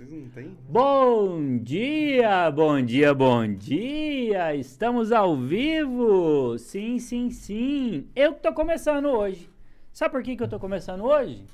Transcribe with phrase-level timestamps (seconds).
[0.00, 0.56] Vocês não têm?
[0.66, 4.56] Bom dia, bom dia, bom dia!
[4.56, 6.56] Estamos ao vivo!
[6.56, 8.08] Sim, sim, sim!
[8.16, 9.50] Eu tô começando hoje.
[9.92, 11.44] Sabe por que, que eu tô começando hoje?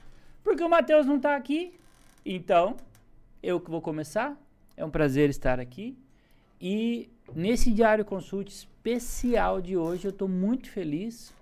[0.44, 1.74] Porque o Matheus não tá aqui.
[2.24, 2.76] Então,
[3.42, 4.40] eu que vou começar.
[4.76, 5.98] É um prazer estar aqui.
[6.60, 11.34] E nesse Diário Consulte especial de hoje, eu tô muito feliz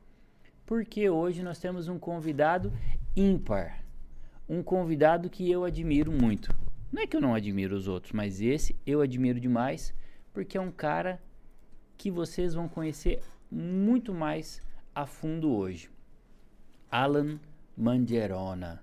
[0.64, 2.72] porque hoje nós temos um convidado
[3.14, 3.84] ímpar.
[4.48, 6.64] Um convidado que eu admiro muito.
[6.94, 9.92] Não é que eu não admiro os outros, mas esse eu admiro demais,
[10.32, 11.20] porque é um cara
[11.98, 14.62] que vocês vão conhecer muito mais
[14.94, 15.90] a fundo hoje.
[16.88, 17.40] Alan
[17.76, 18.80] Mangerona.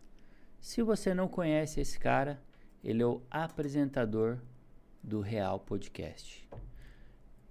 [0.59, 2.37] Se você não conhece esse cara,
[2.83, 4.39] ele é o apresentador
[5.01, 6.45] do Real Podcast.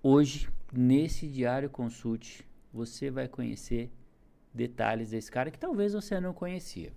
[0.03, 3.91] Hoje, nesse Diário Consulte, você vai conhecer
[4.53, 6.93] detalhes desse cara que talvez você não conhecia.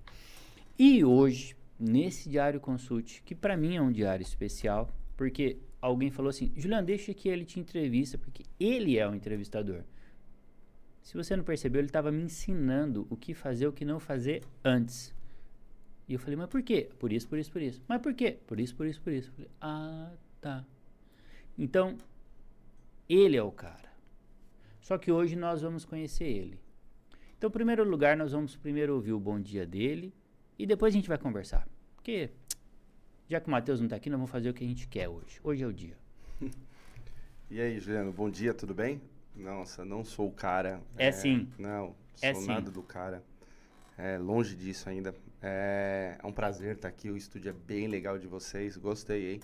[0.77, 6.29] E hoje, nesse Diário Consulte, que para mim é um diário especial, porque alguém falou
[6.29, 9.83] assim: Juliano, deixa que ele te entrevista, porque ele é o entrevistador.
[11.01, 14.41] Se você não percebeu, ele estava me ensinando o que fazer, o que não fazer
[14.63, 15.13] antes.
[16.07, 16.89] E eu falei, mas por quê?
[16.97, 17.83] Por isso, por isso, por isso.
[17.87, 18.37] Mas por quê?
[18.47, 19.29] Por isso, por isso, por isso.
[19.29, 20.65] Eu falei, ah, tá.
[21.57, 21.97] Então,
[23.07, 23.91] ele é o cara.
[24.79, 26.59] Só que hoje nós vamos conhecer ele.
[27.37, 30.13] Então, em primeiro lugar, nós vamos primeiro ouvir o bom dia dele
[30.57, 31.67] e depois a gente vai conversar.
[31.95, 32.29] Porque,
[33.27, 35.07] já que o Matheus não está aqui, nós vamos fazer o que a gente quer
[35.09, 35.39] hoje.
[35.43, 35.97] Hoje é o dia.
[37.51, 38.99] E aí, Juliano, bom dia, tudo bem?
[39.35, 40.81] Nossa, não sou o cara.
[40.97, 41.47] É, sim.
[41.59, 42.47] Não, sou É sim.
[42.47, 43.23] nada do cara.
[43.95, 45.13] É, longe disso ainda.
[45.39, 47.11] É, é um prazer estar aqui.
[47.11, 48.75] O estúdio é bem legal de vocês.
[48.75, 49.39] Gostei, hein?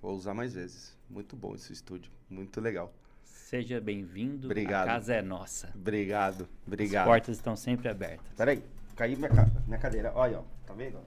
[0.00, 0.96] Vou usar mais vezes.
[1.08, 2.12] Muito bom esse estúdio.
[2.28, 2.94] Muito legal.
[3.24, 4.46] Seja bem-vindo.
[4.46, 4.88] Obrigado.
[4.88, 5.72] A casa é nossa.
[5.74, 6.48] Obrigado.
[6.64, 7.02] Obrigado.
[7.06, 8.32] As portas estão sempre abertas.
[8.36, 8.62] Peraí,
[9.00, 10.12] caiu minha, ca- minha cadeira.
[10.14, 10.42] Olha, ó.
[10.66, 10.98] Tá vendo?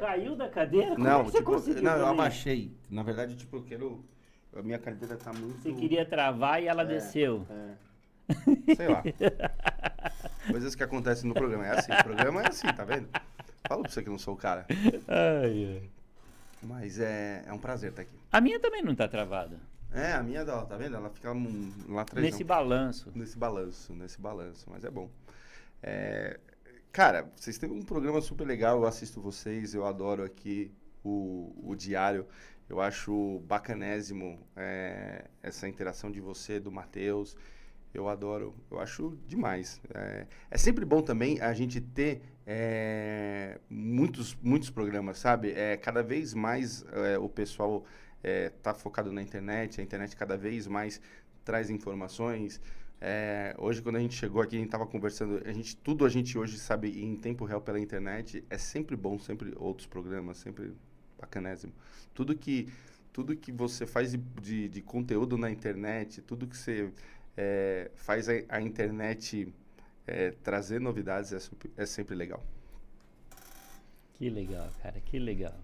[0.00, 0.94] Caiu da cadeira?
[0.94, 2.74] Como não, é que você tipo, conseguiu não, eu abaixei.
[2.88, 4.02] Na verdade, tipo, eu quero.
[4.56, 5.60] A minha cadeira tá muito.
[5.60, 7.46] Você queria travar e ela É, desceu.
[7.50, 8.74] É.
[8.74, 9.02] Sei lá.
[10.50, 11.66] Coisas que acontecem no programa.
[11.66, 13.08] É assim, o programa é assim, tá vendo?
[13.68, 14.66] Falo pra você que eu não sou o cara.
[15.06, 15.90] Ai, ai.
[16.62, 18.18] Mas é, é um prazer estar aqui.
[18.32, 19.56] A minha também não tá travada.
[19.92, 20.96] É, a minha dela, tá vendo?
[20.96, 22.24] Ela fica hum, lá atrás.
[22.24, 22.46] Nesse não.
[22.46, 23.12] balanço.
[23.14, 25.10] Nesse balanço, nesse balanço, mas é bom.
[25.82, 26.38] É,
[26.98, 30.68] cara, vocês têm um programa super legal, eu assisto vocês, eu adoro aqui
[31.04, 32.26] o, o diário.
[32.68, 37.36] Eu acho bacanésimo é, essa interação de você, do Matheus.
[37.94, 39.80] Eu adoro, eu acho demais.
[39.94, 45.52] É, é sempre bom também a gente ter é, muitos, muitos programas, sabe?
[45.52, 47.84] É, cada vez mais é, o pessoal
[48.24, 51.00] está focado na internet, a internet cada vez mais
[51.44, 52.60] traz informações.
[53.00, 56.08] É, hoje, quando a gente chegou aqui, a gente estava conversando, a gente, tudo a
[56.08, 58.44] gente hoje sabe em tempo real pela internet.
[58.50, 60.72] É sempre bom, sempre outros programas, sempre
[61.18, 61.72] bacanésimo.
[62.12, 62.68] Tudo que,
[63.12, 66.92] tudo que você faz de, de, de conteúdo na internet, tudo que você
[67.36, 69.52] é, faz a, a internet
[70.06, 72.42] é, trazer novidades é, é sempre legal.
[74.14, 75.54] Que legal, cara, que legal.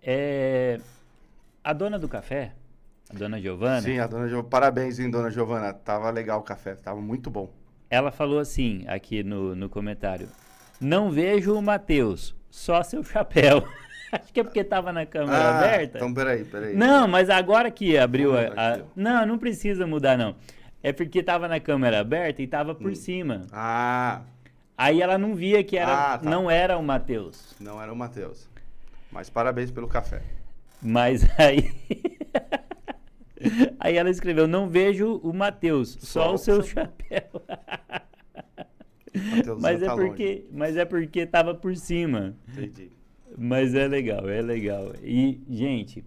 [0.00, 0.80] É,
[1.64, 2.54] a dona do café,
[3.12, 5.72] dona Giovana, Sim, a dona Giovana, parabéns, hein, dona Giovana.
[5.72, 7.50] Tava legal o café, tava muito bom.
[7.90, 10.28] ela falou assim aqui no, no comentário:
[10.80, 13.66] Não vejo o Matheus, só seu chapéu.
[14.10, 15.98] Acho que é porque tava na câmera aberta.
[15.98, 16.74] Então, peraí, peraí.
[16.74, 18.80] Não, mas agora que abriu a, a-.
[18.96, 20.34] Não, não precisa mudar, não.
[20.82, 22.76] É porque tava na câmera aberta e tava Hum.
[22.76, 23.42] por cima.
[23.52, 24.22] Ah,
[24.78, 26.30] Aí ela não via que era, Ah, tá.
[26.30, 27.54] não era o Matheus.
[27.60, 28.48] não era o Matheus.
[29.12, 30.22] Mas parabéns pelo café.
[30.80, 31.70] Mas aí.
[33.78, 37.42] aí ela escreveu: Não vejo o Matheus, só, Só o seu seu- chapéu.
[39.60, 42.36] Mas, é tá porque, mas é porque tava por cima.
[42.52, 42.90] Entendi.
[43.36, 44.92] Mas é legal, é legal.
[45.02, 46.04] E, gente,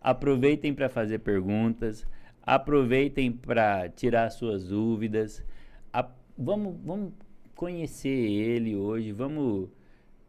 [0.00, 2.06] aproveitem para fazer perguntas,
[2.42, 5.44] aproveitem para tirar suas dúvidas.
[5.92, 6.08] A-
[6.38, 7.12] vamos, vamos
[7.54, 9.68] conhecer ele hoje, vamos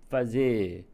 [0.09, 0.85] fazer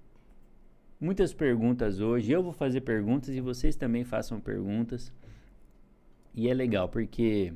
[1.00, 2.32] muitas perguntas hoje.
[2.32, 5.12] Eu vou fazer perguntas e vocês também façam perguntas.
[6.34, 7.54] E é legal porque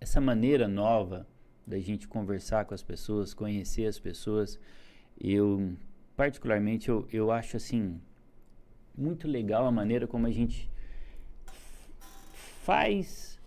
[0.00, 1.26] essa maneira nova
[1.64, 4.58] da gente conversar com as pessoas, conhecer as pessoas,
[5.20, 5.72] eu
[6.16, 8.00] particularmente eu, eu acho assim
[8.96, 10.68] muito legal a maneira como a gente
[12.62, 13.40] faz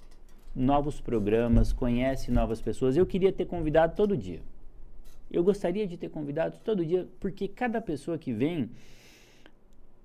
[0.55, 2.95] novos programas, conhece novas pessoas.
[2.95, 4.41] Eu queria ter convidado todo dia.
[5.29, 8.69] Eu gostaria de ter convidado todo dia, porque cada pessoa que vem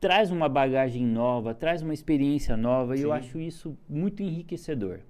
[0.01, 3.17] traz uma bagagem nova, traz uma experiência nova, e eu Sim.
[3.17, 5.01] acho isso muito enriquecedor.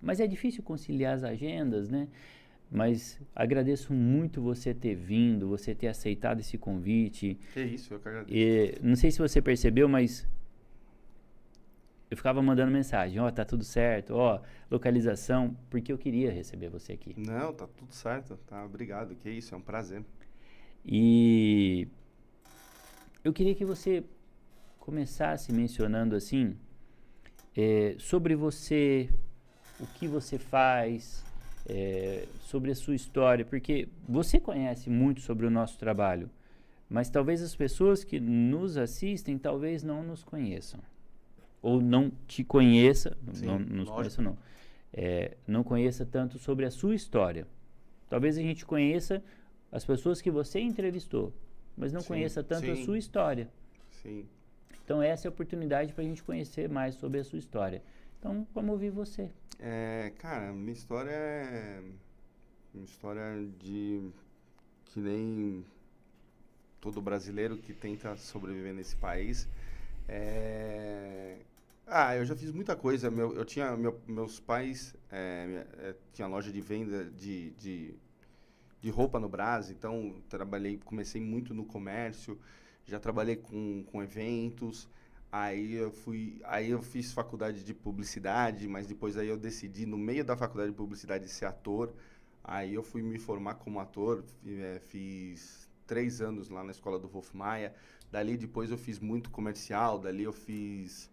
[0.00, 2.08] Mas é difícil conciliar as agendas, né?
[2.70, 7.38] Mas agradeço muito você ter vindo, você ter aceitado esse convite.
[7.54, 8.36] Que isso, eu que agradeço.
[8.36, 10.28] E, não sei se você percebeu, mas
[12.10, 14.40] eu ficava mandando mensagem, ó, tá tudo certo, ó,
[14.70, 17.14] localização, porque eu queria receber você aqui.
[17.16, 18.64] Não, tá tudo certo, tá?
[18.64, 20.04] Obrigado, que isso, é um prazer.
[20.84, 21.88] E
[23.26, 24.04] eu queria que você
[24.78, 26.56] começasse mencionando assim
[27.56, 29.10] é, sobre você,
[29.80, 31.24] o que você faz,
[31.68, 36.30] é, sobre a sua história, porque você conhece muito sobre o nosso trabalho,
[36.88, 40.78] mas talvez as pessoas que nos assistem talvez não nos conheçam
[41.60, 44.38] ou não te conheça, Sim, não nos conheça não,
[44.92, 47.44] é, não conheça tanto sobre a sua história.
[48.08, 49.20] Talvez a gente conheça
[49.72, 51.34] as pessoas que você entrevistou,
[51.76, 52.84] mas não Sim, conheça tanto a sim.
[52.84, 53.48] sua história.
[54.02, 54.26] Sim.
[54.84, 57.82] Então essa é a oportunidade para a gente conhecer mais sobre a sua história.
[58.18, 59.30] Então vamos ouvir você.
[59.58, 61.82] É, cara, minha história é
[62.74, 64.10] uma história de
[64.86, 65.64] que nem
[66.80, 69.48] todo brasileiro que tenta sobreviver nesse país.
[70.08, 71.38] É,
[71.86, 73.10] ah, eu já fiz muita coisa.
[73.10, 77.94] Meu, eu tinha meu- meus pais é, é, tinha loja de venda de, de,
[78.86, 82.38] de roupa no Brasil, então trabalhei, comecei muito no comércio.
[82.84, 84.88] Já trabalhei com, com eventos.
[85.30, 89.98] Aí eu fui, aí eu fiz faculdade de publicidade, mas depois aí eu decidi no
[89.98, 91.92] meio da faculdade de publicidade ser ator.
[92.44, 97.08] Aí eu fui me formar como ator, eh, fiz três anos lá na escola do
[97.08, 97.74] Wolf Maia.
[98.12, 101.10] Dali depois eu fiz muito comercial, dali eu fiz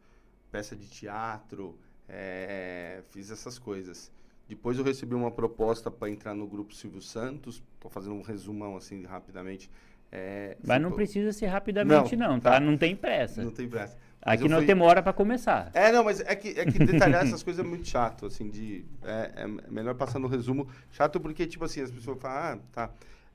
[0.51, 1.75] peça de teatro,
[2.07, 4.11] eh, fiz essas coisas.
[4.47, 7.61] Depois eu recebi uma proposta para entrar no grupo Silvio Santos.
[7.79, 9.69] Tô fazendo um resumão assim rapidamente.
[10.11, 12.51] Eh, Mas fui não precisa ser rapidamente não, Não, tá?
[12.51, 12.59] tá.
[12.59, 13.43] Não tem pressa.
[13.43, 13.97] Não tem pressa.
[14.25, 15.71] Mas Aqui não fui- tem hora para começar.
[15.73, 18.85] é, não, mas é que, é que detalhar essas coisas é muito chato, assim, de...
[19.03, 20.67] É, é melhor passar no resumo.
[20.91, 22.89] Chato porque, tipo assim, as pessoas falam, ah, tá.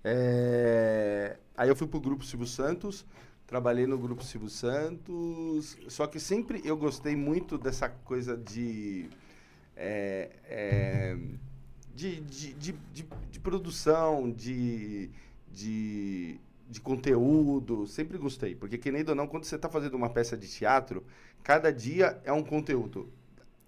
[0.05, 3.05] É, Aí eu fui pro Grupo Silvio Santos,
[3.47, 9.09] trabalhei no Grupo Silvio Santos, só que sempre eu gostei muito dessa coisa de...
[9.79, 11.17] é, é,
[11.95, 12.75] de, de, de,
[13.31, 15.09] de, produção, de,
[15.53, 18.57] de, de conteúdo, sempre gostei.
[18.57, 21.05] Porque, querendo ou não, quando você está fazendo uma peça de teatro,
[21.45, 23.09] cada dia é um conteúdo.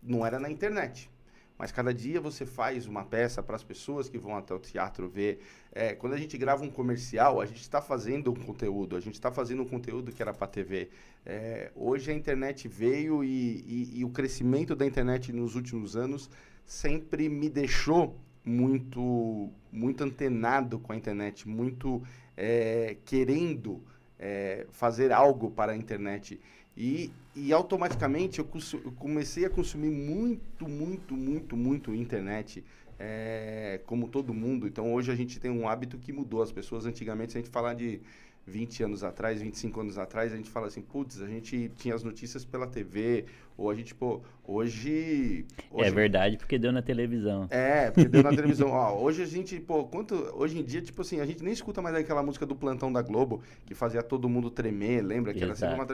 [0.03, 1.09] Não era na internet.
[1.57, 5.09] Mas cada dia você faz uma peça para as pessoas que vão até o teatro
[5.09, 5.41] ver.
[5.73, 8.97] É, quando a gente grava um comercial, a gente está fazendo um conteúdo.
[8.97, 10.89] A gente está fazendo um conteúdo que era para TV.
[11.25, 16.29] É, hoje a internet veio e, e- e o crescimento da internet nos últimos anos
[16.65, 22.03] sempre me deixou muito, muito antenado com a internet, muito
[22.37, 23.83] é, querendo
[24.19, 26.41] é, fazer algo para a internet.
[26.77, 28.49] E, e automaticamente eu,
[28.85, 32.65] eu comecei a consumir muito, muito, muito, muito internet,
[33.01, 34.69] é, como todo mundo.
[34.69, 36.43] Então hoje a gente tem um hábito que mudou.
[36.43, 38.01] As pessoas antigamente, se a gente falar de
[38.47, 42.03] 20 anos atrás, 25 anos atrás, a gente fala assim, putz, a gente tinha as
[42.03, 43.25] notícias pela TV,
[43.63, 45.45] ou a gente, pô, hoje...
[45.73, 47.47] É hoje verdade, porque deu na televisão.
[47.51, 48.71] é, porque deu na televisão.
[48.71, 50.15] Ó, hoje a gente, pô, quanto.
[50.35, 53.03] Hoje em dia, tipo assim, a gente nem escuta mais aquela música do plantão da
[53.03, 55.35] Globo que fazia todo mundo tremer, lembra?
[55.35, 55.87] Que era sempre uma.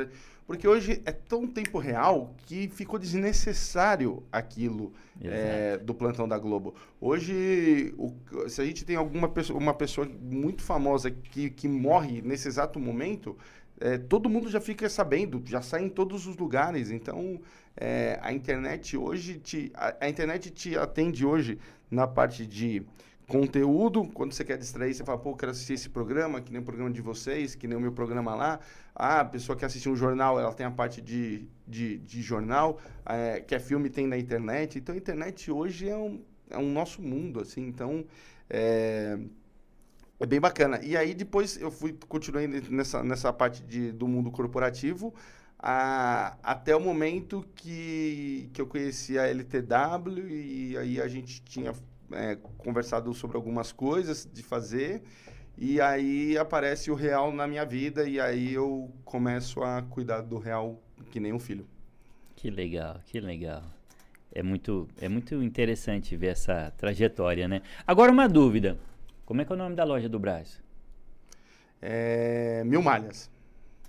[0.47, 6.75] Porque hoje é tão tempo real que ficou desnecessário aquilo é, do plantão da Globo.
[7.01, 8.13] Hoje, o-
[8.49, 12.79] se a gente tem alguma pessoa, uma pessoa muito famosa que, que morre nesse exato
[12.79, 13.37] momento,
[13.81, 16.91] é, todo mundo já fica sabendo, já sai em todos os lugares.
[16.91, 17.41] Então,
[17.77, 21.59] é, a internet hoje te, a, a internet te atende hoje
[21.91, 22.83] na parte de
[23.27, 24.09] conteúdo.
[24.15, 26.91] Quando você quer distrair, você fala, pô, quero assistir esse programa, que nem o programa
[26.91, 28.61] de vocês, que nem o meu programa lá.
[28.95, 32.81] Ah, a pessoa que assiste um jornal, ela tem a parte de, de, de jornal,
[33.05, 34.79] é, que é filme, tem na internet.
[34.79, 37.67] Então, a internet hoje é um, é um nosso mundo, assim.
[37.67, 38.05] Então,
[38.49, 39.19] é,
[40.19, 40.81] é bem bacana.
[40.83, 45.15] E aí depois eu fui continuei nessa, nessa parte de, do mundo corporativo
[45.59, 51.73] a- até o momento que, que eu conheci a LTW e aí a gente tinha
[52.13, 55.03] é, conversado sobre algumas coisas de fazer
[55.59, 60.39] e aí aparece o real na minha vida e aí eu começo a cuidar do
[60.39, 60.81] real
[61.11, 61.67] que nem um filho.
[62.35, 63.63] Que legal, que legal.
[64.33, 67.63] É muito, é muito interessante ver essa trajetória, né?
[67.87, 68.79] Agora uma dúvida.
[69.27, 70.63] Como é que é o nome da loja do Brás?
[71.83, 73.31] É, mil malhas.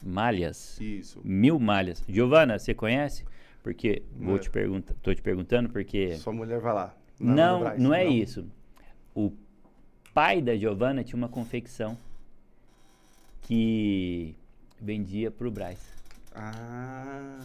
[0.03, 0.79] Malhas.
[0.81, 1.21] Isso.
[1.23, 2.03] Mil malhas.
[2.07, 3.23] Giovana, você conhece?
[3.63, 4.39] Porque vou Não.
[4.39, 6.95] te perguntar, tô te perguntando porque Sua mulher vai lá.
[7.19, 8.45] não, Brás, não é isso.
[9.15, 9.31] O
[10.13, 11.97] pai da Giovana tinha uma confecção
[13.41, 14.35] que
[14.79, 15.79] vendia pro Brás.
[16.35, 17.39] Ah.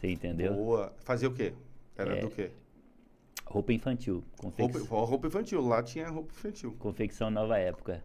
[0.00, 0.54] Você entendeu?
[0.54, 0.92] Boa.
[1.04, 1.52] Fazia o quê?
[1.96, 2.20] Era É.
[2.20, 2.50] do quê?
[3.48, 4.22] Roupa infantil.
[4.36, 4.78] Confec...
[4.78, 6.76] Roupa, roupa infantil, lá tinha roupa infantil.
[6.78, 8.04] Confecção Nova Época.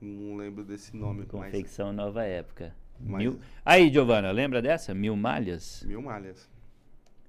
[0.00, 1.26] Não lembro desse nome.
[1.26, 1.96] Confecção mas...
[1.96, 2.74] Nova Época.
[2.98, 3.18] Mas...
[3.18, 3.40] Mil...
[3.64, 4.94] Aí, Giovana, lembra dessa?
[4.94, 5.82] Mil malhas?
[5.86, 6.48] Mil malhas.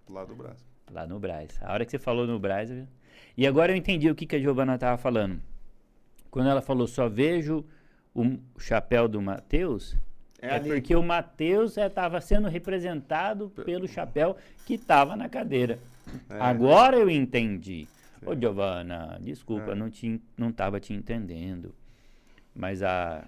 [0.07, 0.65] Lá do Brás.
[0.91, 1.59] Lá no Brás.
[1.61, 2.71] A hora que você falou no Brás.
[2.71, 2.87] Eu...
[3.35, 5.41] E agora eu entendi o que, que a Giovana estava falando.
[6.31, 7.65] Quando ela falou só vejo
[8.13, 9.95] o chapéu do Mateus,
[10.41, 15.79] é, é porque o Mateus estava é, sendo representado pelo chapéu que estava na cadeira.
[16.29, 16.39] É.
[16.39, 17.87] Agora eu entendi.
[18.19, 18.25] Sim.
[18.25, 19.75] Ô, Giovana, desculpa, é.
[19.75, 21.73] não te, não estava te entendendo.
[22.53, 23.27] Mas a,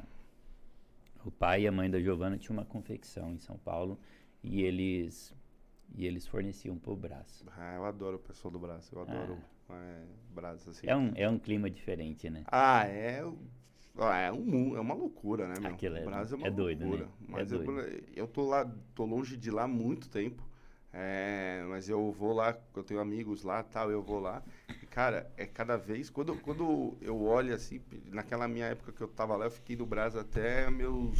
[1.26, 4.00] o pai e a mãe da Giovana tinham uma confecção em São Paulo
[4.44, 5.34] e eles
[5.94, 7.46] e eles forneciam pro braço.
[7.58, 9.38] Ah, eu adoro o pessoal do braço, eu adoro
[9.70, 9.74] ah.
[9.76, 10.88] é, braço assim.
[10.88, 12.44] É um, é um clima diferente, né?
[12.48, 13.24] Ah, é
[14.00, 15.72] é, um, é uma loucura, né, meu?
[15.72, 17.06] Aquilo é, é, uma é doido, loucura.
[17.06, 17.12] Né?
[17.28, 18.04] Mas é eu, doido.
[18.16, 20.42] eu tô lá, tô longe de lá há muito tempo.
[20.94, 24.44] É, mas eu vou lá, eu tenho amigos lá tal, eu vou lá.
[24.82, 26.10] E, cara, é cada vez.
[26.10, 29.86] Quando, quando eu olho assim, naquela minha época que eu tava lá, eu fiquei no
[29.86, 31.18] Brasil até meus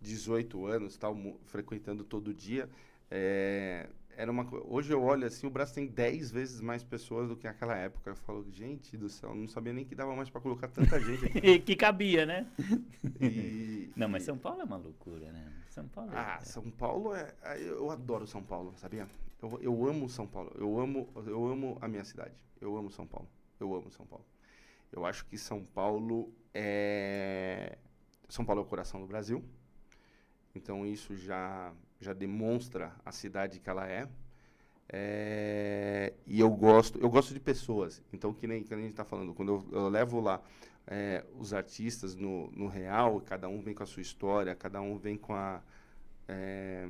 [0.00, 2.68] 18 anos, tal, frequentando todo dia.
[3.10, 7.36] É, era uma Hoje eu olho assim, o Brasil tem 10 vezes mais pessoas do
[7.36, 8.10] que naquela época.
[8.10, 11.24] Eu falo, gente do céu, não sabia nem que dava mais para colocar tanta gente
[11.36, 11.58] aqui.
[11.58, 12.46] que cabia, né?
[13.20, 15.61] E, não, mas São Paulo é uma loucura, né?
[15.72, 17.34] São Paulo é, Ah, São Paulo é.
[17.58, 19.08] Eu adoro São Paulo, sabia?
[19.40, 20.52] Eu, eu amo São Paulo.
[20.54, 22.34] Eu amo, eu amo a minha cidade.
[22.60, 23.26] Eu amo São Paulo.
[23.58, 24.24] Eu amo São Paulo.
[24.92, 27.78] Eu acho que São Paulo é.
[28.28, 29.42] São Paulo é o coração do Brasil.
[30.54, 34.06] Então isso já já demonstra a cidade que ela é.
[34.90, 38.02] é e eu gosto, eu gosto de pessoas.
[38.12, 40.42] Então, que nem, que nem a gente está falando, quando eu, eu levo lá
[40.86, 44.96] é, os artistas no, no real, cada um vem com a sua história, cada um
[44.96, 45.62] vem com a
[46.28, 46.88] é,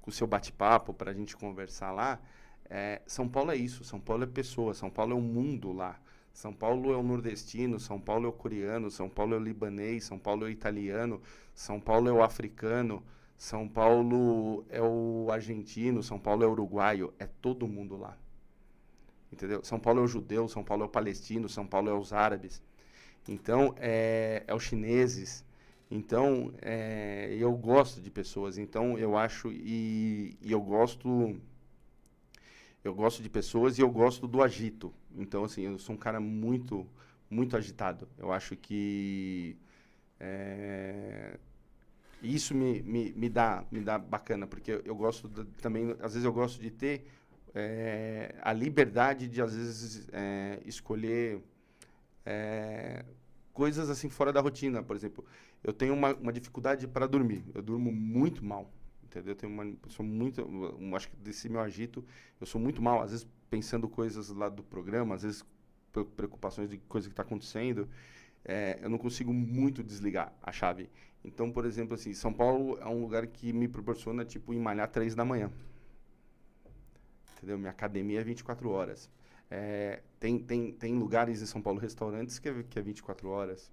[0.00, 2.20] com o seu bate-papo para a gente conversar lá.
[2.68, 6.00] É, São Paulo é isso, São Paulo é pessoa, São Paulo é o mundo lá.
[6.32, 10.04] São Paulo é o nordestino, São Paulo é o coreano, São Paulo é o libanês,
[10.04, 11.20] São Paulo é o italiano,
[11.54, 13.02] São Paulo é o africano.
[13.36, 18.14] São Paulo é o argentino, São Paulo é o uruguaio, é todo mundo lá.
[19.32, 19.64] Entendeu?
[19.64, 22.62] São Paulo é o judeu, São Paulo é o palestino, São Paulo é os árabes.
[23.30, 25.44] Então, é, é os chineses.
[25.88, 28.58] Então, é, eu gosto de pessoas.
[28.58, 31.40] Então, eu acho e, e, eu gosto
[32.82, 34.92] eu gosto de pessoas e eu gosto do agito.
[35.16, 36.86] Então, assim, eu sou um cara muito
[37.30, 38.08] muito agitado.
[38.18, 39.56] Eu acho que
[40.18, 41.38] é,
[42.22, 46.14] isso me, me, me, dá, me dá bacana, porque eu, eu gosto de, também, às
[46.14, 47.06] vezes eu gosto de ter
[47.54, 51.40] é, a liberdade de, às vezes, é, escolher
[52.26, 53.04] é,
[53.60, 54.82] coisas assim fora da rotina.
[54.82, 55.22] Por exemplo,
[55.62, 57.44] eu tenho uma, uma dificuldade para dormir.
[57.54, 58.72] Eu durmo muito mal,
[59.04, 59.32] entendeu?
[59.32, 62.02] Eu tenho uma, sou muito, eu, acho que desse meu agito,
[62.40, 63.02] eu sou muito mal.
[63.02, 65.44] Às vezes pensando coisas lá do programa, às vezes
[66.16, 67.86] preocupações de coisa que está acontecendo.
[68.42, 70.88] É, eu não consigo muito desligar a chave.
[71.22, 74.88] Então, por exemplo, assim, São Paulo é um lugar que me proporciona, tipo, ir malhar
[74.88, 75.52] três da manhã.
[77.36, 77.58] Entendeu?
[77.58, 79.10] Minha academia é 24 horas.
[79.50, 83.70] É, tem, tem, tem lugares em São Paulo, restaurantes, que é, que é 24 horas.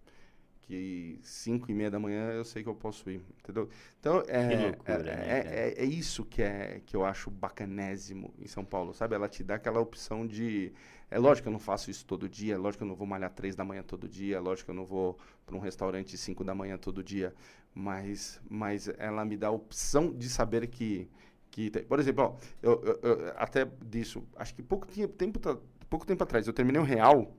[0.62, 3.70] Que 5 e meia da manhã eu sei que eu posso ir, entendeu?
[4.02, 8.34] Então, é, loucura, é, né, é, é, é, isso que, é, que eu acho bacanésimo
[8.38, 9.16] em São Paulo, sabe?
[9.16, 10.74] Ela te dá aquela opção de
[11.10, 13.08] é lógico que eu não faço isso todo dia, é lógico que eu não vou
[13.08, 16.18] malhar três da manhã todo dia, é lógico que eu não vou para um restaurante
[16.18, 17.34] cinco da manhã todo dia,
[17.74, 21.10] mas, mas ela me dá a opção de saber que,
[21.58, 21.84] que tem.
[21.84, 25.40] Por exemplo, ó, eu, eu, eu, até disso, acho que pouco tempo,
[25.90, 27.36] pouco tempo atrás, eu terminei o Real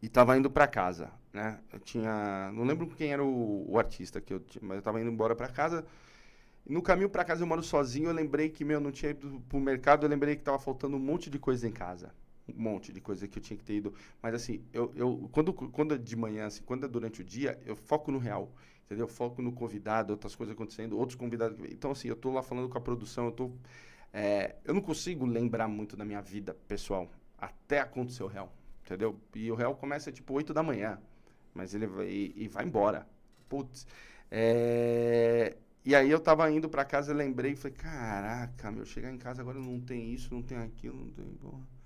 [0.00, 1.60] e estava indo para casa, né?
[1.70, 4.98] Eu tinha, não lembro quem era o, o artista que eu tinha, mas eu estava
[5.02, 5.84] indo embora para casa.
[6.66, 9.60] No caminho para casa eu moro sozinho, eu lembrei que meu não tinha ido pro
[9.60, 12.10] mercado, eu lembrei que estava faltando um monte de coisa em casa
[12.56, 13.92] um monte de coisa que eu tinha que ter ido.
[14.22, 17.60] Mas assim, eu, eu quando, quando é de manhã, assim, quando é durante o dia,
[17.66, 18.50] eu foco no real.
[18.88, 19.04] Entendeu?
[19.04, 21.58] Eu foco no convidado, outras coisas acontecendo, outros convidados.
[21.70, 23.50] Então, assim, eu tô lá falando com a produção, eu tô.
[24.10, 27.06] É, eu não consigo lembrar muito da minha vida pessoal
[27.38, 28.50] até acontecer o real.
[28.82, 29.20] Entendeu?
[29.34, 30.98] E o real começa tipo 8 da manhã.
[31.52, 33.06] Mas ele vai, e, e vai embora.
[33.46, 33.86] Putz.
[34.30, 35.54] É,
[35.84, 39.42] e aí eu tava indo para casa lembrei e falei, caraca, meu, chegar em casa
[39.42, 41.26] agora não tem isso, não tem aquilo, não tem.
[41.34, 41.77] Porra.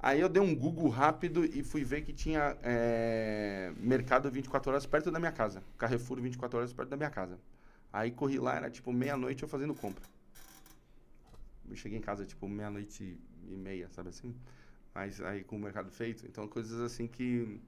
[0.00, 4.86] Aí eu dei um Google rápido e fui ver que tinha é, mercado 24 horas
[4.86, 5.62] perto da minha casa.
[5.76, 7.38] Carrefour 24 horas perto da minha casa.
[7.92, 10.04] Aí corri lá, era tipo meia-noite eu fazendo compra.
[11.68, 14.34] Eu cheguei em casa tipo meia-noite e meia, sabe assim?
[14.94, 16.26] Mas aí com o mercado feito.
[16.26, 17.60] Então coisas assim que,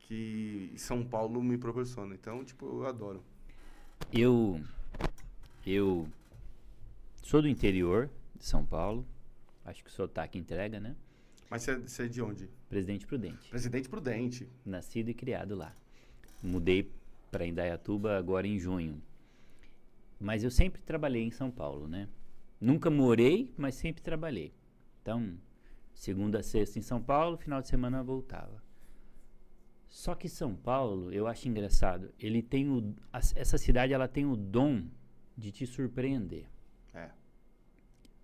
[0.00, 2.14] que São Paulo me proporciona.
[2.14, 3.22] Então, tipo, eu adoro.
[4.12, 4.60] Eu,
[5.66, 6.08] eu
[7.22, 9.06] sou do interior de São Paulo
[9.64, 10.94] Acho que o sotaque entrega, né?
[11.50, 12.48] Mas você é, você é de onde?
[12.68, 13.48] Presidente Prudente.
[13.50, 14.48] Presidente Prudente.
[14.64, 15.74] Nascido e criado lá.
[16.42, 16.90] Mudei
[17.30, 19.00] para Indaiatuba agora em junho.
[20.20, 22.08] Mas eu sempre trabalhei em São Paulo, né?
[22.60, 24.52] Nunca morei, mas sempre trabalhei.
[25.02, 25.36] Então,
[25.92, 28.62] segunda a sexta em São Paulo, final de semana eu voltava.
[29.88, 34.24] Só que São Paulo, eu acho engraçado, ele tem o, a- essa cidade ela tem
[34.26, 34.84] o dom
[35.36, 36.46] de te surpreender.
[36.92, 37.10] É.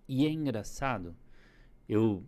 [0.07, 1.15] E é engraçado,
[1.87, 2.25] eu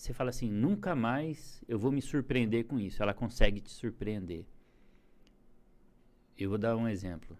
[0.00, 3.02] você fala assim, nunca mais eu vou me surpreender com isso.
[3.02, 4.46] Ela consegue te surpreender.
[6.38, 7.36] Eu vou dar um exemplo.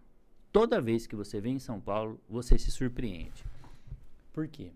[0.53, 3.45] Toda vez que você vem em São Paulo, você se surpreende.
[4.31, 4.73] Por quê?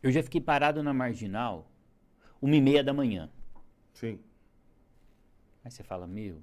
[0.00, 1.68] Eu já fiquei parado na marginal
[2.40, 3.28] uma e meia da manhã.
[3.92, 4.20] Sim.
[5.64, 6.40] Aí você fala, meu,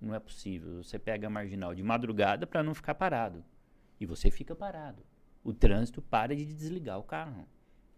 [0.00, 0.82] não é possível.
[0.82, 3.44] Você pega a marginal de madrugada para não ficar parado.
[4.00, 5.04] E você fica parado.
[5.44, 7.46] O trânsito para de desligar o carro.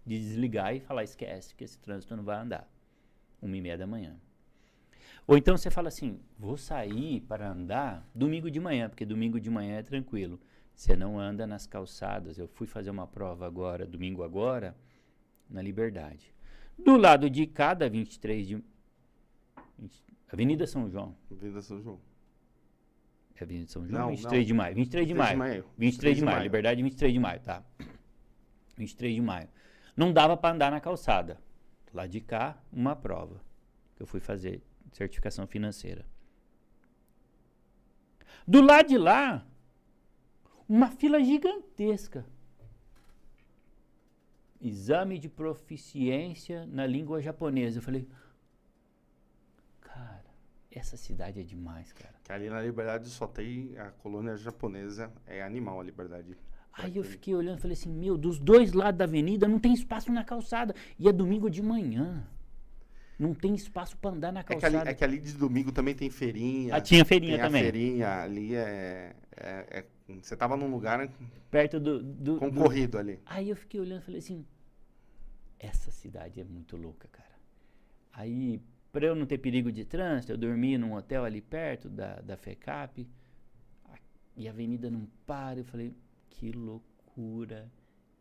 [0.04, 2.68] De desligar e falar, esquece que esse trânsito não vai andar.
[3.40, 4.16] Uma e meia da manhã.
[5.26, 9.50] Ou então você fala assim, vou sair para andar domingo de manhã, porque domingo de
[9.50, 10.40] manhã é tranquilo.
[10.74, 12.38] Você não anda nas calçadas.
[12.38, 14.76] Eu fui fazer uma prova agora, domingo agora,
[15.48, 16.34] na Liberdade.
[16.76, 18.64] Do lado de cá, da 23 de...
[20.32, 21.14] Avenida São João.
[21.30, 22.00] Vida São João.
[23.36, 24.02] É Avenida São João?
[24.02, 24.46] Não, 23 não.
[24.46, 24.74] de maio.
[24.74, 25.52] 23 de 23 maio.
[25.52, 25.72] de maio.
[25.78, 26.42] 23 de maio.
[26.42, 27.62] Liberdade, 23 de maio, tá.
[28.76, 29.48] 23 de maio.
[29.96, 31.38] Não dava para andar na calçada.
[31.92, 33.40] Lá de cá, uma prova
[34.02, 34.60] eu fui fazer,
[34.92, 36.04] certificação financeira.
[38.46, 39.46] Do lado de lá,
[40.68, 42.26] uma fila gigantesca.
[44.60, 47.78] Exame de proficiência na língua japonesa.
[47.78, 48.08] Eu falei,
[49.80, 50.24] cara,
[50.70, 52.14] essa cidade é demais, cara.
[52.24, 55.12] Que ali na Liberdade só tem a colônia japonesa.
[55.26, 56.36] É animal a Liberdade.
[56.72, 59.74] Aí eu fiquei olhando e falei assim, meu, dos dois lados da avenida não tem
[59.74, 60.74] espaço na calçada.
[60.98, 62.26] E é domingo de manhã.
[63.18, 64.90] Não tem espaço para andar na É que, ali, calçada.
[64.90, 66.74] é que ali de domingo também tem feirinha.
[66.74, 67.60] Ah, tinha feirinha tem também.
[67.60, 69.66] A feirinha ali é, é-
[70.08, 71.08] é- Você tava num lugar
[71.50, 73.20] Perto do, do, do- concorrido ali.
[73.26, 74.44] Aí eu fiquei olhando e falei assim,
[75.58, 77.28] essa cidade é muito louca, cara.
[78.12, 82.16] Aí, para eu não ter perigo de trânsito, eu dormi num hotel ali perto da,
[82.22, 83.06] da FECAP.
[83.84, 83.98] a-
[84.36, 85.60] E a avenida não para.
[85.60, 85.94] Eu falei,
[86.32, 87.70] que loucura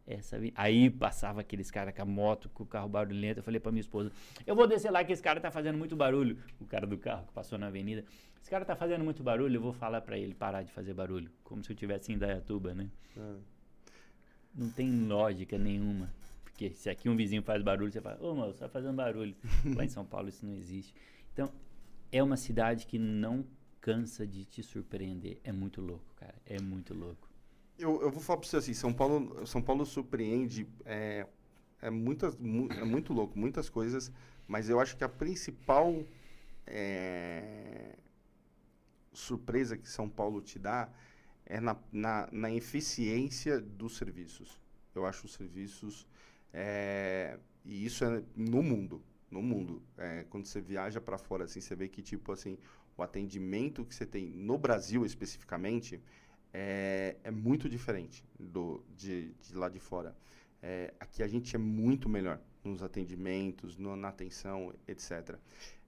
[0.05, 0.37] essa.
[0.55, 3.39] Aí passava aqueles caras com a moto, com o carro barulhento.
[3.39, 4.11] Eu falei pra minha esposa,
[4.45, 6.37] eu vou descer lá que esse cara tá fazendo muito barulho.
[6.59, 8.03] O cara do carro que passou na avenida.
[8.41, 11.31] Esse cara tá fazendo muito barulho, eu vou falar pra ele parar de fazer barulho.
[11.43, 12.89] Como se eu tivesse em Dayatuba, né?
[13.15, 13.35] É.
[14.55, 16.11] Não tem lógica nenhuma.
[16.43, 19.35] Porque se aqui um vizinho faz barulho, você fala, ô moço, tá fazendo barulho.
[19.75, 20.93] Lá em São Paulo isso não existe.
[21.31, 21.51] Então,
[22.11, 23.45] é uma cidade que não
[23.79, 25.39] cansa de te surpreender.
[25.43, 26.35] É muito louco, cara.
[26.45, 27.30] É muito louco.
[27.81, 31.25] Eu, eu vou falar pra você assim, São Paulo, São Paulo surpreende, é,
[31.81, 34.11] é, muitas, mu- é muito louco, muitas coisas,
[34.47, 36.03] mas eu acho que a principal
[36.67, 37.95] é,
[39.13, 40.89] surpresa que São Paulo te dá
[41.45, 44.59] é na, na, na eficiência dos serviços.
[44.95, 46.07] Eu acho os serviços,
[46.53, 49.81] é, e isso é no mundo, no mundo.
[49.97, 52.57] É, quando você viaja para fora, assim, você vê que, tipo, assim,
[52.97, 56.01] o atendimento que você tem no Brasil, especificamente,
[56.53, 60.15] é, é muito diferente do, de, de lá de fora.
[60.61, 65.35] É, aqui a gente é muito melhor nos atendimentos, no- na atenção, etc.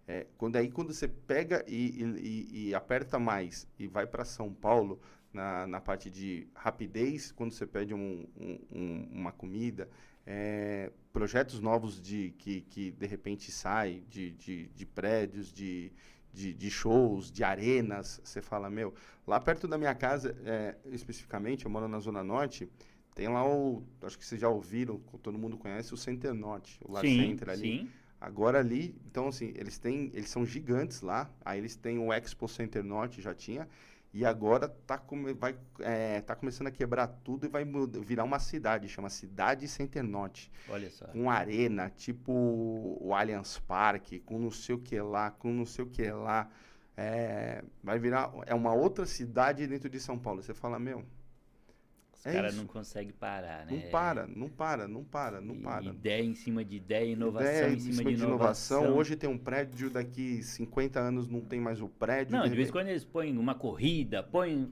[0.07, 4.53] É, quando aí quando você pega e, e- e- aperta mais e vai para São
[4.53, 4.99] Paulo
[5.31, 8.27] na, na parte de rapidez, quando você pede um-
[8.71, 9.89] um- uma comida,
[10.25, 15.91] é, projetos novos de que, que de repente sai de, de, de prédios, de,
[16.33, 18.93] de, de shows, de arenas, você fala, meu,
[19.27, 22.67] lá perto da minha casa, é, especificamente, eu moro na Zona Norte,
[23.13, 26.91] tem lá o, acho que vocês já ouviram, todo mundo conhece, o Center Norte, o
[26.91, 27.79] Lar sim, Center ali.
[27.79, 27.89] sim.
[28.19, 31.29] Agora ali, então assim, eles têm, eles são gigantes lá.
[31.43, 33.67] Aí eles têm o Expo Center Norte, já tinha.
[34.13, 38.23] E agora tá, come, vai, é, tá começando a quebrar tudo e vai mud- virar
[38.23, 40.51] uma cidade, chama Cidade Center Norte.
[40.69, 41.07] Olha só.
[41.07, 45.83] Com arena, tipo o Allianz Parque, com não sei o que lá, com não sei
[45.83, 46.47] o que lá.
[46.95, 50.43] É, vai virar, é uma outra cidade dentro de São Paulo.
[50.43, 51.03] Você fala, meu,
[52.23, 53.73] Os é caras não conseguem parar, né?
[53.73, 55.87] não para, não para, não para, não para.
[55.87, 58.95] Ideia em cima de ideia, inovação Ideia em cima, de inovação.
[58.95, 62.31] Hoje tem um prédio, daqui 50 anos não tem mais o prédio.
[62.31, 64.71] Não, de de vez em quando eles põem uma corrida, põem.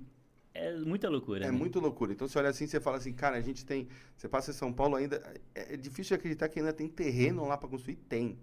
[0.54, 1.46] É muita loucura.
[1.46, 1.58] É né?
[1.58, 2.14] muito loucura.
[2.14, 3.90] Então você olha assim, você fala assim, cara, a gente tem.
[4.16, 5.22] Você passa em São Paulo ainda.
[5.54, 7.98] É, é difícil de acreditar que ainda tem terreno lá para construir.
[7.98, 8.40] Tem.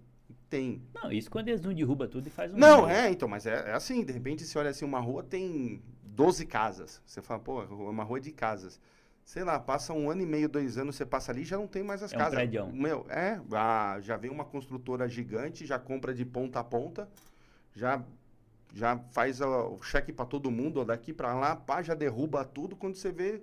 [0.47, 0.83] Tem.
[0.93, 2.57] Não, isso quando eles não derrubam tudo e faz um.
[2.57, 5.81] Não, é, então, mas é, é assim, de repente você olha assim, uma rua tem
[6.03, 7.01] 12 casas.
[7.05, 8.79] Você fala, pô, é uma rua de casas.
[9.29, 11.83] Sei lá, passa um ano e meio, dois anos, você passa ali já não tem
[11.83, 12.33] mais as É um casas.
[12.33, 12.71] prédião.
[12.71, 13.39] Meu, é,
[14.01, 17.07] já vem uma construtora gigante, já compra de ponta a ponta,
[17.75, 18.03] já
[18.73, 22.43] já faz a- o cheque para todo mundo, ó, daqui para lá, pá, já derruba
[22.45, 23.41] tudo, quando você vê,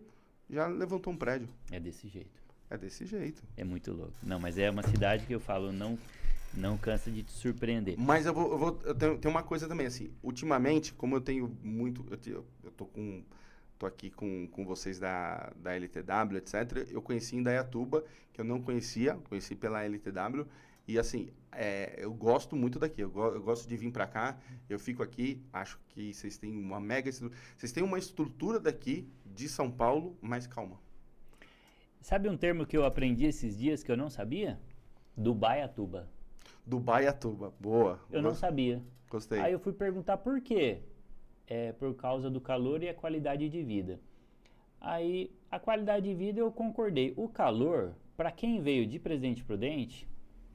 [0.51, 1.49] já levantou um prédio.
[1.70, 2.40] É desse jeito.
[2.70, 3.42] É desse jeito.
[3.57, 4.12] É muito louco.
[4.25, 5.96] Não, mas é uma cidade que eu falo, não,
[6.55, 7.94] não cansa de te surpreender.
[7.99, 11.20] Mas eu vou, eu vou eu tenho, tem uma coisa também, assim, ultimamente, como eu
[11.20, 12.44] tenho muito, eu, te- eu
[12.77, 13.22] tô com,
[13.78, 18.44] tô aqui com, com vocês da, da LTW, etc, eu conheci em Dayatuba, que eu
[18.44, 20.46] não conhecia, conheci pela LTW,
[20.88, 24.38] e assim, é, eu gosto muito daqui, eu, go- eu gosto de vir pra cá,
[24.68, 29.08] eu fico aqui, acho que vocês têm uma mega, estru- vocês têm uma estrutura daqui,
[29.24, 30.78] de São Paulo, mais calma.
[32.00, 34.58] Sabe um termo que eu aprendi esses dias que eu não sabia?
[35.16, 36.08] Dubaiatuba.
[36.64, 38.82] Do Baiatuba, boa, Eu não gos- sabia.
[39.10, 39.40] gostei.
[39.40, 40.80] Aí eu fui perguntar por quê.
[41.46, 44.00] É por causa do calor e a qualidade de vida.
[44.80, 47.12] Aí a qualidade de vida eu concordei.
[47.16, 50.09] O calor, para quem veio de Presidente Prudente,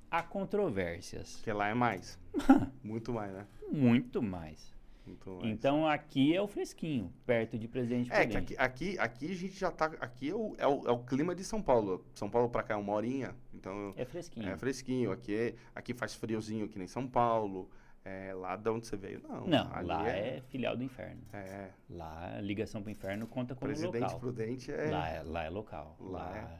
[0.09, 1.35] há controvérsias.
[1.37, 2.19] Porque lá é mais,
[2.83, 3.47] muito mais, né?
[3.71, 4.71] Muito mais.
[5.07, 5.45] Muito mais.
[5.45, 8.53] Então aqui é o fresquinho, perto de Presidente É, que Prudente.
[8.59, 9.85] aqui, aqui, aqui a gente já tá.
[9.99, 12.05] Aqui é o, é, o, é o clima de São Paulo.
[12.13, 14.49] São Paulo pra cá é uma horinha, então É fresquinho.
[14.49, 15.11] é fresquinho.
[15.11, 17.69] Aqui, é- aqui faz friozinho, que nem São Paulo.
[18.03, 19.21] É, lá de onde você veio.
[19.21, 20.41] Não, Não, lá é...
[20.49, 21.21] filial do inferno.
[21.33, 24.19] É, Lá a ligação pro inferno conta como Presidente local.
[24.19, 24.89] Prudente é.
[24.89, 25.95] Lá, é, lá é local.
[25.99, 26.41] Lá Lá, é.
[26.41, 26.59] lá,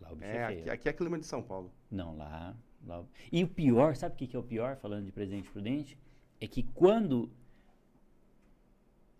[0.00, 1.72] lá o bicho é, é, aqui, aqui é clima de São Paulo.
[1.90, 2.54] Não, lá,
[2.86, 3.02] lá.
[3.32, 5.98] E o pior, sabe o que, que é o pior, falando de Presidente Prudente?
[6.40, 7.28] É que quando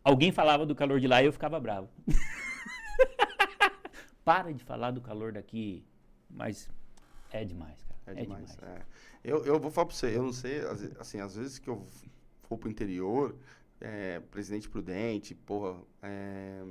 [0.05, 1.89] alguém falava do calor de lá, eu ficava bravo.
[4.25, 5.85] Para de falar do calor daqui.
[6.29, 6.71] Mas
[7.33, 8.19] é demais, cara.
[8.19, 8.57] É demais.
[8.63, 8.83] é.
[9.23, 10.61] Eu, eu vou falar pra você, eu não sei,
[10.99, 11.87] assim, às vezes que eu
[12.49, 13.37] for pro interior,
[13.81, 16.63] é, Presidente Prudente, porra, é,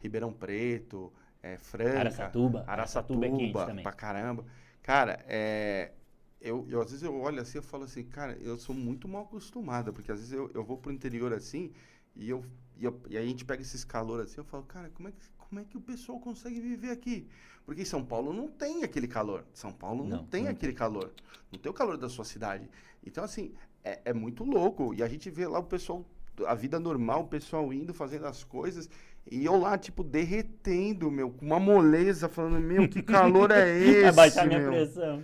[0.00, 2.64] Ribeirão Preto, é, Franca, Araçatuba.
[2.66, 3.82] Araçatuba, é quente também.
[3.84, 4.44] pra caramba.
[4.82, 5.92] Cara, é,
[6.40, 9.22] eu, eu às vezes eu olho assim, eu falo assim, cara, eu sou muito mal
[9.22, 11.72] acostumada, porque às vezes eu, eu vou pro interior assim,
[12.14, 12.44] e, eu,
[12.76, 15.12] e, eu- e aí a gente pega esses calor assim, eu falo, cara, como é,
[15.12, 15.18] que,
[15.48, 17.26] como é que o pessoal consegue viver aqui?
[17.64, 19.44] Porque São Paulo não tem aquele calor.
[19.52, 21.12] São Paulo não, Não, tem não aquele calor.
[21.50, 22.68] Não tem o calor da sua cidade.
[23.04, 24.94] Então, assim, é, é muito louco.
[24.94, 26.04] E a gente vê lá o pessoal,
[26.46, 28.88] a vida normal, o pessoal indo, fazendo as coisas.
[29.30, 34.00] E eu lá, tipo, derretendo, meu, com uma moleza, falando, meu, que calor é esse?
[34.00, 34.70] Vai baixar minha meu?
[34.70, 35.22] pressão.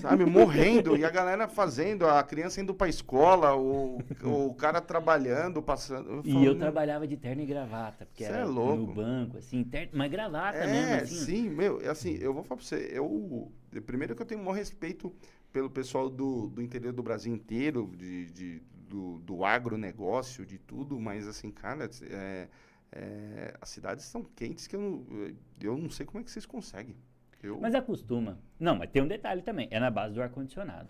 [0.00, 0.96] Sabe, morrendo.
[0.96, 6.22] E a galera fazendo, a criança indo pra escola, o, o cara trabalhando, passando.
[6.24, 8.86] E falo, eu "Meu, trabalhava de terno e gravata, porque era é louco.
[8.88, 11.14] no banco, assim, terno, mas gravata É, mesmo, assim.
[11.26, 13.52] sim, meu, é assim, eu vou falar pra você, eu,
[13.84, 15.12] primeiro que eu tenho o maior respeito
[15.52, 21.00] pelo pessoal do, do interior do Brasil inteiro, de, de- do, do agronegócio, de tudo,
[21.00, 22.48] mas assim, cara, é,
[22.96, 26.46] é, as cidades são quentes que eu não, eu não sei como é que vocês
[26.46, 26.96] conseguem.
[27.42, 28.38] Eu, Mas acostuma.
[28.58, 30.88] Não, mas tem um detalhe também, é na base do ar-condicionado.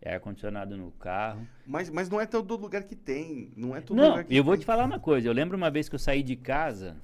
[0.00, 1.46] É ar-condicionado no carro.
[1.66, 4.42] mas, mas não é todo lugar que tem, não é todo Não, lugar que eu
[4.42, 4.66] vou te tem.
[4.66, 5.28] falar uma coisa.
[5.28, 6.96] Eu lembro uma vez que eu saí de casa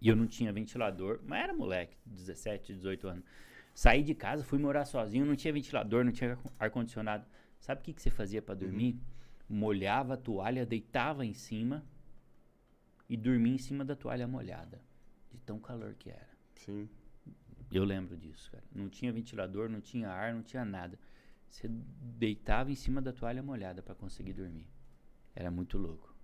[0.00, 3.24] e eu não tinha ventilador, mas era moleque, 17, 18 anos.
[3.74, 7.24] Saí de casa, fui morar sozinho, não tinha ventilador, não tinha ar- ar-condicionado.
[7.60, 8.96] Sabe o que, que você fazia para dormir?
[9.48, 11.84] Molhava a toalha, deitava em cima
[13.08, 14.80] e dormia em cima da toalha molhada.
[15.32, 16.28] De tão calor que era.
[16.56, 16.88] Sim,
[17.70, 18.64] Eu lembro disso, cara.
[18.74, 20.98] Não tinha ventilador, não tinha ar, não tinha nada.
[21.50, 24.66] Você deitava em cima da toalha molhada para conseguir dormir.
[25.34, 26.14] Era muito louco.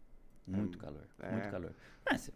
[0.46, 1.32] Muito Hum, calor, é.
[1.32, 1.72] muito calor.
[2.04, 2.32] Mas você-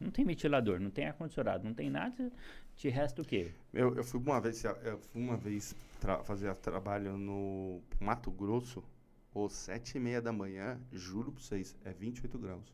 [0.00, 2.30] não tem ventilador, não tem ar-condicionado, não tem nada,
[2.76, 3.50] te resta o quê?
[3.72, 8.84] eu, eu fui uma vez, eu fui uma vez tra- fazer trabalho no Mato Grosso,
[9.32, 12.72] ou sete e meia da manhã, juro pra vocês, é 28 graus.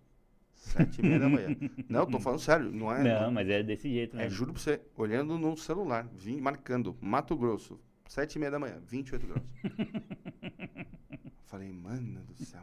[0.61, 1.49] Sete e meia da manhã.
[1.89, 3.03] Não, tô falando sério, não é?
[3.03, 4.37] não, mas é desse jeito É, mesmo.
[4.37, 8.79] juro pra você, olhando no celular, vim marcando, Mato Grosso, sete e meia da manhã,
[8.87, 9.43] 28 graus.
[11.47, 12.63] Falei, mano do céu.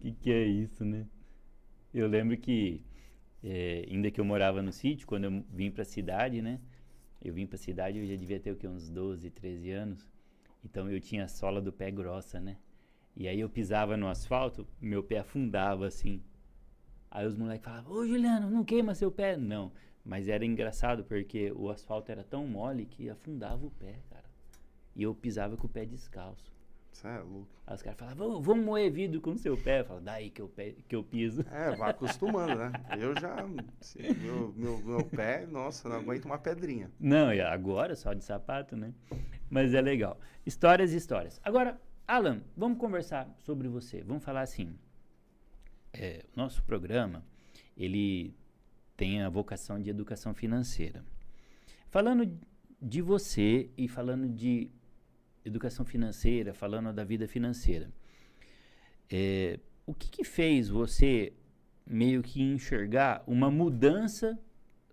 [0.00, 1.06] que que é isso, né?
[1.94, 2.82] Eu lembro que,
[3.42, 6.60] eh, ainda que eu morava no sítio, quando eu vim pra cidade, né?
[7.22, 8.66] Eu vim pra cidade, eu já devia ter o quê?
[8.68, 10.06] Uns 12, 13 anos.
[10.64, 12.56] Então eu tinha a sola do pé grossa, né?
[13.16, 16.20] E aí eu pisava no asfalto, meu pé afundava assim.
[17.10, 19.36] Aí os moleques falavam, ô Juliano, não queima seu pé.
[19.36, 19.72] Não,
[20.04, 24.24] mas era engraçado porque o asfalto era tão mole que afundava o pé, cara.
[24.94, 26.54] E eu pisava com o pé descalço.
[26.90, 27.48] Você é louco.
[27.66, 29.80] Aí os caras falavam, "Ô, vamos moer vidro com o seu pé.
[29.80, 30.50] Eu falo, daí que eu,
[30.88, 31.44] que eu piso.
[31.52, 32.72] É, vai acostumando, né?
[32.98, 36.90] Eu já, meu, meu, meu pé, nossa, não aguento uma pedrinha.
[36.98, 38.94] Não, e agora só de sapato, né?
[39.50, 40.18] Mas é legal.
[40.46, 41.38] Histórias e histórias.
[41.44, 44.02] Agora, Alan, vamos conversar sobre você.
[44.02, 44.74] Vamos falar assim.
[45.98, 47.24] É, nosso programa,
[47.76, 48.34] ele
[48.96, 51.04] tem a vocação de educação financeira.
[51.88, 52.38] Falando
[52.80, 54.70] de você e falando de
[55.44, 57.90] educação financeira, falando da vida financeira,
[59.10, 61.32] é, o que, que fez você
[61.86, 64.38] meio que enxergar uma mudança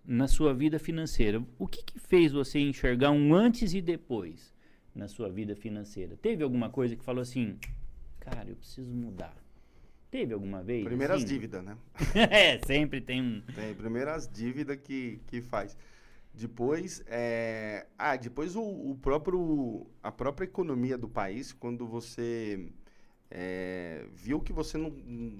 [0.06, 1.44] na sua vida financeira?
[1.58, 4.54] O que, que fez você enxergar um antes e depois
[4.94, 6.16] na sua vida financeira?
[6.16, 7.58] Teve alguma coisa que falou assim,
[8.20, 9.43] cara, eu preciso mudar?
[10.14, 10.86] Teve alguma vez?
[10.86, 11.26] Primeiras assim?
[11.26, 11.76] dívidas, né?
[12.30, 13.42] é, sempre tem um.
[13.56, 15.76] Tem primeiras dívidas que, que faz.
[16.32, 17.88] Depois, é...
[17.98, 22.70] ah, depois o, o próprio, a própria economia do país, quando você
[23.32, 24.92] é, viu que você não,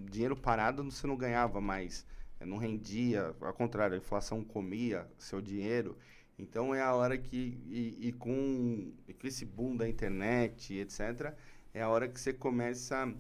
[0.10, 2.04] dinheiro parado você não ganhava mais,
[2.40, 5.96] é, não rendia, ao contrário, a inflação comia seu dinheiro.
[6.36, 11.32] Então é a hora que, e, e com, e com esse boom da internet, etc.,
[11.76, 13.14] é a hora que você começa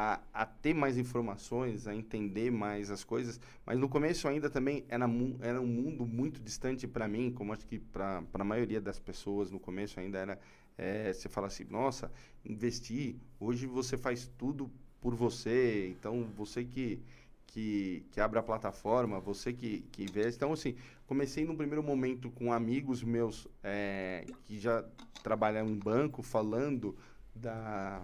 [0.00, 3.40] a, a, ter mais informações, a entender mais as coisas.
[3.66, 5.06] Mas no começo ainda também era,
[5.40, 9.50] era um mundo muito distante para mim, como acho que para a maioria das pessoas
[9.50, 10.40] no começo ainda era.
[10.80, 12.12] É, você fala assim, nossa,
[12.44, 17.02] investir, hoje você faz tudo por você, então você que,
[17.48, 20.36] que, que abre a plataforma, você que, que investe.
[20.36, 20.76] Então, assim,
[21.08, 24.84] comecei no primeiro momento com amigos meus é, que já
[25.24, 26.96] trabalham em banco, falando
[27.34, 28.00] da,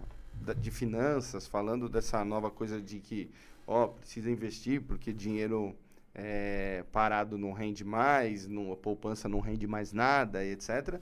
[0.57, 3.29] de finanças, falando dessa nova coisa de que,
[3.65, 5.75] ó, precisa investir porque dinheiro
[6.13, 10.99] é, parado não rende mais, não, a poupança não rende mais nada, etc.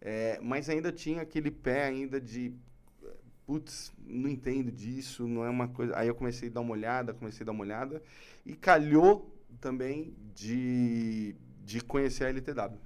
[0.00, 2.54] É, mas ainda tinha aquele pé ainda de,
[3.46, 5.96] putz, não entendo disso, não é uma coisa...
[5.96, 8.02] Aí eu comecei a dar uma olhada, comecei a dar uma olhada,
[8.44, 12.78] e calhou também de, de conhecer a LTW,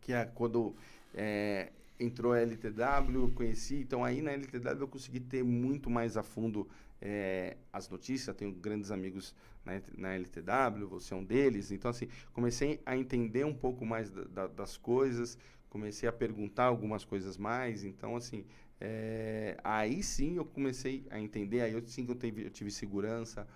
[0.00, 0.74] que é quando...
[1.14, 6.22] É, entrou a LTW, conheci, então aí na LTW eu consegui ter muito mais a
[6.22, 6.68] fundo
[7.00, 12.08] é, as notícias, tenho grandes amigos na, na, LTW, você é um deles, então assim,
[12.32, 17.36] comecei a entender um pouco mais da, da, das coisas, comecei a perguntar algumas coisas
[17.36, 18.44] mais, então assim,
[18.80, 23.46] é, aí sim eu comecei a entender, aí eu sim eu tive, eu tive segurança,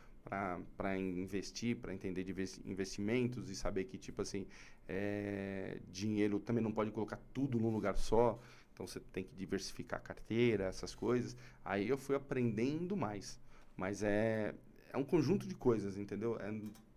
[0.77, 2.33] para investir, para entender de
[2.65, 4.47] investimentos e saber que, tipo assim,
[4.89, 8.39] é, dinheiro também não pode colocar tudo num lugar só.
[8.73, 11.37] Então, você tem que diversificar a carteira, essas coisas.
[11.65, 13.41] Aí eu fui aprendendo mais.
[13.77, 14.55] Mas é,
[14.93, 16.39] é um conjunto de coisas, entendeu?
[16.39, 16.55] É,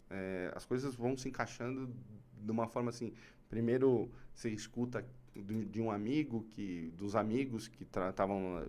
[0.09, 1.89] é, as coisas vão se encaixando
[2.37, 3.13] de uma forma assim.
[3.49, 8.13] Primeiro, você escuta de, de um amigo, que dos amigos que tra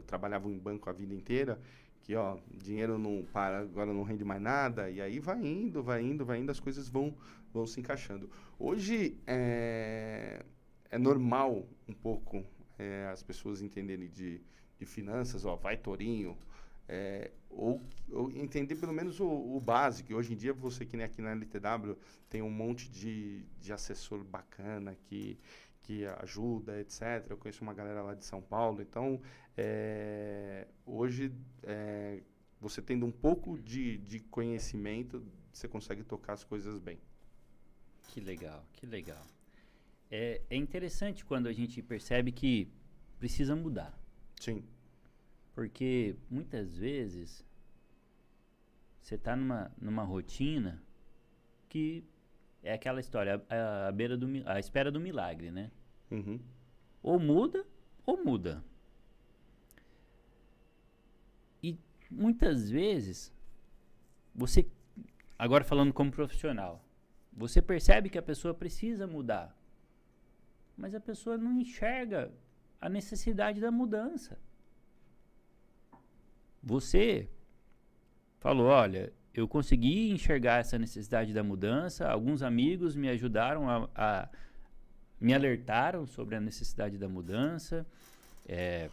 [0.06, 1.61] trabalhavam em banco a vida inteira
[2.02, 6.02] que ó, dinheiro não para, agora não rende mais nada, e aí vai indo, vai
[6.02, 7.14] indo, vai indo, as coisas vão,
[7.52, 8.30] vão se encaixando.
[8.58, 10.44] Hoje é,
[10.90, 12.44] é normal um pouco
[12.78, 14.40] é, as pessoas entenderem de,
[14.78, 16.36] de finanças, ó, vai Torinho,
[16.88, 20.12] é, ou, ou, entender pelo menos o, o, básico.
[20.14, 21.96] Hoje em dia, você que nem aqui na LTW
[22.28, 25.38] tem um monte de, de assessor bacana que,
[25.82, 27.26] que ajuda, etc.
[27.28, 28.82] Eu conheço uma galera lá de São Paulo.
[28.82, 29.20] Então,
[29.56, 31.32] é, hoje,
[31.62, 32.22] é,
[32.60, 36.98] você tendo um pouco de, de conhecimento, você consegue tocar as coisas bem.
[38.11, 39.25] Que legal, que legal.
[40.11, 42.68] É, é interessante quando a gente percebe que
[43.20, 43.96] precisa mudar.
[44.40, 44.64] Sim.
[45.55, 47.46] Porque muitas vezes
[49.01, 50.83] você está numa, numa rotina
[51.68, 52.05] que
[52.64, 55.70] é aquela história, a, a, beira do, a espera do milagre, né?
[56.11, 56.40] Uhum.
[57.03, 57.64] Ou muda,
[58.05, 58.64] ou muda.
[61.62, 61.79] E
[62.11, 63.33] muitas vezes,
[64.35, 64.66] você,
[65.38, 66.85] agora falando como profissional,
[67.33, 69.55] você percebe que a pessoa precisa mudar,
[70.77, 72.31] mas a pessoa não enxerga
[72.81, 74.38] a necessidade da mudança.
[76.62, 77.29] Você
[78.38, 84.29] falou: olha, eu consegui enxergar essa necessidade da mudança, alguns amigos me ajudaram a, a
[85.21, 87.87] me alertaram sobre a necessidade da mudança.
[88.49, 88.88] É,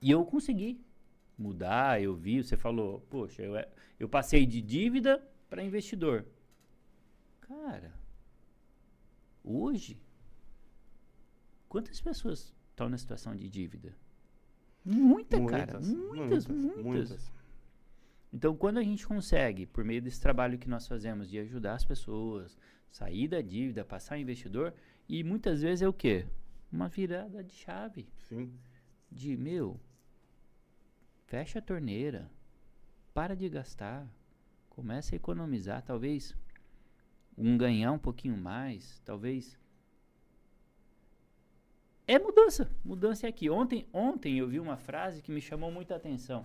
[0.00, 0.80] e eu consegui
[1.38, 3.52] mudar, eu vi, você falou, poxa, eu,
[4.00, 6.24] eu passei de dívida para investidor.
[7.48, 7.94] Cara,
[9.42, 9.98] hoje,
[11.66, 13.96] quantas pessoas estão na situação de dívida?
[14.84, 15.80] Muita, muitas, cara.
[15.80, 17.32] Muitas, muitas, muitas, muitas.
[18.30, 21.86] Então, quando a gente consegue, por meio desse trabalho que nós fazemos de ajudar as
[21.86, 22.58] pessoas,
[22.90, 24.74] sair da dívida, passar a investidor,
[25.08, 26.26] e muitas vezes é o quê?
[26.70, 28.06] Uma virada de chave.
[28.28, 28.52] Sim.
[29.10, 29.80] De, meu,
[31.24, 32.30] fecha a torneira,
[33.14, 34.06] para de gastar,
[34.68, 36.36] começa a economizar, talvez
[37.38, 39.56] um ganhar um pouquinho mais, talvez.
[42.06, 43.48] É mudança, mudança é aqui.
[43.48, 46.44] Ontem, ontem eu vi uma frase que me chamou muita atenção.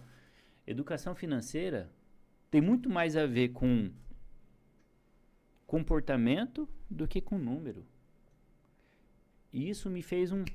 [0.68, 1.90] Educação financeira
[2.52, 3.92] tem muito mais a ver com
[5.66, 7.86] comportamento do que com número.
[9.52, 10.46] E isso me fez um.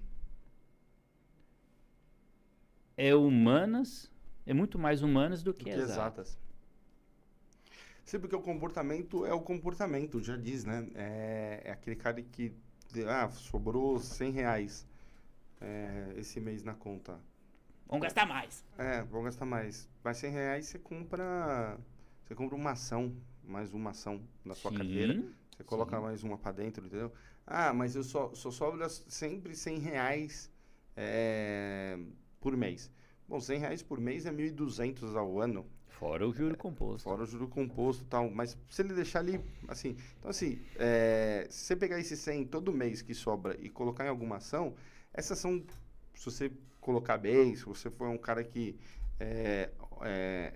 [2.96, 4.10] É humanas,
[4.46, 5.90] é muito mais humanas do que, que exatas.
[5.90, 6.47] exatas.
[8.08, 10.88] Sim, porque o comportamento é o comportamento, já diz, né?
[10.94, 12.54] É, é aquele cara que,
[13.06, 14.86] ah, sobrou 100 reais
[15.60, 17.20] é, esse mês na conta.
[17.86, 18.64] Vamos gastar mais.
[18.78, 19.86] É, vamos gastar mais.
[20.02, 21.78] Mas 100 reais você compra,
[22.24, 25.22] você compra uma ação, mais uma ação na sua Sim, carteira.
[25.54, 26.02] Você coloca sim.
[26.02, 27.12] mais uma para dentro, entendeu?
[27.46, 30.50] Ah, mas eu só, só sobra sempre 100 reais
[30.96, 31.98] é,
[32.40, 32.90] por mês.
[33.28, 35.66] Bom, 100 reais por mês é 1.200 ao ano.
[35.98, 37.02] Fora o juro composto.
[37.02, 38.30] Fora o juro composto e tal.
[38.30, 39.96] Mas se ele deixar ali, assim...
[40.18, 44.08] Então, assim, é, se você pegar esse 100 todo mês que sobra e colocar em
[44.08, 44.74] alguma ação,
[45.12, 45.60] essa ação,
[46.14, 48.78] se você colocar bem, se você for um cara que
[49.18, 49.70] é,
[50.02, 50.54] é,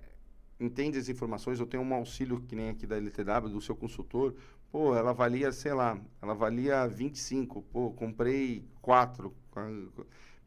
[0.57, 4.33] entende as informações, ou tem um auxílio que nem aqui da LTW, do seu consultor,
[4.71, 9.33] pô, ela valia, sei lá, ela valia 25, pô, comprei 4.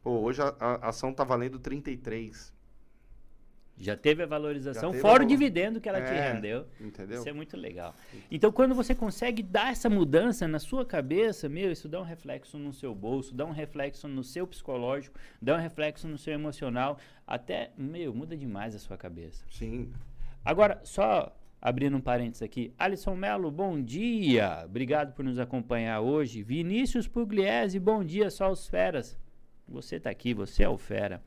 [0.01, 2.56] Pô, hoje a, a ação tá valendo 33.
[3.79, 6.65] Já teve a valorização, teve fora a o dividendo que ela te É, rendeu.
[6.81, 7.19] Entendeu?
[7.19, 7.93] Isso é muito legal.
[8.31, 12.57] Então, quando você consegue dar essa mudança na sua cabeça, meu, isso dá um reflexo
[12.57, 16.97] no seu bolso, dá um reflexo no seu psicológico, dá um reflexo no seu emocional,
[17.25, 19.45] até, meu, muda demais a sua cabeça.
[19.51, 19.93] Sim.
[20.43, 26.41] Agora, só abrindo um parênteses aqui, Alisson Melo, bom dia, obrigado por nos acompanhar hoje.
[26.41, 29.17] Vinícius Pugliese, bom dia, só os feras.
[29.67, 31.21] Você tá aqui, você é o fera.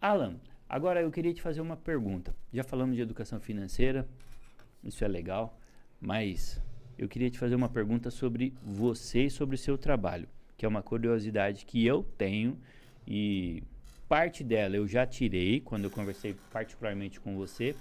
[0.00, 0.36] Alan,
[0.70, 2.32] agora eu queria te fazer uma pergunta.
[2.52, 4.08] Já falamos de educação financeira,
[4.84, 5.58] isso é legal,
[6.00, 6.62] mas
[6.96, 10.68] eu queria te fazer uma pergunta sobre você e sobre o seu trabalho, que é
[10.68, 12.56] uma curiosidade que eu tenho
[13.04, 13.64] e
[14.08, 17.74] parte dela eu já tirei quando eu conversei particularmente com você,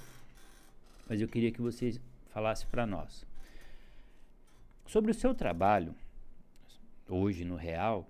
[1.07, 1.99] mas eu queria que você
[2.31, 3.23] falasse para nós.
[4.87, 5.93] Sobre o seu trabalho,
[7.07, 8.09] hoje no real,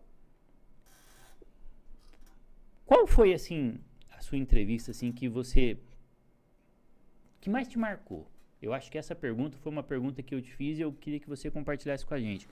[2.86, 3.78] qual foi assim
[4.20, 5.78] a sua entrevista assim que você
[7.40, 8.30] que mais te marcou?
[8.62, 11.20] Eu acho que essa pergunta foi uma pergunta que eu te fiz e eu queria
[11.22, 12.48] que você compartilhasse com a gente.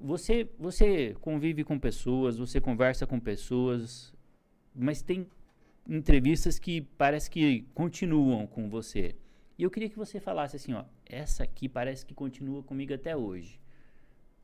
[0.00, 4.12] Você você convive com pessoas, você conversa com pessoas,
[4.74, 5.26] mas tem
[5.86, 9.14] entrevistas que parece que continuam com você.
[9.58, 13.14] E eu queria que você falasse assim, ó, essa aqui parece que continua comigo até
[13.14, 13.60] hoje.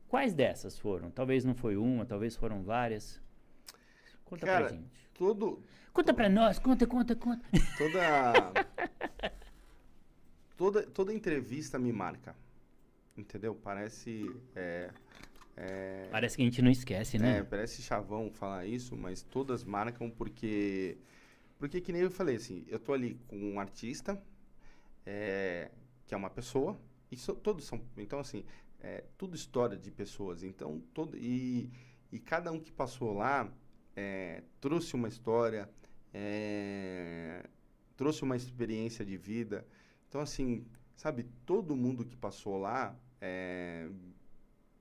[0.07, 1.09] Quais dessas foram?
[1.09, 3.19] Talvez não foi uma, talvez foram várias.
[4.23, 5.10] Conta Cara, pra gente.
[5.25, 5.61] Todo,
[5.93, 7.45] Conta pra nós, conta, conta, conta.
[7.77, 8.65] toda,
[10.57, 12.35] toda, toda entrevista me marca.
[13.15, 13.53] Entendeu?
[13.53, 14.35] Parece.
[14.55, 14.89] É,
[15.55, 17.43] é, Parece que a gente não esquece, é, né?
[17.43, 20.97] parece chavão falar isso, mas todas marcam porque.
[21.59, 24.19] Porque, que nem eu falei, assim, eu tô ali com um artista,
[25.05, 25.69] é,
[26.07, 26.79] que é uma pessoa,
[27.11, 27.79] e so- todos são.
[27.95, 28.43] Então, assim,
[28.79, 30.41] é tudo história de pessoas.
[30.41, 31.15] Então, todo.
[31.15, 31.69] E,
[32.11, 33.47] e cada um que passou lá
[33.95, 35.69] é, trouxe uma história,
[36.13, 37.45] é,
[37.95, 39.65] trouxe uma experiência de vida.
[40.07, 43.87] Então, assim, sabe, todo mundo que passou lá é,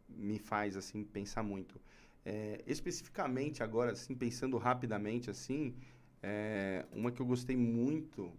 [0.08, 1.80] me faz, assim, pensar muito.
[2.24, 5.74] É, especificamente agora, assim, pensando rapidamente, assim,
[6.22, 8.30] é, uma que eu gostei muito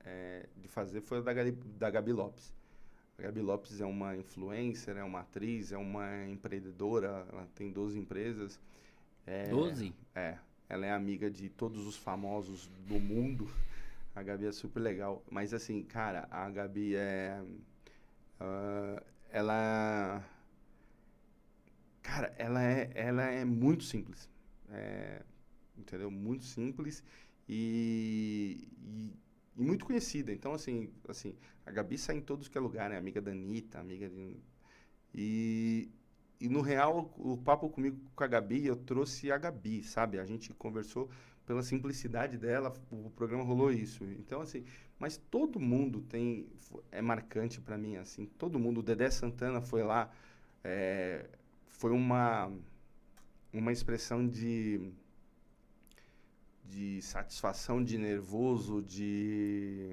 [0.00, 2.54] é, de fazer foi a da Gabi, da Gabi Lopes.
[3.18, 7.98] A Gabi Lopes é uma influencer, é uma atriz, é uma empreendedora, ela tem 12
[7.98, 8.60] empresas.
[9.26, 9.92] É, Doze?
[10.14, 13.50] é, ela é amiga de todos os famosos do mundo.
[14.14, 15.22] A Gabi é super legal.
[15.30, 17.42] Mas assim, cara, a Gabi é.
[18.40, 20.24] ah, ela.
[22.02, 24.28] Cara, ela é, ela é muito simples.
[24.70, 25.22] É,
[25.76, 26.10] entendeu?
[26.10, 27.02] Muito simples
[27.48, 29.12] e, e,
[29.56, 30.32] e muito conhecida.
[30.32, 31.34] Então, assim, assim,
[31.64, 32.96] a Gabi sai em todos que é lugar, né?
[32.96, 34.36] Amiga da Anitta, amiga de.
[35.14, 35.88] E,
[36.40, 40.18] e no real, o papo comigo com a Gabi, eu trouxe a Gabi, sabe?
[40.18, 41.08] A gente conversou
[41.46, 44.04] pela simplicidade dela, o programa rolou isso.
[44.04, 44.64] Então, assim,
[44.98, 46.46] mas todo mundo tem,
[46.90, 50.10] é marcante pra mim, assim, todo mundo, o Dedé Santana foi lá,
[50.62, 51.26] é,
[51.68, 52.52] foi uma,
[53.52, 54.92] uma expressão de,
[56.64, 59.88] de satisfação, de nervoso, de,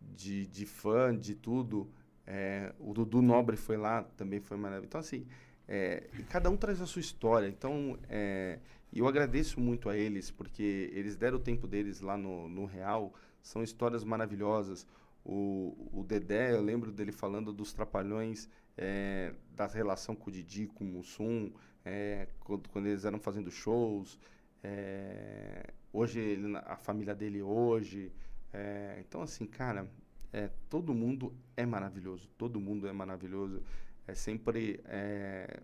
[0.00, 1.88] de, de fã, de tudo.
[2.26, 4.88] É, o Dudu Nobre foi lá, também foi maravilhoso.
[4.88, 5.26] Então, assim,
[5.68, 7.48] é, e cada um traz a sua história.
[7.48, 8.58] Então, é,
[8.92, 13.12] eu agradeço muito a eles, porque eles deram o tempo deles lá no, no Real.
[13.42, 14.86] São histórias maravilhosas.
[15.24, 20.66] O, o Dedé, eu lembro dele falando dos trapalhões, é, da relação com o Didi,
[20.66, 21.50] com o Mussum,
[21.84, 24.18] é, quando, quando eles eram fazendo shows.
[24.62, 28.12] é, hoje, ele, a família dele hoje.
[28.52, 29.88] é, então, assim, cara,
[30.34, 32.28] é, todo mundo é maravilhoso.
[32.36, 33.62] Todo mundo é maravilhoso.
[34.04, 34.80] É sempre.
[34.86, 35.60] é,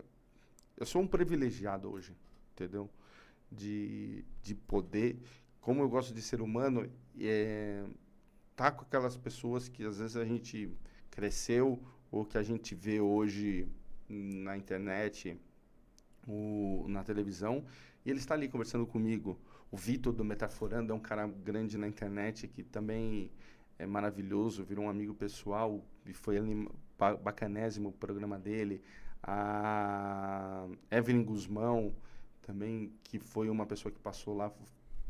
[0.77, 2.15] eu sou um privilegiado hoje,
[2.53, 2.89] entendeu?
[3.51, 5.17] De, de poder,
[5.59, 7.83] como eu gosto de ser humano, é,
[8.55, 10.71] tá com aquelas pessoas que às vezes a gente
[11.09, 13.67] cresceu ou que a gente vê hoje
[14.07, 15.37] na internet,
[16.25, 17.65] o, na televisão,
[18.05, 19.37] e ele está ali conversando comigo.
[19.69, 23.29] O Vitor do Metaforando é um cara grande na internet que também
[23.81, 26.37] é maravilhoso, virou um amigo pessoal e foi
[27.23, 28.79] bacanésimo o programa dele.
[29.23, 31.91] A Evelyn Guzmão
[32.43, 34.51] também, que foi uma pessoa que passou lá,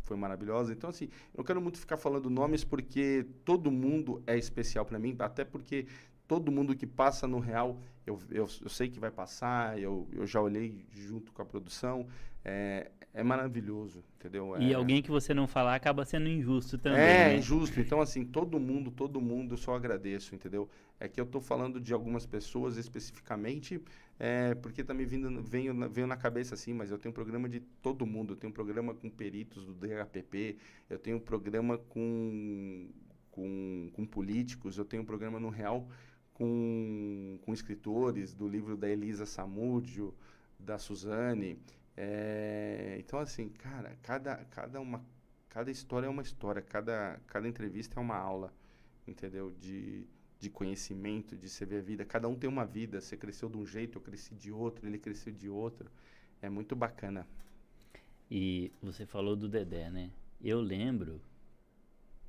[0.03, 0.71] foi maravilhosa.
[0.71, 4.97] Então, assim, eu não quero muito ficar falando nomes porque todo mundo é especial para
[4.97, 5.85] mim, até porque
[6.25, 10.25] todo mundo que passa no real, eu, eu, eu sei que vai passar, eu, eu
[10.25, 12.07] já olhei junto com a produção,
[12.43, 14.55] é, é maravilhoso, entendeu?
[14.59, 16.99] E É- alguém que você não falar acaba sendo injusto também.
[16.99, 17.37] é, né?
[17.37, 17.79] injusto.
[17.79, 20.67] Então, assim, todo mundo, todo mundo, eu só agradeço, entendeu?
[20.99, 23.81] É que eu tô falando de algumas pessoas especificamente,
[24.19, 27.49] é, porque tá me vindo, na- veio na cabeça assim, mas eu tenho um programa
[27.49, 28.33] de todo mundo.
[28.33, 30.57] Eu tenho um programa com peritos do DHPP,
[30.89, 32.87] eu tenho um programa com,
[33.31, 35.87] com, com políticos, eu tenho um programa no Real
[36.33, 40.13] com, com escritores, do livro da Elisa Samúdio,
[40.59, 41.57] da Suzane.
[42.03, 45.05] É, então, assim, cara, cada, cada, uma,
[45.47, 48.51] cada história é uma história, cada, cada entrevista é uma aula,
[49.07, 49.51] entendeu?
[49.51, 50.07] De,
[50.39, 52.03] de conhecimento, de você ver a vida.
[52.03, 52.99] Cada um tem uma vida.
[52.99, 55.91] Você cresceu de um jeito, eu cresci de outro, ele cresceu de outro.
[56.41, 57.27] É muito bacana.
[58.31, 60.09] E você falou do Dedé, né?
[60.41, 61.21] Eu lembro.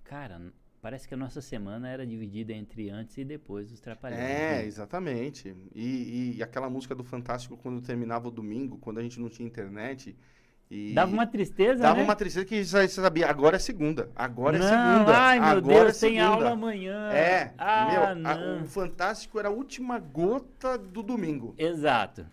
[0.05, 0.53] Cara,
[0.83, 4.21] parece que a nossa semana era dividida entre antes e depois dos Trapalhões.
[4.21, 4.67] É, né?
[4.67, 5.55] exatamente.
[5.75, 9.47] E, e aquela música do Fantástico quando terminava o domingo, quando a gente não tinha
[9.47, 10.15] internet.
[10.95, 12.03] Dava uma tristeza, dava né?
[12.03, 14.11] uma tristeza que você sabia, agora é segunda.
[14.17, 15.19] Agora não, é segunda.
[15.19, 17.11] Ai, meu agora Deus, é tem aula amanhã.
[17.13, 21.55] É, ah, meu, a- o Fantástico era a última gota do domingo.
[21.59, 22.27] Exato.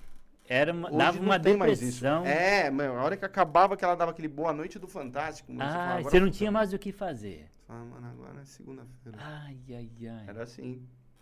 [0.47, 2.26] Era uma, Hoje dava uma depressão.
[2.26, 5.54] É, a hora que acabava que ela dava aquele boa noite do Fantástico.
[5.54, 7.45] mano, Ah, falava, você não tinha mais o que fazer.
[7.70, 9.18] Ah, mano, agora é segunda-feira.
[9.22, 10.26] Ai, ai, ai.
[10.28, 10.82] Era assim.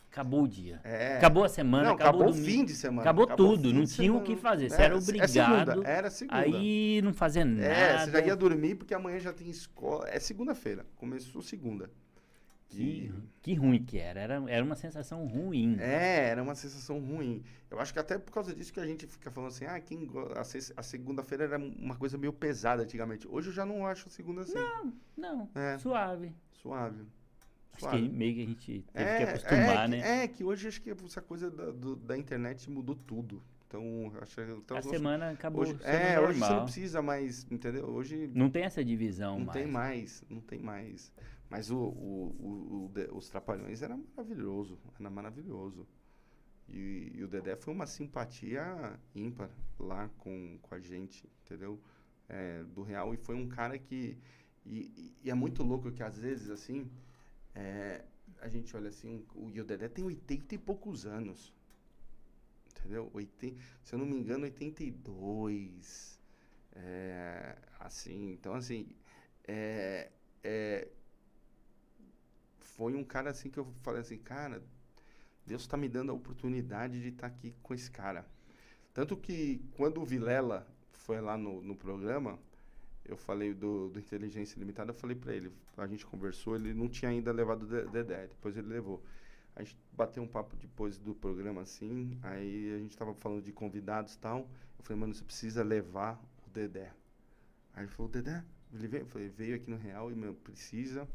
[0.10, 0.80] Acabou o dia.
[0.84, 1.18] É.
[1.18, 3.02] Acabou a semana, não, acabou, acabou o fim de semana.
[3.02, 5.30] Acabou o tudo, não tinha o que fazer, você É, era é obrigado.
[5.30, 6.40] segunda, era segunda.
[6.40, 7.68] Aí não fazer nada.
[7.68, 10.08] É, você já ia dormir porque amanhã já tem escola.
[10.10, 10.86] É segunda-feira.
[10.96, 11.92] Começou segunda.
[12.70, 13.12] Que,
[13.42, 14.20] que ruim que era.
[14.20, 14.44] era.
[14.48, 15.78] Era uma sensação ruim.
[15.80, 17.44] É, era uma sensação ruim.
[17.72, 20.08] Eu acho que até por causa disso que a gente fica falando assim, ah, quem
[20.36, 20.42] a,
[20.80, 23.28] a segunda-feira era uma coisa meio pesada antigamente.
[23.28, 24.60] Hoje eu já não acho a segunda assim.
[25.16, 25.78] Não, É.
[25.78, 26.34] suave.
[26.52, 27.06] Suave.
[27.74, 28.02] Acho Suave.
[28.02, 30.24] que meio que a gente teve é, que acostumar, é, né?
[30.24, 33.42] É, que hoje acho que essa coisa da, do- da internet mudou tudo.
[33.68, 36.64] Então, acho então, a semana acabou hoje, É, hoje você não normal.
[36.64, 37.86] precisa mais, entendeu?
[37.86, 39.60] Hoje Não tem essa divisão não mais.
[39.60, 41.12] tem mais, não tem mais.
[41.50, 45.88] Mas o, o, o- o os Trapalhões era maravilhoso, era maravilhoso.
[46.70, 51.80] E, e o Dedé foi uma simpatia ímpar lá com, com a gente, entendeu?
[52.30, 53.14] É, do Real.
[53.14, 54.18] E foi um cara que...
[54.66, 56.90] E, e- e é muito louco que às vezes, assim,
[57.56, 58.04] é,
[58.42, 61.54] a gente olha assim, o, e o Dedé tem 80 e poucos anos.
[62.72, 63.10] Entendeu?
[63.14, 66.20] 80, se eu não me engano, 82.
[66.76, 68.88] É, assim, então assim,
[69.48, 70.12] é,
[70.44, 70.88] é,
[72.78, 74.64] foi um cara assim que eu falei assim, cara,
[75.46, 78.26] Deus está me dando a oportunidade de estar aqui com esse cara.
[78.94, 82.40] Tanto que quando o Vilela foi lá no, no programa,
[83.06, 86.90] eu falei do, do Inteligência Limitada, eu falei para ele, a gente conversou, ele não
[86.90, 89.04] tinha ainda levado o De- Dedé, depois ele levou.
[89.56, 93.52] A gente bateu um papo depois do programa assim, aí a gente tava falando de
[93.52, 94.50] convidados e tal.
[94.78, 96.94] Eu falei, mano, você precisa levar o Dedé.
[97.74, 98.44] Aí ele falou, Dedé?
[98.74, 101.08] Ele veio, eu falei, veio aqui no Real e, meu, precisa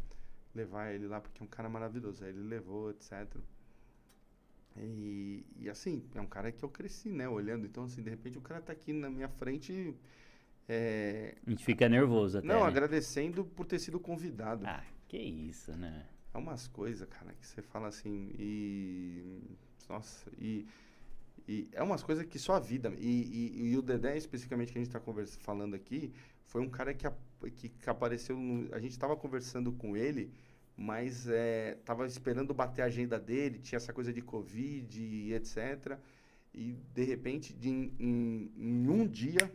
[0.55, 2.25] levar ele lá porque é um cara maravilhoso.
[2.25, 3.37] Aí ele levou, etc.
[4.77, 7.67] E, e assim, é um cara que eu cresci, né, olhando.
[7.67, 9.95] Então, assim, de repente o cara tá aqui na minha frente.
[10.69, 12.47] é, A gente fica nervoso até.
[12.47, 12.67] não, né?
[12.67, 14.65] agradecendo por ter sido convidado.
[14.67, 16.07] Ah, que isso, né?
[16.33, 19.43] É umas coisas, cara, que você fala assim, e.
[19.89, 20.67] Nossa, e.
[21.47, 22.95] E é umas coisas que só a vida.
[22.99, 25.01] E, e, e o Dedé, especificamente, que a gente está
[25.41, 26.13] falando aqui,
[26.47, 27.19] foi um cara que, ap-
[27.51, 28.37] que, que apareceu.
[28.37, 30.33] no- a gente estava conversando com ele,
[30.77, 35.99] mas é, tava esperando bater a agenda dele, tinha essa coisa de Covid e etc.
[36.55, 39.51] E, de repente, de, em, em- um dia.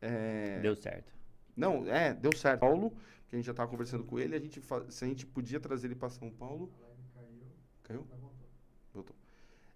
[0.00, 1.12] é, Deu certo.
[1.56, 2.60] não, é, deu certo.
[2.60, 2.90] Paulo,
[3.28, 5.58] que a gente já estava conversando com ele, a gente fa- se a gente podia
[5.60, 6.70] trazer ele para São Paulo.
[7.82, 8.06] Caiu?
[8.92, 9.14] Voltou.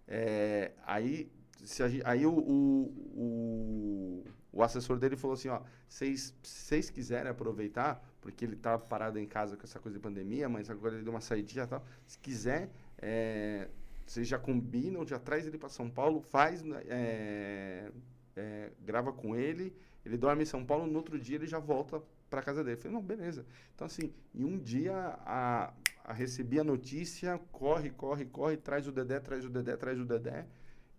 [0.07, 1.31] É, aí
[1.63, 2.83] se a aí o, o,
[3.15, 4.23] o,
[4.53, 9.25] o assessor dele falou assim, ó, vocês vocês quiserem aproveitar, porque ele tá parado em
[9.25, 11.85] casa com essa coisa de pandemia, mas agora ele deu uma saidinha e tal.
[12.05, 13.69] Se quiser, é,
[14.05, 17.89] vocês já combinam, já traz ele para São Paulo, faz, é,
[18.35, 19.73] é, grava com ele,
[20.05, 22.75] ele dorme em São Paulo, no outro dia ele já volta para casa dele.
[22.75, 23.45] Eu falei, não, beleza.
[23.73, 24.93] Então, assim, em um dia
[25.25, 25.73] a,
[26.03, 30.05] a recebi a notícia, corre, corre, corre, traz o Dedé, traz o Dedé, traz o
[30.05, 30.45] Dedé.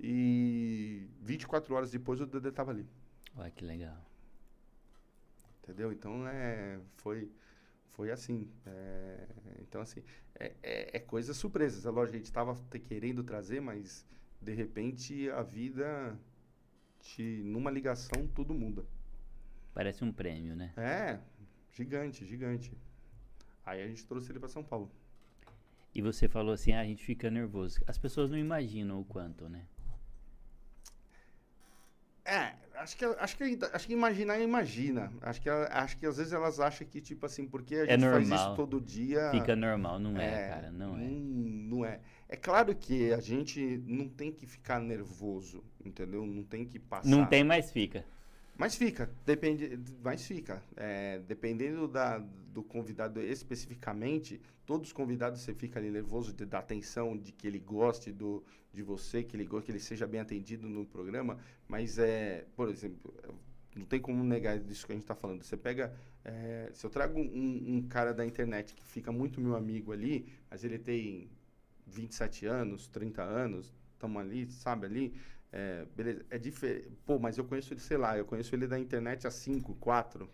[0.00, 2.86] E 24 horas depois o Dedé tava ali.
[3.36, 3.96] Olha que legal.
[5.62, 5.92] Entendeu?
[5.92, 7.30] Então, é, foi,
[7.88, 8.50] foi assim.
[8.66, 9.28] É,
[9.60, 10.02] então, assim,
[10.34, 11.88] é, é, é coisa surpresa.
[11.88, 12.56] É lógico, a gente estava
[12.88, 14.06] querendo trazer, mas
[14.40, 16.18] de repente a vida,
[17.00, 18.84] te, numa ligação, tudo muda.
[19.72, 20.72] Parece um prêmio, né?
[20.76, 21.18] É,
[21.72, 22.76] gigante, gigante.
[23.64, 24.90] Aí a gente trouxe ele para São Paulo.
[25.94, 27.80] E você falou assim, ah, a gente fica nervoso.
[27.86, 29.66] As pessoas não imaginam o quanto, né?
[32.24, 35.12] É, acho que, acho que, acho que imaginar imagina.
[35.20, 38.00] Acho que, acho que às vezes elas acham que, tipo assim, porque a É gente
[38.10, 38.38] faz normal.
[38.38, 39.30] isso todo dia.
[39.30, 41.08] Fica normal, não é, cara, não é.
[41.08, 42.00] Não é.
[42.28, 46.26] É claro que a gente não tem que ficar nervoso, entendeu?
[46.26, 47.08] Não tem que passar.
[47.08, 48.04] Não tem, mas fica.
[48.56, 50.62] Mas fica, depende, mas fica.
[50.76, 52.18] É, dependendo da,
[52.52, 57.46] do convidado especificamente, todos os convidados você fica ali nervoso de dar atenção, de que
[57.46, 61.38] ele goste do, de você, que goste, que ele seja bem atendido no programa.
[61.68, 63.14] Mas é, por exemplo,
[63.74, 65.42] não tem como negar disso que a gente está falando.
[65.42, 65.94] Você pega,
[66.24, 70.26] é, se eu trago um, um cara da internet que fica muito meu amigo ali,
[70.50, 71.30] mas ele tem
[71.86, 75.14] 27 anos, 30 anos, estamos ali, sabe ali.
[75.50, 76.90] É, beleza, é diferente.
[77.04, 80.28] Pô, mas eu conheço ele, sei lá, eu conheço ele da internet há 5, 4.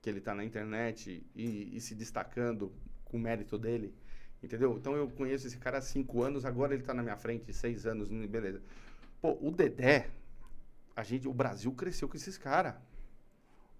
[0.00, 2.72] Que ele tá na internet e, e se destacando
[3.04, 3.94] com o mérito dele.
[4.42, 4.76] Entendeu?
[4.78, 7.86] Então eu conheço esse cara há 5 anos, agora ele tá na minha frente, 6
[7.86, 8.62] anos, hum, beleza.
[9.20, 10.08] Pô, o Dedé,
[10.96, 12.74] a gente, o Brasil cresceu com esses caras.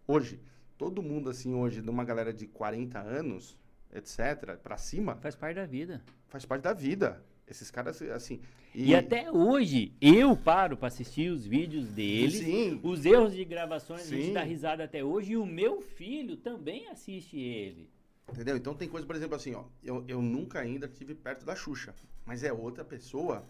[0.07, 0.39] Hoje,
[0.77, 3.57] todo mundo assim, hoje, de uma galera de 40 anos,
[3.93, 6.03] etc., pra cima, Faz parte da vida.
[6.29, 7.23] faz parte da vida.
[7.49, 8.41] Esses caras, assim.
[8.73, 12.35] E, até hoje, eu paro pra assistir os vídeos deles.
[12.39, 12.79] Sim.
[12.85, 14.33] Os erros de gravações, a gente Sim.
[14.33, 15.33] dá risada até hoje.
[15.33, 17.89] E o meu filho também assiste ele.
[18.33, 18.57] Entendeu?
[18.57, 19.65] Então tem coisa, por exemplo, assim, ó.
[19.83, 21.95] Eu, eu nunca ainda estive perto da Xuxa.
[22.25, 23.45] Mas é outra pessoa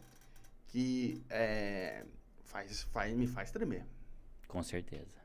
[0.69, 2.05] que é,
[2.45, 3.85] faz, faz, me faz tremer.
[4.49, 5.19] Com certeza.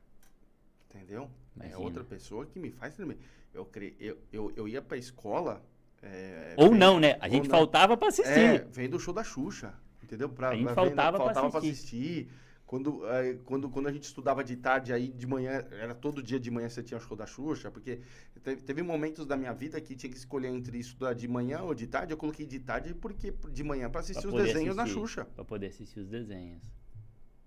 [0.89, 1.30] Entendeu?
[1.56, 1.76] Imagina.
[1.76, 3.18] É outra pessoa que me faz tremer.
[3.53, 3.95] Eu, cre...
[3.99, 5.64] eu, eu, eu ia pra escola.
[6.01, 7.18] é, Ou vendo- não, né?
[7.22, 7.58] A gente não.
[7.58, 8.32] faltava pra assistir.
[8.32, 9.74] É, vendo o show da Xuxa.
[10.03, 10.30] Entendeu?
[10.30, 12.28] Pra, A gente pra faltava pra faltava pra assistir.
[12.28, 12.30] assistir.
[12.66, 16.39] Quando, eh, quando, quando a gente estudava de tarde, aí de manhã, era todo dia
[16.39, 18.01] de manhã você tinha o show da Xuxa, porque
[18.43, 21.76] teve, teve momentos da minha vida que tinha que escolher entre estudar de manhã ou
[21.76, 22.11] de tarde.
[22.11, 25.26] Eu coloquei de tarde porque de manhã para assistir Pra os desenhos assistir, na Xuxa.
[25.26, 26.61] Pra poder assistir os desenhos.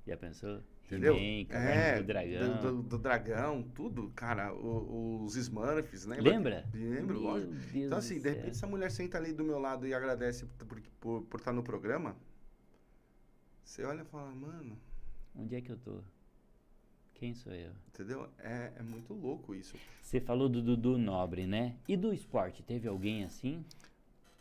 [0.06, 0.60] Já pensou?
[0.86, 1.16] Entendeu?
[1.50, 2.60] É, do Dragão.
[2.60, 4.54] Do, do- do dragão, tudo, cara.
[4.54, 6.30] o- os Smurfs, lembra?
[6.30, 6.64] Lembra?
[6.72, 7.52] Lembro, Meu lógico.
[7.52, 8.32] Deus Então, assim, de céu.
[8.34, 11.52] repente, se a mulher senta ali do meu lado e agradece por, por, por estar
[11.52, 12.16] no programa,
[13.62, 14.78] você olha e fala, mano,
[15.38, 16.00] Onde é que eu tô?
[17.14, 17.72] Quem sou eu?
[17.88, 18.28] entendeu?
[18.38, 19.76] É, é muito louco isso.
[20.02, 21.76] Você falou do Dudu Nobre, né?
[21.86, 23.64] E do esporte, teve alguém assim?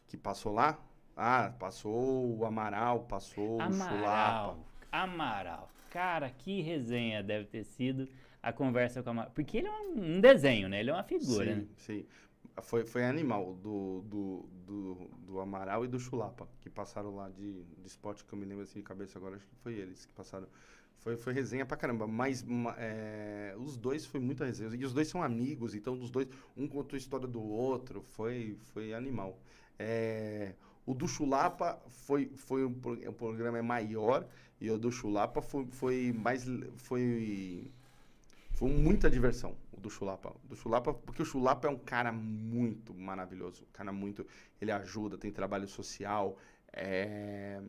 [0.08, 0.80] Que passou lá?
[1.16, 3.86] Ah, passou o Amaral, passou o Chulapa.
[3.86, 4.68] Amaral.
[4.92, 5.72] Amaral.
[5.90, 8.08] Cara, que resenha deve ter sido
[8.42, 9.32] a conversa com o Amaral.
[9.32, 10.80] Porque ele é um, desenho, né?
[10.80, 11.68] Ele é uma figura, né?
[11.78, 12.06] Sim, sim.
[12.62, 17.64] Foi, foi animal do, do, do, do Amaral e do Chulapa, que passaram lá de,
[17.64, 20.14] de esporte, que eu me lembro assim de cabeça agora, acho que foi eles que
[20.14, 20.48] passaram.
[20.98, 24.76] Foi, foi resenha pra caramba, mas ma- é, os dois foi muita resenha.
[24.76, 28.58] E os dois são amigos, então os dois, um contou a história do outro, foi,
[28.74, 29.40] foi animal.
[29.80, 30.54] É,
[30.86, 32.70] o do Chulapa foi, foi um,
[33.10, 34.28] um programa maior,
[34.60, 36.46] e o do Chulapa foi, foi mais.
[36.78, 37.72] Foi,
[38.54, 40.34] foi muita diversão, o do Chulapa.
[40.44, 43.64] Do Chulapa, porque o Chulapa é um cara muito maravilhoso.
[43.64, 44.26] Um cara muito.
[44.60, 46.38] Ele ajuda, tem trabalho social.
[46.74, 47.62] é,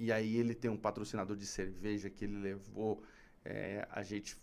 [0.00, 3.02] E aí ele tem um patrocinador de cerveja que ele levou.
[3.44, 4.36] é, a gente.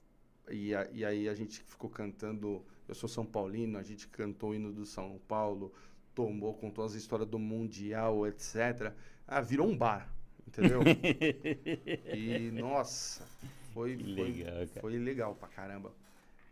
[0.49, 2.63] E, a- e aí a gente ficou cantando.
[2.87, 5.73] Eu sou São Paulino, a gente cantou o hino do São Paulo,
[6.15, 8.93] tomou, contou as histórias do Mundial, etc.
[9.27, 10.09] Ah, virou um bar,
[10.47, 10.81] entendeu?
[12.13, 13.25] E, nossa,
[13.73, 15.93] foi, foi, legal, foi legal pra caramba.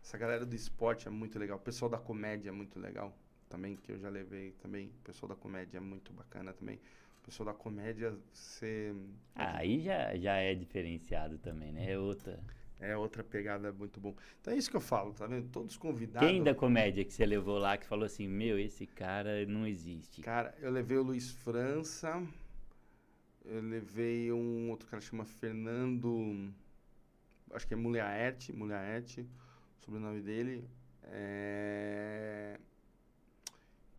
[0.02, 1.56] Essa galera do esporte é muito legal.
[1.58, 3.16] O pessoal da comédia é muito legal
[3.48, 4.88] também, que eu já levei também.
[5.00, 6.80] O pessoal da comédia é muito bacana também.
[7.26, 8.94] O pessoal da comédia, você...
[9.34, 11.90] Ah, aí já, já é diferenciado também, né?
[11.90, 12.38] É outra.
[12.78, 14.14] É outra pegada muito bom.
[14.40, 15.48] Então é isso que eu falo, tá vendo?
[15.48, 16.28] Todos convidados...
[16.28, 20.22] Quem da comédia que você levou lá que falou assim, meu, esse cara não existe?
[20.22, 22.24] Cara, eu levei o Luiz França,
[23.44, 26.54] eu levei um outro cara que chama Fernando,
[27.50, 29.22] acho que é Mulherete, Mulherete,
[29.80, 30.64] o sobrenome dele.
[31.02, 32.56] É...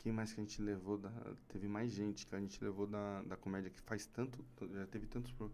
[0.08, 0.98] Quem mais que a gente levou?
[0.98, 1.12] Da...
[1.50, 4.40] Teve mais gente que a gente levou da, da comédia que faz tanto.
[4.74, 5.34] Já teve tantos.
[5.34, 5.52] pro-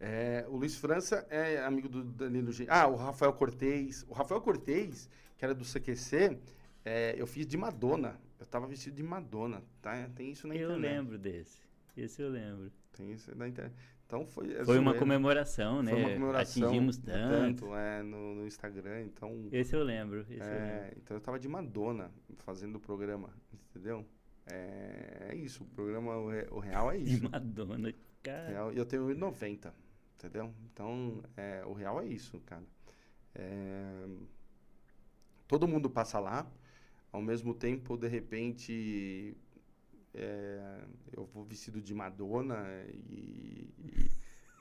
[0.00, 2.64] É, o Luiz França é amigo do Danilo G.
[2.70, 4.06] Ah, o Rafael Cortez.
[4.08, 6.38] O Rafael Cortez, que era do CQC,
[6.82, 8.18] é, eu fiz de Madonna.
[8.40, 9.62] Eu tava vestido de Madonna.
[9.82, 10.08] Tá?
[10.16, 10.90] Tem isso na Eu internet.
[10.90, 11.60] lembro desse.
[11.94, 12.72] Esse eu lembro.
[12.96, 13.76] Tem isso na internet.
[14.12, 14.52] Então foi.
[14.52, 15.90] é Foi uma comemoração, né?
[15.90, 16.64] Foi uma comemoração.
[16.68, 17.30] Atingimos tanto.
[17.64, 19.04] tanto é, no, no Instagram.
[19.04, 19.48] Então.
[19.50, 20.20] Esse eu lembro.
[20.28, 20.66] Esse eu lembro.
[20.66, 22.10] É, então eu tava de Madonna
[22.40, 23.30] fazendo o programa,
[23.70, 24.04] entendeu?
[24.46, 27.30] É, é isso, o programa, o, re- o real é De isso.
[27.30, 28.48] Madonna, cara.
[28.50, 29.72] Real- E eu tenho 1,90,
[30.18, 30.52] entendeu?
[30.70, 32.64] Então, é, o real é isso, cara.
[33.34, 34.04] É,
[35.48, 36.46] todo mundo passa lá,
[37.10, 39.34] ao mesmo tempo, de repente,
[40.14, 40.84] é,
[41.16, 44.10] eu vou vestido de Madonna e, e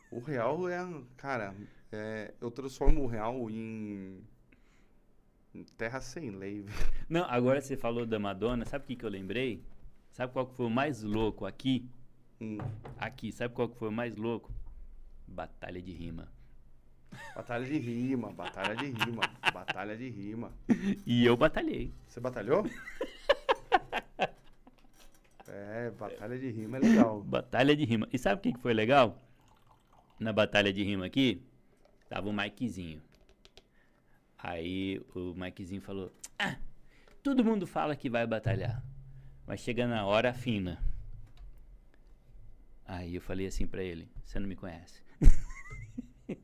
[0.09, 0.79] o real é,
[1.17, 1.55] cara,
[1.91, 4.21] é, eu transformo o real em,
[5.77, 6.65] terra sem lei.
[7.09, 9.63] Não, agora você falou da Madonna, sabe o que, que eu lembrei?
[10.11, 11.89] Sabe qual que foi o mais louco aqui?
[12.39, 12.57] Hum,
[12.97, 14.51] Aqui, sabe qual que foi o mais louco?
[15.27, 16.27] Batalha de rima.
[17.35, 19.21] batalha de rima, batalha de rima,
[19.53, 20.51] batalha de rima.
[21.05, 21.93] E eu batalhei.
[22.07, 22.63] Você batalhou?
[25.53, 27.21] É, batalha de rima é legal.
[27.27, 28.07] Batalha de rima.
[28.13, 29.21] E sabe o que, foi legal?
[30.17, 31.43] Na batalha de rima aqui,
[32.07, 33.01] tava o Mikezinho.
[34.37, 36.55] Aí o Mikezinho falou: Ah,
[37.21, 38.81] todo mundo fala que vai batalhar,
[39.45, 40.81] mas chega na hora fina.
[42.85, 45.03] Aí eu falei assim pra ele: Você não me conhece.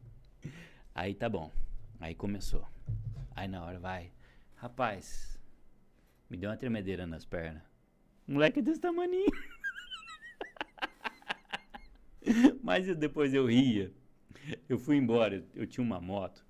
[0.94, 1.50] Aí tá bom.
[1.98, 2.68] Aí começou.
[3.34, 4.12] Aí na hora vai.
[4.56, 5.40] Rapaz,
[6.30, 7.77] me deu uma tremedeira nas pernas.
[8.28, 9.32] Moleque desse tamaninho.
[12.62, 13.92] Mas eu- depois eu ria.
[14.68, 16.46] Eu fui embora, eu tinha uma moto.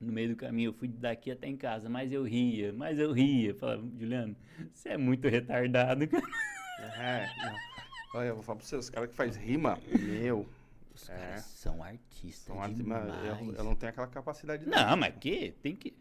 [0.00, 3.12] No meio do caminho, eu fui daqui até em casa, mas eu ria, mas eu
[3.12, 3.54] ria.
[3.54, 4.36] Falava, Juliano,
[4.72, 6.24] você é muito retardado, cara.
[6.98, 8.20] É, não.
[8.20, 10.46] Olha, eu vou falar pra você, os caras que faz rima, meu,
[10.92, 11.16] Os É.
[11.16, 13.06] caras são artistas são arte, demais.
[13.06, 14.66] mas eu, eu não tenho aquela capacidade.
[14.66, 15.52] Não, mas que?
[15.62, 15.96] Tem que.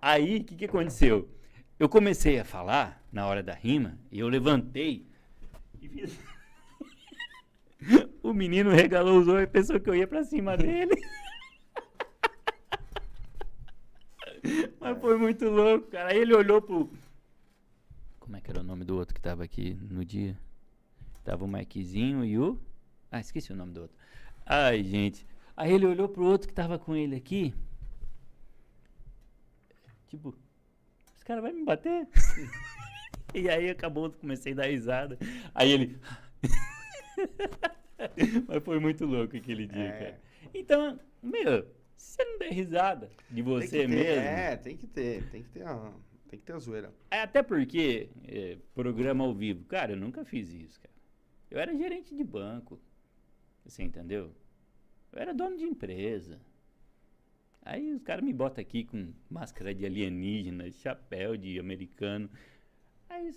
[0.00, 1.26] Aí, o que, que aconteceu?
[1.80, 5.06] Eu comecei a falar na hora da rima, e eu levantei
[5.80, 6.20] e fiz.
[8.22, 10.92] o menino regalou os olhos e pensou que eu ia pra cima dele.
[14.78, 16.10] mas foi muito louco, cara.
[16.10, 16.92] Aí ele olhou pro.
[18.18, 20.38] Como é que era o nome do outro que tava aqui no dia?
[21.24, 22.60] Tava o Mikezinho e o.
[23.10, 23.96] Ah, esqueci o nome do outro.
[24.44, 25.26] Ai, gente.
[25.56, 27.54] Aí ele olhou pro outro que tava com ele aqui.
[30.08, 30.36] Tipo,
[31.20, 32.08] esse cara vai me bater?
[33.34, 35.18] e aí acabou, comecei a dar risada.
[35.54, 35.98] Aí ele.
[38.48, 39.98] Mas foi muito louco aquele dia, É.
[39.98, 40.20] cara.
[40.54, 44.22] Então, meu, se você não der risada de Tem você que ter, mesmo.
[44.22, 45.92] É, tem que ter, tem que ter a,
[46.28, 46.94] tem que ter a zoeira.
[47.10, 50.94] É, Até porque, é, programa ao vivo, cara, eu nunca fiz isso, cara.
[51.50, 52.80] Eu era gerente de banco,
[53.64, 54.32] você entendeu?
[55.12, 56.40] Eu era dono de empresa.
[57.62, 62.28] Aí os caras me botam aqui com máscara de alienígena, chapéu de americano.
[63.08, 63.34] Aí,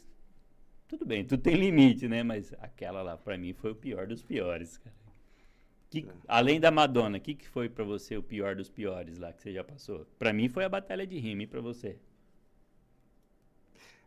[0.87, 2.23] tudo bem, tudo tem limite, né?
[2.23, 4.95] Mas aquela lá, pra mim, foi o pior dos piores, cara.
[5.89, 9.31] Que- além da Madonna, o que, que foi pra você o pior dos piores lá
[9.31, 10.05] que você já passou?
[10.17, 11.97] Pra mim foi a batalha de rima, e pra você?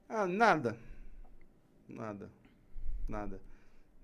[0.09, 0.77] Ah, nada.
[1.89, 2.31] Nada.
[3.09, 3.41] Nada.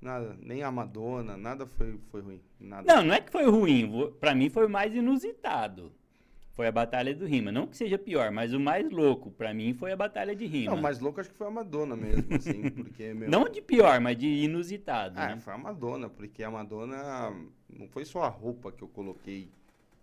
[0.00, 0.36] Nada.
[0.40, 2.40] Nem a Madonna, nada foi, foi ruim.
[2.60, 2.92] Nada.
[2.94, 3.90] Não, não é que foi ruim.
[4.20, 5.92] Pra mim foi mais inusitado.
[6.53, 7.50] Foi a batalha do rima.
[7.50, 10.72] Não que seja pior, mas o mais louco pra mim foi a batalha de rima.
[10.72, 13.30] Não, o mais louco acho que foi a Madonna mesmo, assim, porque, meu...
[13.30, 15.18] Não de pior, mas de inusitado.
[15.18, 15.40] Ah, né?
[15.40, 17.34] foi a Madonna, porque a Madonna
[17.70, 19.50] não foi só a roupa que eu coloquei.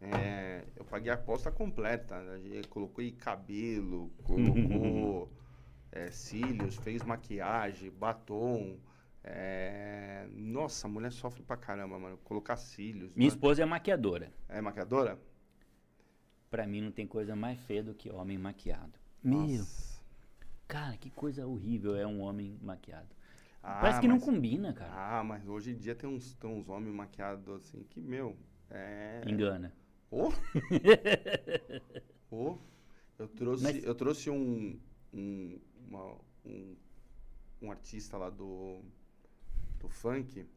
[0.01, 2.15] É, eu paguei a aposta completa.
[2.39, 5.31] Gente colocou cabelo, colocou
[5.91, 8.77] é, cílios, fez maquiagem, batom.
[9.23, 12.17] é, Nossa, a mulher sofre pra caramba, mano.
[12.23, 13.13] Colocar cílios.
[13.15, 13.35] Minha né?
[13.35, 14.31] esposa é maquiadora.
[14.47, 15.19] É maquiadora?
[16.49, 18.93] Pra mim não tem coisa mais feia do que homem maquiado.
[19.23, 20.01] Meu, Nossa.
[20.67, 23.07] cara, que coisa horrível é um homem maquiado.
[23.61, 24.91] Ah, Parece que não mas- combina, cara.
[25.19, 28.35] Ah, mas hoje em dia tem uns, tem uns homens maquiados assim que, meu,
[28.69, 29.21] é.
[29.27, 29.71] Engana.
[30.09, 30.29] Ô!
[32.31, 32.57] Ô!
[33.17, 34.79] Eu trouxe, Mas- eu trouxe um,
[35.13, 36.75] um, uma- um,
[37.61, 38.81] um artista lá do,
[39.79, 40.47] do funk,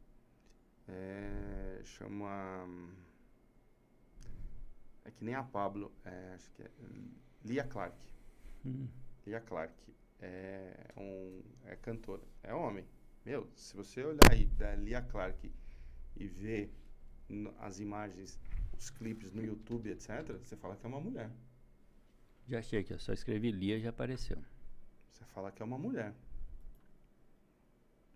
[0.88, 2.66] é, chama...
[5.04, 6.70] É que nem a Pablo, é, acho que é
[7.44, 7.96] Lia Clark.
[8.64, 8.86] Hum.
[9.26, 9.74] Lia Clark
[10.20, 12.84] é, um, é cantora, é homem.
[13.24, 15.50] Meu, se você olhar aí da Lia Clark
[16.16, 16.72] e ver
[17.58, 18.38] as imagens,
[18.76, 21.30] os clipes no YouTube, etc., você fala que é uma mulher.
[22.46, 22.98] Já achei aqui, ó.
[22.98, 24.38] Só escrevi Lia já apareceu.
[25.10, 26.12] Você fala que é uma mulher.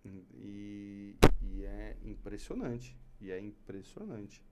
[0.05, 2.97] E, e é impressionante.
[3.19, 4.43] E é impressionante.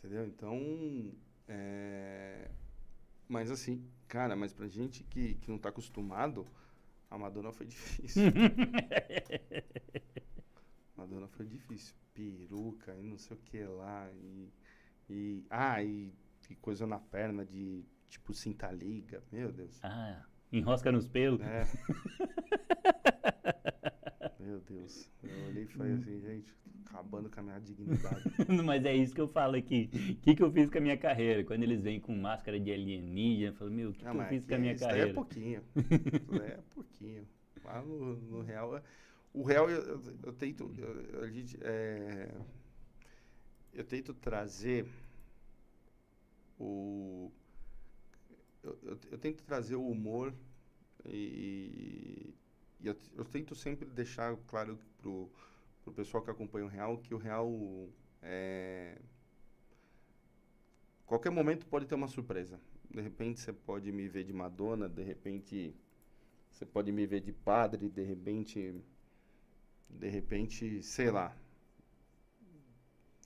[0.00, 0.26] Entendeu?
[0.26, 1.12] Então,
[1.46, 2.50] é...
[3.28, 6.46] Mas assim, cara, mas pra gente que, que não tá acostumado,
[7.10, 8.22] a Madonna foi difícil.
[10.96, 11.94] Madonna foi difícil.
[12.14, 14.10] Peruca e não sei o que lá.
[14.12, 14.48] E,
[15.08, 16.12] e, ah, e,
[16.48, 19.22] e coisa na perna de tipo cinta liga.
[19.30, 19.78] Meu Deus.
[19.82, 21.42] Ah, enrosca nos pelos.
[21.42, 21.66] É.
[24.50, 25.08] Meu Deus.
[25.22, 26.52] Eu olhei e falei assim, gente,
[26.86, 28.24] acabando com a minha dignidade.
[28.64, 29.88] Mas é isso que eu falo aqui.
[30.10, 31.44] O que, que eu fiz com a minha carreira?
[31.44, 34.24] Quando eles vêm com máscara de alienígena, eu falo, meu, o que, Não, que eu
[34.26, 35.10] fiz com a minha isso daí carreira?
[35.10, 35.62] é pouquinho.
[35.76, 37.28] Isso é pouquinho.
[37.64, 38.76] Lá no, no real.
[38.76, 38.82] é-
[39.32, 40.74] O real eu, eu, eu tento.
[40.76, 41.24] Eu,
[41.62, 42.34] é,
[43.72, 44.84] eu tento trazer
[46.58, 47.30] o.
[48.62, 50.34] Eu, eu, eu tento trazer o humor
[51.06, 52.34] e,
[52.82, 55.30] e eu, eu tento sempre deixar claro pro,
[55.82, 57.88] pro pessoal que acompanha o real que o real
[58.22, 58.98] é,
[61.06, 62.60] qualquer momento pode ter uma surpresa.
[62.90, 65.74] De repente você pode me ver de Madonna, de repente
[66.50, 68.82] você pode me ver de padre, de repente
[69.98, 71.36] de repente, sei lá.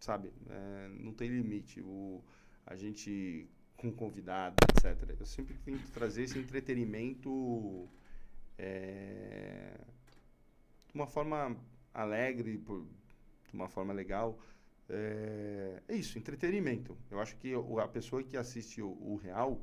[0.00, 0.32] Sabe?
[0.48, 1.80] É, não tem limite.
[1.80, 2.22] O,
[2.66, 5.16] a gente com convidado, etc.
[5.18, 7.88] Eu sempre tento trazer esse entretenimento
[8.58, 9.76] é,
[10.88, 11.56] de uma forma
[11.92, 14.38] alegre, por, de uma forma legal.
[14.88, 16.96] É, é isso, entretenimento.
[17.10, 17.52] Eu acho que
[17.82, 19.60] a pessoa que assiste o, o Real,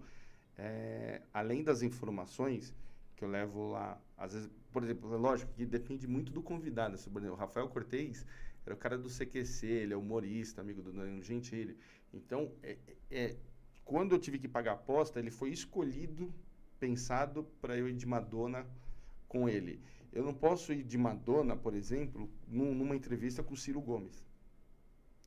[0.58, 2.76] é, além das informações
[3.16, 6.96] que eu levo lá, às vezes, por exemplo, é lógico que depende muito do convidado.
[6.96, 8.26] assim, Por exemplo, o Rafael Cortez
[8.66, 11.78] era o cara do CQC, ele é humorista, amigo do Danilo Gentili.
[12.14, 12.78] Então, é,
[13.12, 13.36] é-
[13.86, 16.34] quando eu tive que pagar a aposta, ele foi escolhido,
[16.82, 18.66] pensado para eu ir de Madonna
[19.28, 19.80] com ele.
[20.12, 24.26] Eu não posso ir de Madonna, por exemplo, num- numa entrevista com o Ciro Gomes.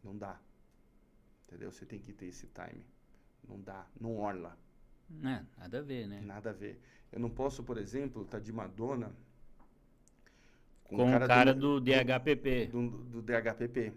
[0.03, 0.39] Não dá.
[1.47, 1.71] Entendeu?
[1.73, 2.85] Você tem que ter esse time.
[3.49, 3.87] Não dá.
[4.01, 4.59] Não orla.
[5.23, 6.21] É, nada a ver, né?
[6.21, 6.81] Nada a ver.
[7.13, 9.15] Eu não posso, por exemplo, estar de Madonna
[10.85, 12.67] Com o cara, do, do, DHPP.
[12.67, 13.93] do, do DHPP,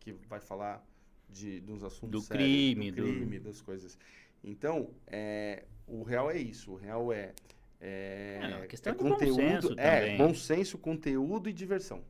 [0.00, 0.84] que vai falar
[1.28, 3.98] de, dos assuntos Do sérios, crime, do do- crime, das coisas.
[4.44, 6.72] Então, é, o real é isso.
[6.72, 7.32] O real é,
[7.80, 12.02] é, É, é senso é bom senso, conteúdo e diversão.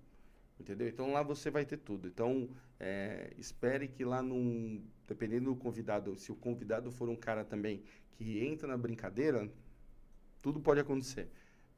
[0.60, 0.88] Entendeu?
[0.88, 2.06] Então lá você vai ter tudo.
[2.06, 2.48] Então,
[2.78, 4.82] é, espere que lá num.
[5.08, 9.50] Dependendo do convidado, se o convidado for um cara também que entra na brincadeira,
[10.40, 11.28] tudo pode acontecer.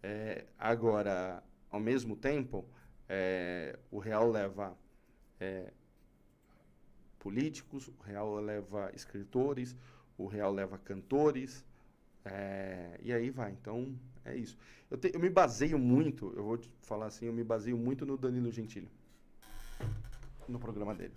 [0.02, 2.64] É, agora, ao mesmo tempo,
[3.08, 4.76] é, o real leva
[5.40, 5.72] é,
[7.18, 9.74] políticos, o real leva escritores,
[10.18, 11.64] o real leva cantores,
[12.24, 13.52] é, e aí vai.
[13.52, 13.94] Então,
[14.24, 14.56] é isso.
[14.90, 18.06] Eu, te- eu me baseio muito, eu vou te falar assim, eu me baseio muito
[18.06, 18.88] no Danilo Gentili.
[20.48, 21.14] No programa dele.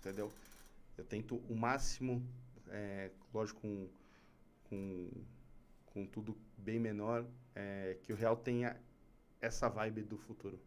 [0.00, 0.30] Entendeu?
[0.96, 2.22] Eu tento o máximo,
[2.68, 3.88] é, lógico, com,
[4.64, 5.10] com,
[5.86, 8.76] com tudo bem menor, é, que o Real tenha
[9.40, 10.58] essa vibe do futuro.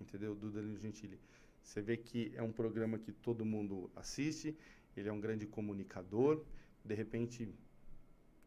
[0.00, 0.34] Entendeu?
[0.34, 1.18] Do Danilo Gentili.
[1.62, 4.56] Você vê que é um programa que todo mundo assiste,
[4.96, 6.44] ele é um grande comunicador,
[6.84, 7.48] de repente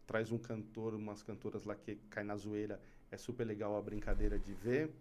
[0.06, 2.80] traz um cantor, umas cantoras lá que cai na zoeira,
[3.12, 4.92] é super legal a brincadeira de ver.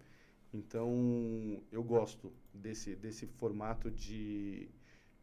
[0.52, 4.68] Então, eu gosto desse, desse formato de,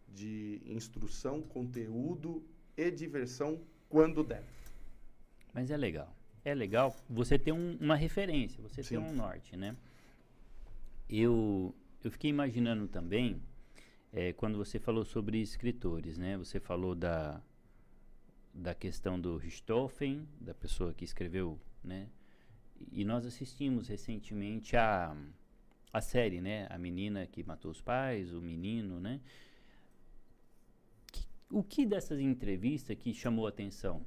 [0.08, 2.44] de instrução, conteúdo
[2.76, 4.44] e diversão quando der.
[5.54, 6.14] Mas é legal.
[6.44, 8.90] É legal você ter um- uma referência, você Sim.
[8.96, 9.76] ter um norte, né?
[11.10, 11.74] Eu,
[12.04, 13.42] eu fiquei imaginando também,
[14.12, 16.38] eh, quando você falou sobre escritores, né?
[16.38, 17.42] Você falou da,
[18.54, 22.10] da questão do Richthofen, da pessoa que escreveu, né?
[22.92, 25.16] E nós assistimos recentemente a,
[25.94, 26.68] a série, né?
[26.70, 29.22] A menina que matou os pais, o menino, né?
[31.50, 34.06] O que dessas entrevistas que chamou a atenção?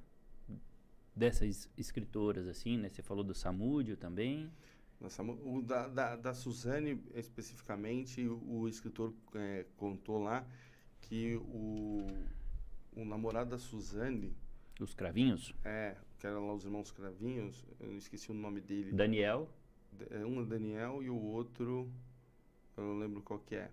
[1.14, 2.88] Dessas escritoras, assim, né?
[2.88, 4.50] Você falou do Samúdio também.
[5.00, 10.46] Nossa, o da, da, da Suzane, especificamente, o, o escritor eh, contou lá
[11.02, 12.06] que o,
[12.96, 14.34] o namorado da Suzane,
[14.80, 15.54] Os cravinhos.
[15.64, 18.92] é, que eram lá os irmãos Cravinhos, eu esqueci o nome dele.
[18.92, 19.48] Daniel.
[20.10, 21.90] É, Um é Daniel e o outro,
[22.76, 23.70] eu não lembro qual que é.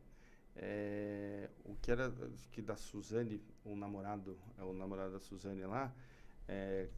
[0.56, 2.14] É, o que era
[2.52, 5.94] que da Suzane, o namorado, é o namorado da Suzane lá,
[6.48, 6.90] é,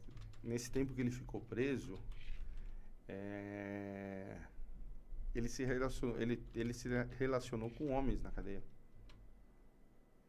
[0.42, 1.98] nesse tempo que ele ficou preso,
[3.08, 4.36] é,
[5.34, 8.62] ele se relacionou, ele, ele se relacionou com homens na cadeia.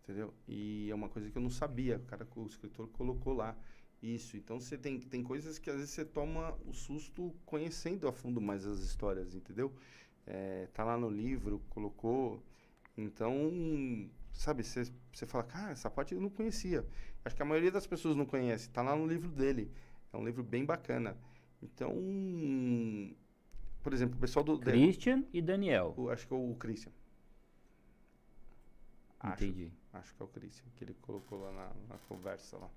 [0.05, 0.31] Entendeu?
[0.47, 1.97] E é uma coisa que eu não sabia.
[1.97, 3.57] O cara, o escritor colocou lá
[4.03, 4.37] isso.
[4.37, 8.39] Então você tem, tem coisas que às vezes você toma o susto conhecendo a fundo
[8.39, 9.73] mais as histórias, entendeu?
[10.27, 12.43] É, tá lá no livro, colocou.
[12.95, 13.33] Então,
[14.31, 16.85] sabe, você fala, cara, essa parte eu não conhecia.
[17.23, 18.69] Acho que a maioria das pessoas não conhece.
[18.69, 19.71] Tá lá no livro dele.
[20.13, 21.17] É um livro bem bacana.
[21.63, 21.91] Então,
[23.81, 24.59] por exemplo, o pessoal do...
[24.59, 25.95] Christian e Daniel.
[25.97, 26.91] O, acho que é o Christian.
[29.23, 29.65] Entendi.
[29.65, 32.69] Acho, acho que é o Christian, que ele colocou lá na, na conversa lá.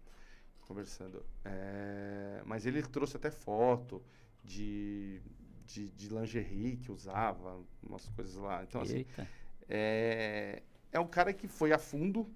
[0.67, 1.25] Conversando.
[1.45, 4.03] É, mas ele trouxe até foto
[4.45, 5.21] de,
[5.67, 8.63] de, de, lingerie que usava, umas coisas lá.
[8.63, 9.29] Então, assim, Eita.
[9.69, 10.63] é,
[10.93, 12.31] é um cara que foi a fundo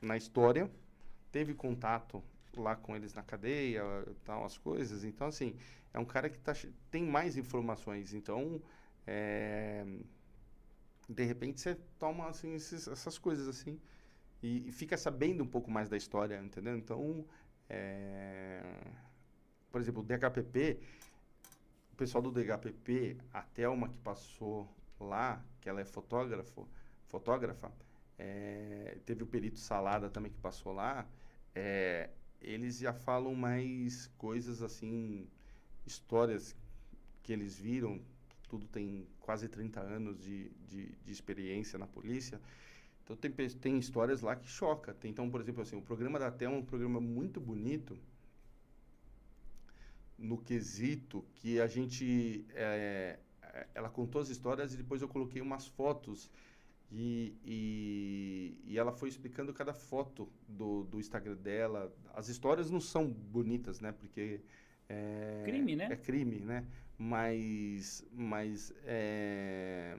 [0.00, 0.70] na história,
[1.30, 2.22] teve contato
[2.56, 3.82] lá com eles na cadeia,
[4.24, 5.04] tal, as coisas.
[5.04, 5.54] Então, assim,
[5.92, 6.54] é um cara que tá,
[6.90, 8.14] tem mais informações.
[8.14, 8.60] Então,
[9.06, 9.84] é,
[11.08, 13.78] de repente você toma assim, esses, essas coisas assim
[14.46, 16.76] e, fica sabendo um pouco mais da história, entendeu?
[16.76, 17.24] Então,
[17.68, 18.62] é,
[19.70, 20.78] por exemplo, o DHPP,
[21.92, 24.68] o pessoal do DHPP, a Thelma que passou
[25.00, 26.68] lá, que ela é fotógrafo,
[27.06, 27.72] fotógrafa,
[28.18, 31.06] é, teve o perito Salada também que passou lá,
[31.54, 35.26] é, eles já falam mais coisas assim,
[35.84, 36.54] histórias
[37.22, 38.00] que eles viram,
[38.48, 42.40] tudo tem quase 30 anos de, de, de experiência na polícia.
[43.06, 44.92] Então tem, tem histórias lá que choca.
[44.92, 47.96] Tem, então, por exemplo, assim, o programa da TEL é um programa muito bonito
[50.18, 53.20] no quesito que a gente é,
[53.74, 56.28] ela contou as histórias e depois eu coloquei umas fotos
[56.90, 61.94] e, e, e, ela foi explicando cada foto do, do Instagram dela.
[62.12, 63.92] As histórias não são bonitas, né?
[63.92, 64.40] Porque
[64.88, 65.88] é crime, né?
[65.90, 66.66] É crime, né?
[66.98, 69.98] Mas, mas é,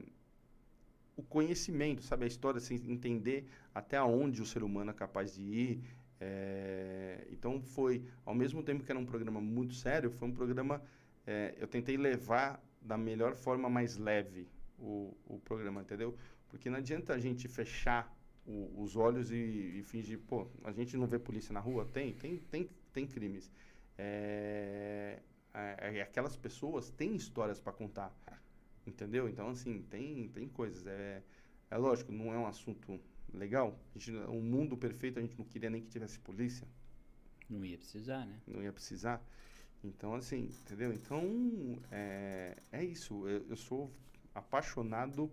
[1.17, 2.23] o conhecimento, sabe?
[2.25, 5.83] A história, assim, entender até onde o ser humano é capaz de ir.
[6.19, 10.81] É, então foi, ao mesmo tempo que era um programa muito sério, foi um programa.
[11.25, 14.47] É, eu tentei levar da melhor forma mais leve
[14.77, 16.15] o, o programa, entendeu?
[16.47, 18.15] Porque não adianta a gente fechar
[18.45, 21.85] o, os olhos e, e, fingir, pô, a gente não vê polícia na rua?
[21.91, 23.51] Tem, tem, tem, tem crimes.
[23.97, 25.19] É,
[25.53, 28.15] é, aquelas pessoas têm histórias para contar,
[28.87, 29.27] entendeu?
[29.27, 30.85] Então, assim, tem, tem coisas.
[30.87, 31.21] É,
[31.69, 32.99] é lógico, não é um assunto
[33.33, 33.77] legal.
[33.95, 36.67] Gente, um mundo perfeito, a gente não queria nem que tivesse polícia.
[37.49, 38.39] Não ia precisar, né?
[38.47, 39.21] Não ia precisar.
[39.83, 40.91] Então, assim, entendeu?
[40.91, 43.27] Então, é, é isso.
[43.27, 43.91] Eu, eu sou
[44.33, 45.31] apaixonado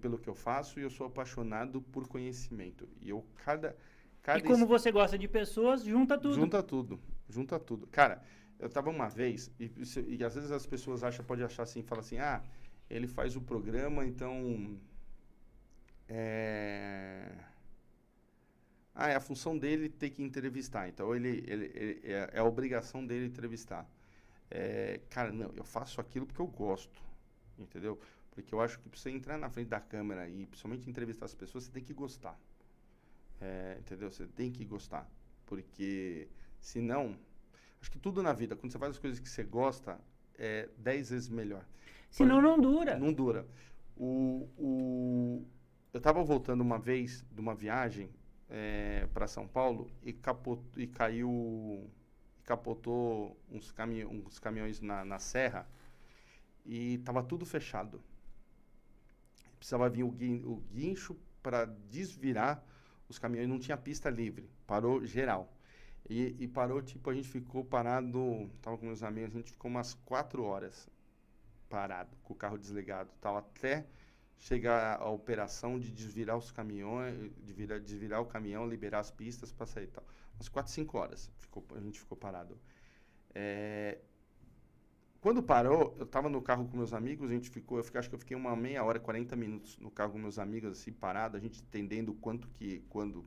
[0.00, 2.88] pelo que eu faço e eu sou apaixonado por conhecimento.
[3.02, 3.76] E eu, cada.
[4.22, 6.34] cada e como você gosta de pessoas, junta tudo.
[6.34, 7.00] Junta tudo.
[7.28, 7.86] Junta tudo.
[7.88, 8.22] Cara,
[8.58, 9.70] eu tava uma vez, e,
[10.08, 12.42] e às vezes as pessoas acham, pode achar assim, fala assim, ah,
[12.88, 14.78] ele faz o programa, então.
[16.08, 17.32] É...
[18.94, 20.88] Ah, é a função dele ter que entrevistar.
[20.88, 23.86] Então, ele, ele, ele é, é, a obrigação dele entrevistar.
[24.50, 27.02] É, cara, não, eu faço aquilo porque eu gosto,
[27.58, 28.00] entendeu?
[28.30, 31.34] Porque eu acho que para você entrar na frente da câmera e principalmente entrevistar as
[31.34, 32.38] pessoas, você tem que gostar.
[33.40, 34.10] É, entendeu?
[34.10, 35.10] Você tem que gostar.
[35.44, 36.28] Porque
[36.58, 37.18] senão,
[37.80, 39.98] acho que tudo na vida, quando você faz as coisas que você gosta,
[40.38, 41.64] é dez vezes melhor.
[42.10, 42.98] Senão não dura.
[42.98, 43.46] Não dura.
[43.96, 45.46] O, o,
[45.92, 48.10] eu estava voltando uma vez de uma viagem
[48.48, 51.90] é, para São Paulo e, capot, e caiu,
[52.44, 55.66] capotou uns, cami uns caminhões na, na serra
[56.64, 58.02] e estava tudo fechado
[59.56, 62.64] precisava vir o, o guincho para desvirar
[63.08, 65.52] os caminhões, não tinha pista livre, parou geral.
[66.08, 69.70] E, e, parou, tipo, a gente ficou parado, tava com meus amigos, a gente ficou
[69.70, 70.88] umas quatro horas
[71.68, 73.86] parado, com o carro desligado, tal, até
[74.38, 79.52] chegar a operação de desvirar os caminhões, de virar, desvirar o caminhão, liberar as pistas
[79.52, 80.04] para sair tal.
[80.34, 82.56] Umas quatro, cinco horas ficou, a gente ficou parado.
[83.34, 83.98] É,
[85.20, 88.08] quando parou, eu estava no carro com meus amigos, a gente ficou, eu fiquei, acho
[88.08, 91.36] que eu fiquei uma meia hora, 40 minutos no carro com meus amigos, assim, parado,
[91.36, 93.24] a gente entendendo quanto que, quando,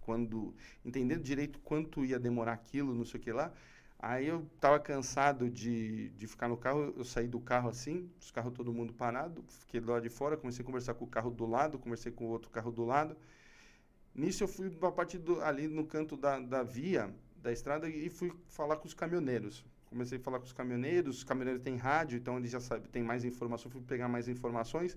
[0.00, 0.54] quando,
[0.84, 3.52] entendendo direito quanto ia demorar aquilo, não sei o que lá.
[3.98, 8.30] Aí eu estava cansado de, de ficar no carro, eu saí do carro assim, os
[8.30, 11.30] carros todo mundo parado, fiquei do lado de fora, comecei a conversar com o carro
[11.30, 13.16] do lado, conversei com o outro carro do lado.
[14.14, 18.08] Nisso eu fui para partir do, ali no canto da, da via, da estrada, e
[18.10, 19.64] fui falar com os caminhoneiros
[19.96, 23.02] comecei a falar com os caminhoneiros, os caminhoneiros têm rádio, então eles já sabem, tem
[23.02, 24.96] mais informações, fui pegar mais informações.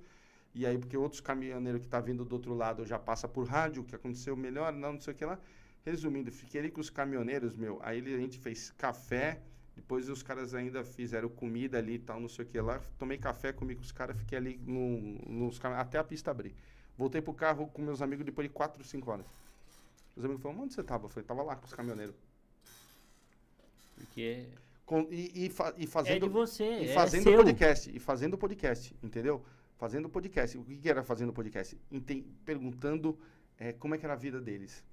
[0.53, 3.83] E aí, porque outros caminhoneiros que tá vindo do outro lado já passa por rádio,
[3.83, 5.39] o que aconteceu melhor, não, não sei o que lá.
[5.85, 7.79] Resumindo, fiquei ali com os caminhoneiros, meu.
[7.83, 9.39] Aí a gente fez café,
[9.75, 12.81] depois os caras ainda fizeram comida ali e tal, não sei o que lá.
[12.97, 16.53] Tomei café, comi com os caras, fiquei ali no, nos até a pista abrir.
[16.97, 19.25] Voltei pro carro com meus amigos depois de 4, 5 horas.
[20.15, 21.05] Meus amigos falaram, onde você tava?
[21.05, 22.15] Eu falei, tava lá com os caminhoneiros.
[23.95, 24.45] Porque
[24.85, 27.37] Com- e, e, fa- e é fazendo, de você, e é fazendo seu.
[27.37, 27.95] podcast.
[27.95, 29.43] E fazendo podcast, entendeu?
[29.79, 30.57] Fazendo podcast.
[30.57, 31.79] O que, era fazendo podcast?
[32.43, 33.17] Perguntando
[33.57, 34.83] é, como é que era a vida deles.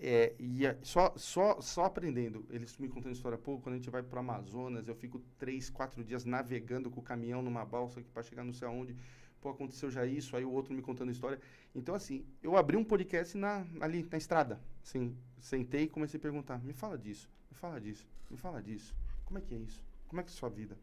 [0.00, 2.44] É, e só, só, só aprendendo.
[2.50, 6.02] Eles me contando história, pô, quando a gente vai pro Amazonas, eu fico três, quatro
[6.02, 8.96] dias navegando com o caminhão numa balsa para chegar não sei aonde.
[9.40, 11.40] Pô, aconteceu já isso, aí o outro me contando história.
[11.72, 14.60] Então, assim, eu abri um podcast na, ali na estrada.
[14.82, 18.96] Assim, sentei e comecei a perguntar: me fala disso, me fala disso, me fala disso.
[19.24, 19.80] Como é que é isso?
[20.08, 20.76] Como é que é a sua vida?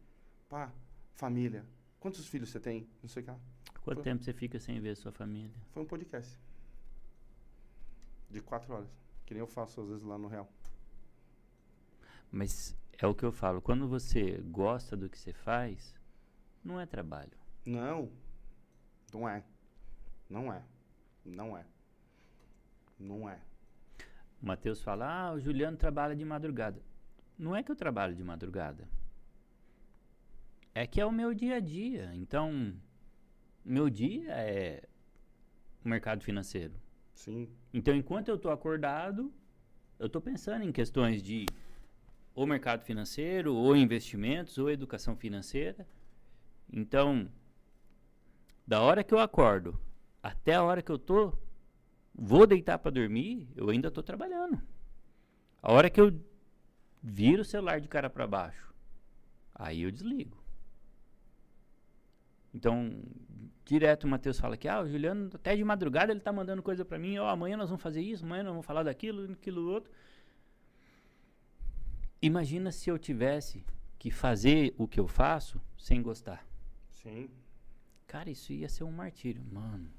[0.48, 0.72] Pá,
[1.12, 1.66] família.
[2.04, 2.86] Quantos filhos você tem?
[3.02, 3.38] Não sei o que lá.
[3.80, 5.50] Quanto Foi- tempo você fica sem ver sua família?
[5.72, 6.38] Foi um podcast.
[8.28, 8.90] De quatro horas.
[9.24, 10.46] Que nem eu faço às vezes lá no Real.
[12.30, 15.94] Mas é o que eu falo, quando você gosta do que você faz,
[16.62, 17.38] não é trabalho.
[17.64, 18.12] Não.
[19.10, 19.42] Não é.
[20.28, 20.62] Não é.
[21.24, 21.64] Não é.
[22.98, 23.40] Não é.
[24.42, 26.82] O Matheus fala, ah, o Juliano trabalha de madrugada.
[27.38, 28.86] Não é que eu trabalho de madrugada.
[30.74, 32.10] É que é o meu dia a dia.
[32.14, 32.74] Então,
[33.64, 34.82] meu dia é
[35.84, 36.74] o mercado financeiro.
[37.14, 37.48] Sim.
[37.72, 39.32] Então, enquanto eu estou acordado,
[39.98, 41.46] eu estou pensando em questões de
[42.34, 45.86] ou mercado financeiro, ou investimentos, ou educação financeira.
[46.72, 47.30] Então,
[48.66, 49.78] da hora que eu acordo
[50.20, 51.32] até a hora que eu tô,
[52.12, 54.60] vou deitar para dormir, eu ainda estou trabalhando.
[55.62, 56.20] A hora que eu
[57.00, 58.74] viro o celular de cara para baixo,
[59.54, 60.43] aí eu desligo.
[62.54, 63.02] Então,
[63.64, 66.84] direto o Matheus fala que ah, o Juliano até de madrugada ele tá mandando coisa
[66.84, 69.90] para mim, ó, amanhã nós vamos fazer isso, amanhã nós vamos falar daquilo, daquilo outro.
[72.22, 73.64] Imagina se eu tivesse
[73.98, 76.46] que fazer o que eu faço sem gostar.
[76.90, 77.28] Sim.
[78.06, 79.42] Cara, isso ia ser um martírio.
[79.50, 79.90] Mano,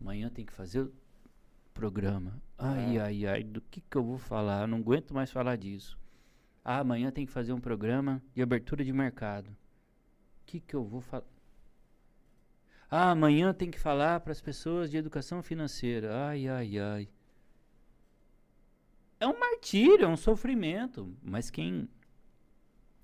[0.00, 0.92] amanhã tem que fazer o
[1.74, 2.40] programa.
[2.58, 3.00] Ai, É.
[3.00, 4.62] ai, ai, do que que eu vou falar?
[4.62, 5.98] Eu não aguento mais falar disso.
[6.64, 9.48] Ah, amanhã tem que fazer um programa de abertura de mercado.
[9.48, 9.54] O
[10.46, 11.24] que que eu vou falar?
[12.90, 16.28] Ah, amanhã tem que falar para as pessoas de educação financeira.
[16.28, 17.08] Ai, ai, ai.
[19.18, 21.12] É um martírio, é um sofrimento.
[21.22, 21.88] Mas quem.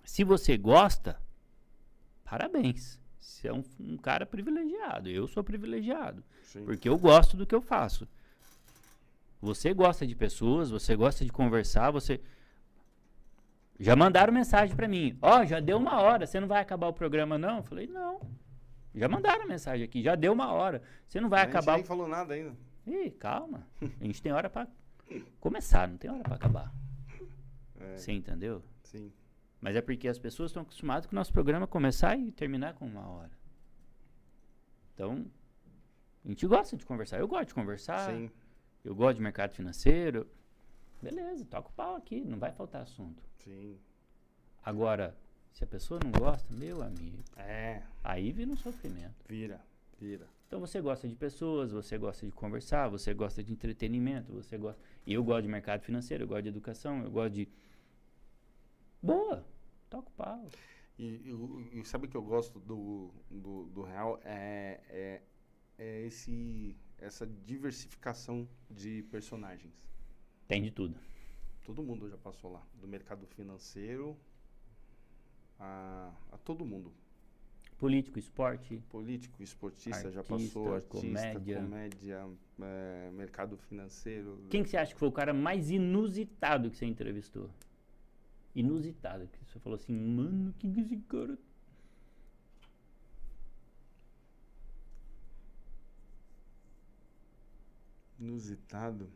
[0.04, 1.20] Se você gosta,
[2.24, 3.00] parabéns.
[3.18, 5.08] Você é um, um cara privilegiado.
[5.08, 6.22] Eu sou privilegiado.
[6.42, 6.64] Sim.
[6.64, 8.06] Porque eu gosto do que eu faço.
[9.40, 12.20] Você gosta de pessoas, você gosta de conversar, você.
[13.80, 15.18] Já mandaram mensagem pra mim.
[15.20, 17.56] Ó, já deu uma hora, você não vai acabar o programa, não?
[17.56, 18.20] Eu falei, não.
[18.94, 20.82] Já mandaram mensagem aqui, já deu uma hora.
[21.06, 21.76] Você não vai a gente acabar.
[21.76, 22.54] nem falou nada ainda.
[22.86, 23.66] Ih, calma.
[24.00, 24.66] A gente tem hora pra
[25.40, 26.72] começar, não tem hora pra acabar.
[27.80, 28.62] É, Você entendeu?
[28.84, 29.12] sim.
[29.60, 32.84] Mas é porque as pessoas estão acostumadas com o nosso programa começar e terminar com
[32.84, 33.30] uma hora.
[34.92, 35.24] Então,
[36.24, 37.18] a gente gosta de conversar.
[37.20, 38.10] Eu gosto de conversar.
[38.10, 38.28] Sim.
[38.84, 40.26] Eu gosto de mercado financeiro.
[41.00, 43.22] Beleza, toca o pau aqui, não vai faltar assunto.
[43.38, 43.78] Sim.
[44.64, 45.16] Agora,
[45.52, 47.82] se a pessoa não gosta, meu amigo, É.
[48.02, 49.14] aí vira um sofrimento.
[49.28, 49.60] Vira.
[50.00, 50.26] Vira.
[50.46, 54.80] Então você gosta de pessoas, você gosta de conversar, você gosta de entretenimento, você gosta.
[55.06, 57.48] Eu gosto de mercado financeiro, eu gosto de educação, eu gosto de.
[59.02, 59.44] Boa!
[59.88, 60.48] Toca o pau.
[60.98, 61.04] E,
[61.72, 64.20] e e sabe o que eu gosto do, do, do Real?
[64.24, 65.22] É, é,
[65.78, 69.72] é esse, essa diversificação de personagens.
[70.48, 70.98] Tem de tudo.
[71.64, 72.66] Todo mundo já passou lá.
[72.74, 74.18] Do mercado financeiro
[75.62, 76.92] a, a todo mundo.
[77.78, 81.56] Político, esporte, Político, esportista já Artista, passou, artista, comédia.
[81.56, 82.28] comédia,
[82.60, 84.38] é, mercado financeiro.
[84.50, 87.50] Quem que você acha que foi o cara mais inusitado que você entrevistou?
[88.54, 89.26] Inusitado.
[89.26, 91.36] Que você falou assim, mano, que que esse cara.
[98.18, 99.10] Inusitado.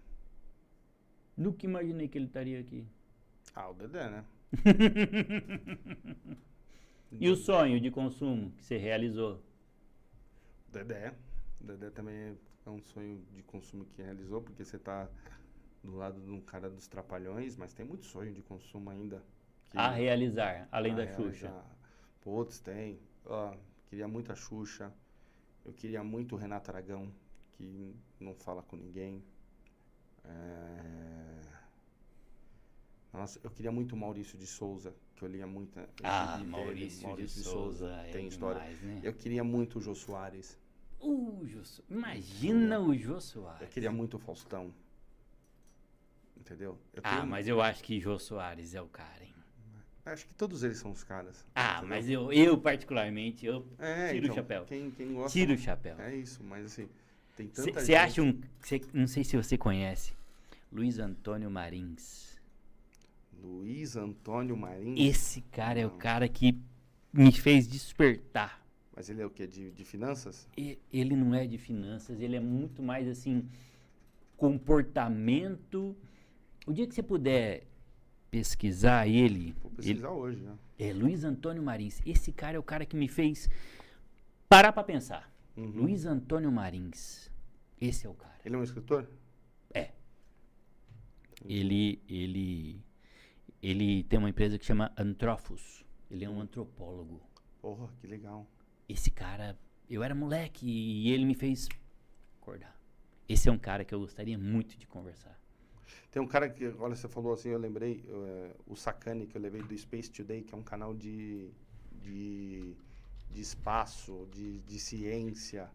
[1.37, 2.85] Nunca imaginei que ele estaria aqui.
[3.55, 4.25] Ah, o Dedé, né?
[7.19, 9.43] E o sonho de consumo que você realizou?
[10.69, 11.15] Dedé.
[11.61, 12.37] Dedé também
[12.67, 15.09] é um sonho de consumo que realizou, porque você tá
[15.83, 19.23] do lado de um cara dos trapalhões, mas tem muito sonho de consumo ainda.
[19.75, 21.31] A realizar, além a da realizar.
[21.31, 21.65] Xuxa.
[22.21, 22.99] Putz, tem.
[23.89, 24.93] Queria muito a Xuxa.
[25.65, 27.13] Eu queria muito o Renato Aragão,
[27.53, 29.25] que não fala com ninguém.
[30.25, 31.56] É...
[33.17, 35.81] Nossa, eu queria muito o Maurício de Souza, que eu lia muita.
[35.81, 38.61] eu Ah, dele, Maurício, de Souza, é tem história.
[38.61, 39.01] demais, né?
[39.03, 40.59] Eu queria muito o Jô Soares.
[41.01, 43.63] O Jô Imagina o Jô Soares.
[43.63, 44.73] Eu queria muito o Faustão.
[46.37, 46.79] Entendeu?
[46.93, 49.35] Eu Ah, tenho- mas eu acho que Jô Soares é o cara, hein?
[50.05, 51.45] Acho que todos eles são os caras.
[51.55, 51.89] Ah, entendeu?
[51.89, 54.65] mas eu, eu particularmente, eu É, tiro o então, chapéu.
[54.67, 55.33] Quem, quem gosta.
[55.37, 55.99] tiro o chapéu.
[56.01, 56.89] É isso, mas assim.
[57.37, 58.41] Tem tanta Você acha um.
[58.61, 60.15] cê- não sei se você conhece.
[60.71, 62.36] Luiz Antônio Marins.
[63.43, 64.99] Luiz Antônio Marins.
[65.01, 65.99] Esse cara é o Não.
[65.99, 66.59] cara que
[67.13, 68.65] me fez despertar.
[68.95, 69.47] Mas ele é o quê?
[69.47, 70.49] De, de finanças?
[70.57, 73.47] E- Ele não é de finanças, ele é muito mais assim.
[74.37, 75.97] Comportamento.
[76.67, 77.67] O dia que você puder
[78.31, 79.53] pesquisar ele.
[79.63, 80.55] Vou ele pesquisar hoje, né?
[80.79, 82.01] é Luiz Antônio Marins.
[82.05, 83.49] Esse cara é o cara que me fez
[84.49, 85.33] parar pra pensar.
[85.57, 85.71] Uhum.
[85.71, 87.31] Luiz Antônio Marins.
[87.81, 88.35] Esse é o cara.
[88.45, 89.09] Ele é um escritor?
[89.73, 89.91] É.
[91.45, 92.81] Ele, ele,
[93.63, 95.85] ele tem uma empresa que chama Antrofos.
[96.11, 97.21] Ele é um antropólogo.
[97.61, 98.47] Porra, que legal.
[98.89, 99.59] Esse cara,
[99.91, 101.69] eu era moleque e ele me fez
[102.41, 102.79] acordar.
[103.29, 105.37] Esse é um cara que eu gostaria muito de conversar.
[106.11, 109.41] Tem um cara que, olha, você falou assim, eu lembrei, eh, o Sakane, que eu
[109.41, 111.51] levei do Space Today, que é um canal de,
[111.93, 112.75] de,
[113.31, 115.69] de espaço, de, de ciência.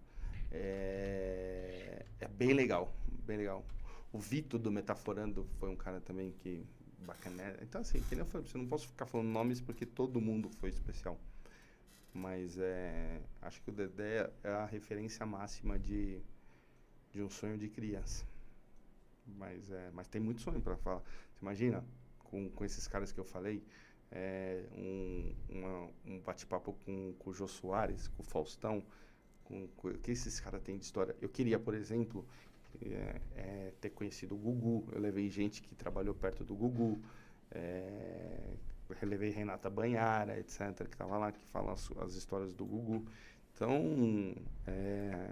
[0.51, 2.93] É, é bem legal,
[3.25, 3.65] bem legal.
[4.11, 6.65] O Vitor do Metaforando foi um cara também que
[7.01, 7.55] bacana.
[7.61, 10.69] Então, assim, que nem eu falei, não posso ficar falando nomes porque todo mundo foi
[10.69, 11.19] especial.
[12.13, 16.21] Mas é, acho que o Dedé é a referência máxima de,
[17.11, 18.25] de um sonho de criança.
[19.25, 20.99] Mas, é, mas tem muito sonho para falar.
[20.99, 21.83] Você imagina,
[22.19, 23.63] com, com esses caras que eu falei,
[24.11, 25.33] é, um,
[26.05, 28.83] um bate-papo com, com o Jô Soares, com o Faustão,
[29.45, 31.15] com, com o que esses caras têm de história.
[31.21, 32.25] Eu queria, por exemplo,
[32.81, 34.87] é, é, ter conhecido o Gugu.
[34.91, 37.01] Eu levei gente que trabalhou perto do Gugu.
[37.51, 38.55] É,
[39.03, 43.05] levei Renata Banhara, etc., que estava lá, que fala as, as histórias do Gugu.
[43.53, 44.35] Então,
[44.67, 45.31] é,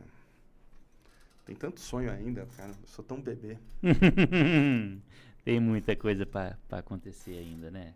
[1.46, 2.70] tem tanto sonho ainda, cara.
[2.70, 3.58] Eu sou tão bebê.
[5.44, 7.96] Tem muita coisa pra acontecer ainda, né?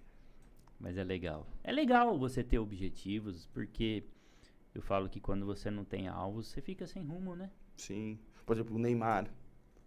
[0.79, 1.45] Mas é legal.
[1.63, 4.03] É legal você ter objetivos, porque
[4.73, 7.51] eu falo que quando você não tem alvos, você fica sem rumo, né?
[7.77, 8.17] Sim.
[8.45, 9.29] Por exemplo, o Neymar.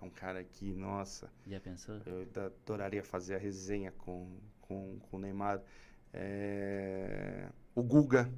[0.01, 1.97] É um cara que, nossa, Já pensou?
[2.05, 5.63] eu adoraria fazer a resenha com, com, com o Neymar.
[6.13, 8.31] É, O Guga.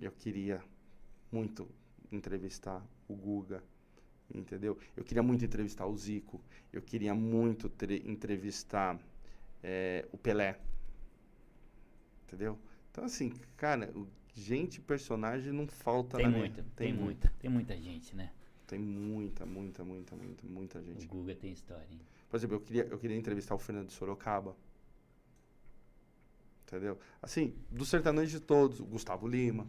[0.00, 0.62] Eu queria
[1.30, 1.68] muito
[2.10, 3.62] entrevistar o Guga.
[4.34, 4.78] Entendeu?
[4.96, 6.42] Eu queria muito entrevistar o Zico.
[6.72, 8.98] Eu queria muito tre- entrevistar
[9.62, 10.58] é, o Pelé.
[12.26, 12.58] Entendeu?
[12.90, 13.92] Então, assim, cara,
[14.34, 17.04] gente, personagem não falta Tem na minha- muita, tem, muito.
[17.04, 18.32] muita, tem muita gente, né?
[18.66, 21.04] Tem muita, muita, muita, muita, muita gente.
[21.04, 22.00] O Guga tem história, hein?
[22.28, 24.56] Por exemplo, eu queria, eu queria entrevistar o Fernando Sorocaba.
[26.66, 26.98] Entendeu?
[27.20, 29.66] Assim, do sertanejo de todos, o Gustavo Lima.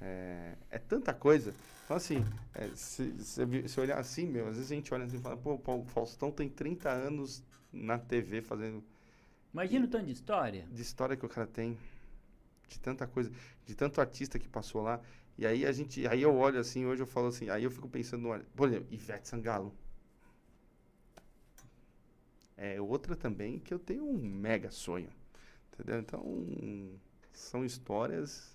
[0.00, 1.54] É, é tanta coisa.
[1.84, 2.24] Então, assim,
[2.54, 5.36] é, se, se, se olhar assim, meu, às vezes a gente olha assim e fala,
[5.36, 7.42] pô, o Faustão tem 30 anos
[7.72, 8.82] na TV fazendo
[9.54, 10.66] Imagina o tanto de história.
[10.72, 11.78] de história que o cara tem,
[12.68, 13.30] de tanta coisa,
[13.64, 15.00] de tanto artista que passou lá.
[15.36, 17.88] E aí a gente, aí eu olho assim, hoje eu falo assim, aí eu fico
[17.88, 19.74] pensando, no, por exemplo, Ivete Sangalo.
[22.56, 25.10] É outra também que eu tenho um mega sonho.
[25.72, 25.98] Entendeu?
[25.98, 26.22] Então,
[27.32, 28.54] são histórias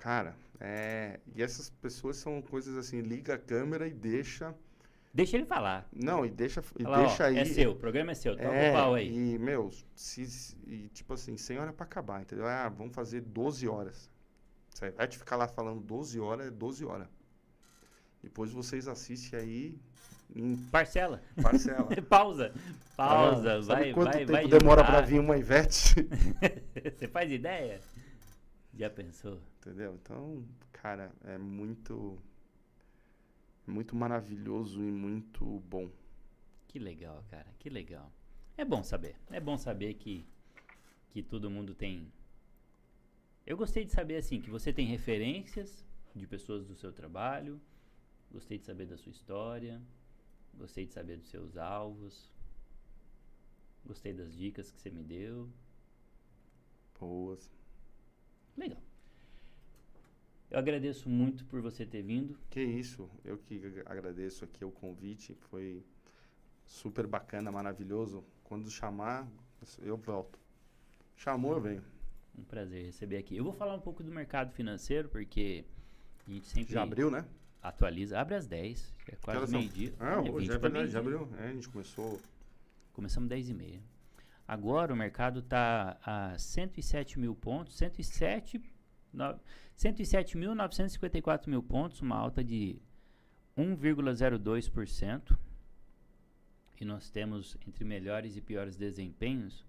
[0.00, 4.54] Cara, é, e essas pessoas são coisas assim, liga a câmera e deixa,
[5.12, 5.88] Deixa ele falar.
[5.92, 8.48] não, e deixa e Fala, ó, deixa aí é seu, o programa é seu, toca
[8.54, 9.08] é, o pau aí.
[9.08, 12.46] E, meu, se, e, tipo assim, sem hora pra acabar, entendeu?
[12.46, 14.10] Ah, vamos fazer 12 horas.
[14.76, 17.08] Você vai te ficar lá falando 12 horas, é 12 horas.
[18.22, 19.80] Depois vocês assistem aí
[20.34, 21.22] em Parcela.
[21.42, 21.88] parcela.
[22.06, 22.52] Pausa.
[22.94, 23.54] Pausa.
[23.54, 25.94] Ah, vai, quanto vai, tempo vai demora pra vir uma Ivete?
[26.94, 27.80] Você faz ideia?
[28.74, 29.40] Já pensou?
[29.60, 29.94] entendeu?
[29.94, 30.44] Então,
[30.74, 32.18] cara, é muito
[33.66, 35.88] muito maravilhoso e muito bom.
[36.68, 37.46] Que legal, cara.
[37.58, 38.12] Que legal.
[38.58, 39.16] É bom saber.
[39.30, 40.28] É bom saber que,
[41.08, 42.12] que todo mundo tem.
[43.46, 47.60] Eu gostei de saber assim que você tem referências de pessoas do seu trabalho.
[48.30, 49.80] Gostei de saber da sua história.
[50.54, 52.28] Gostei de saber dos seus alvos.
[53.84, 55.48] Gostei das dicas que você me deu.
[56.98, 57.48] Boas.
[58.56, 58.82] Legal.
[60.50, 62.36] Eu agradeço muito por você ter vindo.
[62.50, 65.84] Que isso, eu que ag- agradeço aqui o convite, foi
[66.64, 68.24] super bacana, maravilhoso.
[68.42, 69.28] Quando chamar,
[69.80, 70.38] eu volto.
[71.16, 71.84] Chamou, eu venho.
[72.38, 73.36] Um prazer receber aqui.
[73.36, 75.64] Eu vou falar um pouco do mercado financeiro, porque
[76.26, 77.24] a gente sempre Já abriu, né?
[77.62, 78.18] atualiza.
[78.20, 79.94] Abre às 10, que é quase meio-dia.
[79.98, 81.28] Ah, É, hoje 20 é verdade, já abriu.
[81.38, 82.20] É, a gente começou.
[82.92, 83.80] Começamos 10 e meia.
[84.46, 88.62] Agora o mercado está a 107 mil pontos, 107
[89.12, 89.38] no-
[89.76, 92.80] 107.954 mil pontos, uma alta de
[93.56, 95.36] 1,02%.
[96.80, 99.64] E nós temos entre melhores e piores desempenhos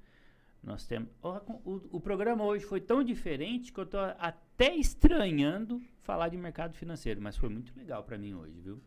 [0.63, 1.09] Nós temos.
[1.21, 1.29] O,
[1.71, 6.73] o, o, programa hoje foi tão diferente que eu estou até estranhando falar de mercado
[6.73, 8.81] financeiro, mas foi muito legal para mim hoje, viu?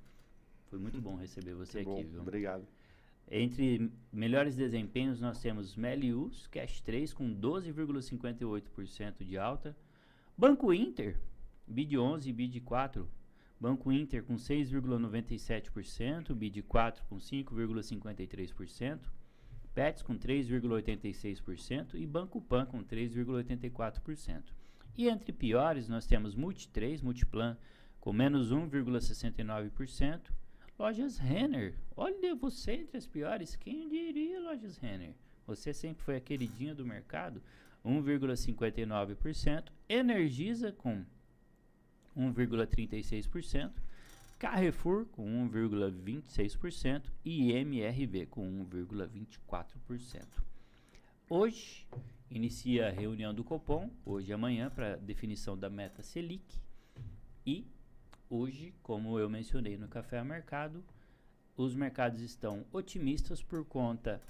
[0.67, 2.11] Foi muito bom receber você muito aqui, bom.
[2.11, 2.21] viu?
[2.21, 2.67] Obrigado.
[3.31, 9.77] Entre melhores desempenhos, nós temos Melius, Cash 3 com 12,58% de alta.
[10.37, 11.17] Banco Inter,
[11.67, 13.09] BID 11 e BID 4.
[13.61, 18.99] Banco Inter com 6,97%, BID 4 com 5,53%.
[19.75, 24.43] Pets com 3,86% e Banco Pan com 3,84%.
[24.97, 27.57] E entre piores, nós temos Multi 3, Multiplan
[28.01, 30.21] com menos 1,69%.
[30.79, 35.15] Lojas Renner, olha você entre as piores, quem diria Lojas Renner?
[35.47, 37.43] Você sempre foi a queridinha do mercado,
[37.85, 39.65] 1,59%.
[39.89, 41.05] Energisa com
[42.17, 43.73] 1,36%.
[44.41, 50.25] Carrefour com 1,26% e MRV com 1,24%.
[51.29, 51.87] Hoje
[52.31, 56.59] inicia a reunião do Copom, hoje e amanhã, para definição da meta Selic.
[57.45, 57.67] E
[58.31, 60.83] hoje, como eu mencionei no Café a Mercado,
[61.55, 64.23] os mercados estão otimistas por conta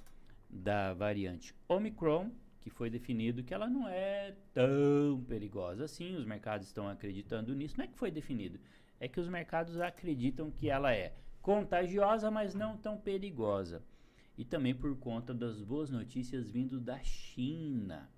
[0.50, 6.16] da variante Omicron, que foi definido que ela não é tão perigosa assim.
[6.16, 7.76] Os mercados estão acreditando nisso.
[7.78, 8.58] Não é que foi definido,
[9.00, 13.82] é que os mercados acreditam que ela é contagiosa, mas não tão perigosa.
[14.36, 18.10] E também por conta das boas notícias vindo da China.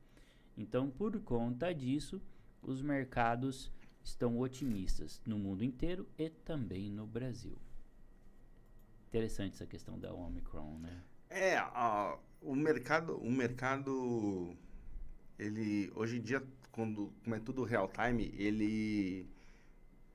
[0.56, 2.20] Então, por conta disso,
[2.60, 3.72] os mercados
[4.02, 7.56] estão otimistas no mundo inteiro e também no Brasil.
[9.08, 11.02] Interessante essa questão da Omicron, né?
[11.30, 11.56] É,
[12.40, 14.56] o mercado, o mercado,
[15.38, 19.28] ele hoje em dia, quando como é tudo real time, ele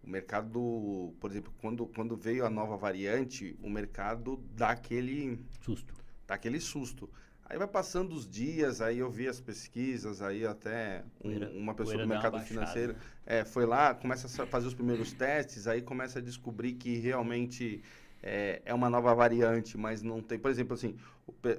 [0.04, 5.94] o mercado, por exemplo, quando, quando veio a nova variante, o mercado dá aquele susto.
[6.26, 7.10] Dá aquele susto.
[7.50, 11.98] Aí vai passando os dias, aí eu vi as pesquisas, aí até um, uma pessoa
[11.98, 12.96] do mercado financeiro
[13.26, 17.82] é, foi lá, começa a fazer os primeiros testes, aí começa a descobrir que realmente
[18.22, 20.38] é, é uma nova variante, mas não tem.
[20.38, 20.98] Por exemplo, assim,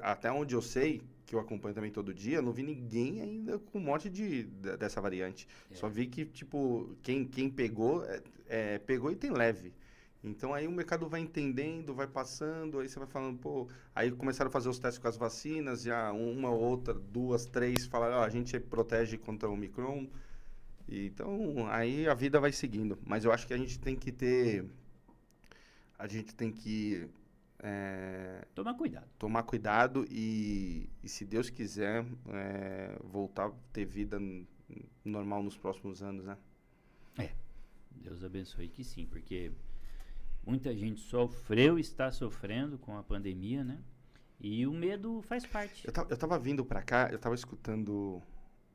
[0.02, 3.78] até onde eu sei, que eu acompanho também todo dia, não vi ninguém ainda com
[3.78, 5.46] morte de, de dessa variante.
[5.70, 5.74] É.
[5.74, 9.74] Só vi que, tipo, quem, quem pegou, é, é, pegou e tem leve.
[10.24, 13.68] Então aí o mercado vai entendendo, vai passando, aí você vai falando, pô.
[13.94, 18.16] Aí começaram a fazer os testes com as vacinas, já uma, outra, duas, três, falaram,
[18.16, 20.08] ó, a gente protege contra o Omicron.
[20.88, 22.98] Então aí a vida vai seguindo.
[23.06, 24.64] Mas eu acho que a gente tem que ter.
[25.98, 27.06] A gente tem que
[27.60, 29.08] é, tomar cuidado.
[29.18, 34.18] Tomar cuidado e, e se Deus quiser, é, voltar a ter vida
[35.04, 36.38] normal nos próximos anos, né?
[37.18, 37.32] É.
[37.90, 39.50] Deus abençoe que sim, porque
[40.46, 43.82] muita gente sofreu, está sofrendo com a pandemia, né?
[44.40, 45.84] E o medo faz parte.
[45.84, 48.22] Eu, eu tava vindo para cá, eu tava escutando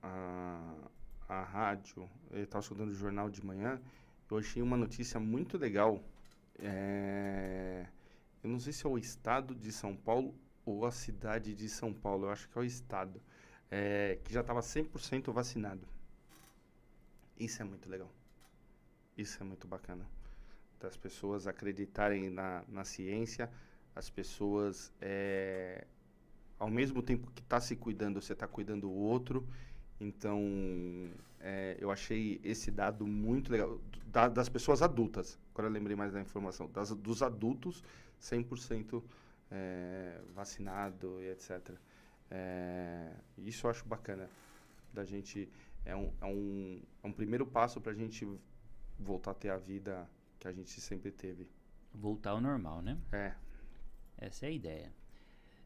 [0.01, 0.89] a,
[1.30, 3.81] a rádio, eu tava escutando o jornal de manhã,
[4.30, 6.03] eu achei uma notícia muito legal.
[6.60, 7.88] É
[8.43, 11.93] eu não sei se é o estado de São Paulo ou a cidade de São
[11.93, 13.21] Paulo, eu acho que é o estado,
[13.71, 15.87] é, que já estava 100% vacinado.
[17.39, 18.11] Isso é muito legal.
[19.17, 20.05] Isso é muito bacana.
[20.79, 23.49] Das pessoas acreditarem na, na ciência,
[23.95, 25.85] as pessoas, é,
[26.59, 29.47] ao mesmo tempo que está se cuidando, você está cuidando o outro.
[29.99, 30.41] Então,
[31.39, 33.79] é, eu achei esse dado muito legal.
[34.07, 37.83] Da, das pessoas adultas, agora eu lembrei mais da informação, das, dos adultos
[38.23, 39.03] 100%
[39.51, 41.71] é, vacinado e etc.
[42.31, 44.29] É, isso eu acho bacana
[44.93, 45.49] da gente.
[45.85, 48.25] É um, é um, é um primeiro passo para a gente
[48.97, 50.09] voltar a ter a vida
[50.39, 51.49] que a gente sempre teve.
[51.93, 52.97] Voltar ao normal, né?
[53.11, 53.33] É.
[54.17, 54.93] Essa é a ideia.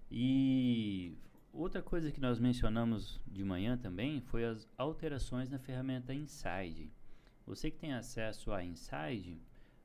[0.09, 1.15] E
[1.53, 6.91] outra coisa que nós mencionamos de manhã também foi as alterações na ferramenta Inside.
[7.45, 9.39] Você que tem acesso a Inside,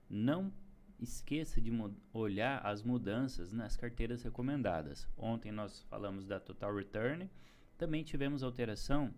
[0.08, 0.52] não
[1.00, 1.72] esqueça de
[2.12, 5.08] olhar as mudanças nas carteiras recomendadas.
[5.16, 7.28] Ontem nós falamos da Total Return,
[7.76, 9.12] também tivemos alteração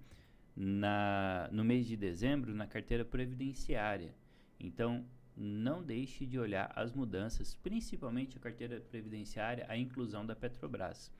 [0.57, 4.15] na, no mês de dezembro na carteira previdenciária.
[4.59, 5.05] Então,
[5.37, 11.13] não deixe de olhar as mudanças, principalmente a carteira previdenciária, a inclusão da Petrobras.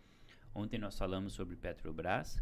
[0.55, 2.41] Ontem nós falamos sobre Petrobras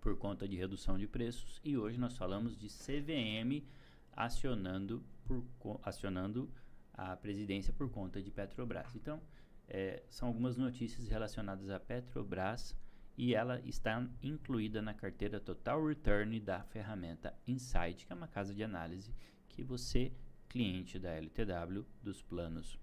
[0.00, 3.64] por conta de redução de preços e hoje nós falamos de CVM
[4.12, 5.44] acionando por
[5.82, 6.50] acionando
[6.92, 8.94] a presidência por conta de Petrobras.
[8.94, 9.20] Então,
[9.68, 12.76] é, são algumas notícias relacionadas a Petrobras
[13.16, 18.54] e ela está incluída na carteira Total Return da ferramenta Insight, que é uma casa
[18.54, 19.14] de análise
[19.48, 20.12] que você,
[20.48, 22.78] cliente da LTW, dos planos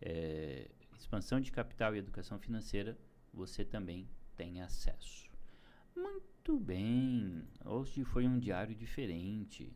[0.00, 2.98] é, expansão de capital e educação financeira,
[3.32, 5.30] você também tem acesso.
[5.94, 7.42] Muito bem.
[7.64, 9.72] Hoje foi um diário diferente.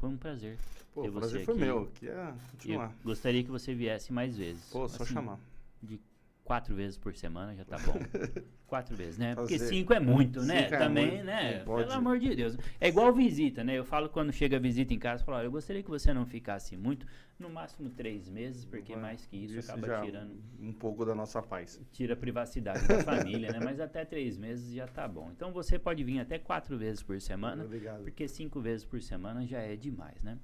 [0.00, 0.58] Foi um prazer.
[0.94, 1.64] Pô, ter o prazer você foi aqui.
[1.64, 1.86] meu.
[1.94, 2.94] Que é Eu continuar.
[3.04, 4.64] gostaria que você viesse mais vezes.
[4.70, 5.38] Pô, só Assim, chamar.
[5.82, 6.00] De
[6.48, 7.92] quatro vezes por semana já tá bom.
[8.66, 9.34] quatro vezes, né?
[9.34, 10.62] Porque Fazer- cinco é muito, né?
[10.62, 11.58] Cinco é Também, muito, né?
[11.60, 11.86] pode.
[11.86, 12.56] Pelo amor de Deus.
[12.80, 13.74] É igual visita, né?
[13.78, 16.24] Eu falo quando chega visita em casa, eu falo, olha, eu gostaria que você não
[16.24, 17.06] ficasse muito,
[17.38, 21.14] no máximo três meses, porque mais que isso, Isso acaba já tirando um pouco da
[21.14, 21.80] nossa paz.
[21.92, 23.60] tira a privacidade da família, né?
[23.62, 25.30] Mas até três meses já tá bom.
[25.36, 28.02] Então você pode vir até quatro vezes por semana, Obrigado.
[28.02, 30.38] porque cinco vezes por semana já é demais, né?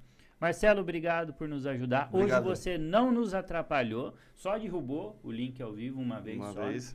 [0.45, 2.11] Marcelo, obrigado por nos ajudar.
[2.13, 2.45] Obrigado.
[2.49, 6.67] Hoje você não nos atrapalhou, só derrubou o link ao vivo uma vez Uma só.
[6.67, 6.95] vez.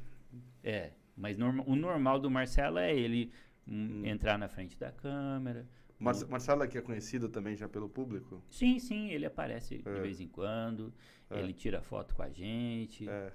[0.63, 3.31] É, mas norma- o normal do Marcelo é ele
[3.67, 5.67] hum, entrar na frente da câmera.
[5.97, 8.39] Mar Marcelo aqui é conhecido também já pelo público.
[8.51, 9.99] Sim, sim, ele aparece de É.
[9.99, 10.93] vez em quando,
[11.27, 11.39] É.
[11.39, 13.09] ele tira foto com a gente.
[13.09, 13.31] É,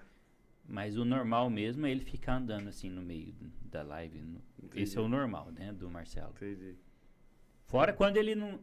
[0.66, 3.34] Mas o normal mesmo é ele ficar andando assim no meio
[3.70, 4.18] da live.
[4.62, 4.80] Entendi.
[4.82, 6.30] Esse é o normal, né, do Marcelo.
[6.36, 6.76] entendi.
[7.66, 8.60] Fora quando ele não.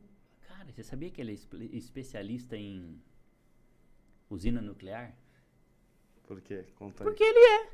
[0.61, 3.01] Cara, você sabia que ele é espe- especialista em
[4.29, 5.11] usina nuclear?
[6.27, 6.65] Por quê?
[6.75, 7.09] Conta aí.
[7.09, 7.71] Porque ele é.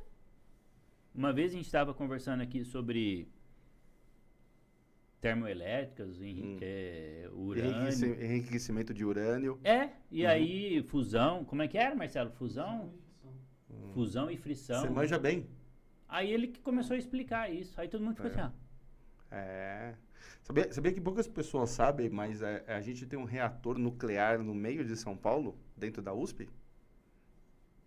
[1.13, 3.27] Uma vez a gente estava conversando aqui sobre
[5.19, 6.57] termoelétricas, enri- Hum.
[6.61, 8.23] é, urânio.
[8.23, 9.59] Enriquecimento de urânio.
[9.65, 10.29] É, e Uhum.
[10.29, 11.43] aí fusão.
[11.43, 12.31] Como é que era, Marcelo?
[12.31, 12.93] Fusão?
[13.69, 13.91] Hum.
[13.93, 14.79] Fusão e frição.
[14.79, 15.45] Você manja bem.
[16.07, 17.81] Aí ele que começou a explicar isso.
[17.81, 18.33] Aí todo mundo ficou É.
[18.33, 18.53] assim, ah,
[19.29, 19.95] É.
[20.47, 24.55] Sabia, sabia que poucas pessoas sabem, mas é, a gente tem um reator nuclear no
[24.55, 26.47] meio de São Paulo, dentro da USP?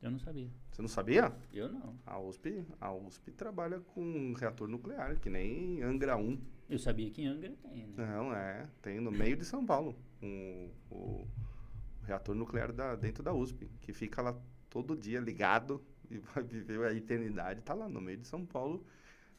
[0.02, 0.50] eu não sabia.
[0.70, 1.34] Você não sabia?
[1.54, 1.98] Eu não.
[2.04, 6.38] A USP, a USP trabalha com um reator nuclear, que nem Angra 1.
[6.68, 7.94] Eu sabia que em Angra tem, né?
[7.96, 8.68] Não, é.
[8.82, 13.70] Tem no meio de São Paulo um, o, o reator nuclear da, dentro da USP,
[13.80, 14.38] que fica lá
[14.68, 17.62] todo dia ligado e vai viver a eternidade.
[17.62, 18.84] Tá lá no meio de São Paulo.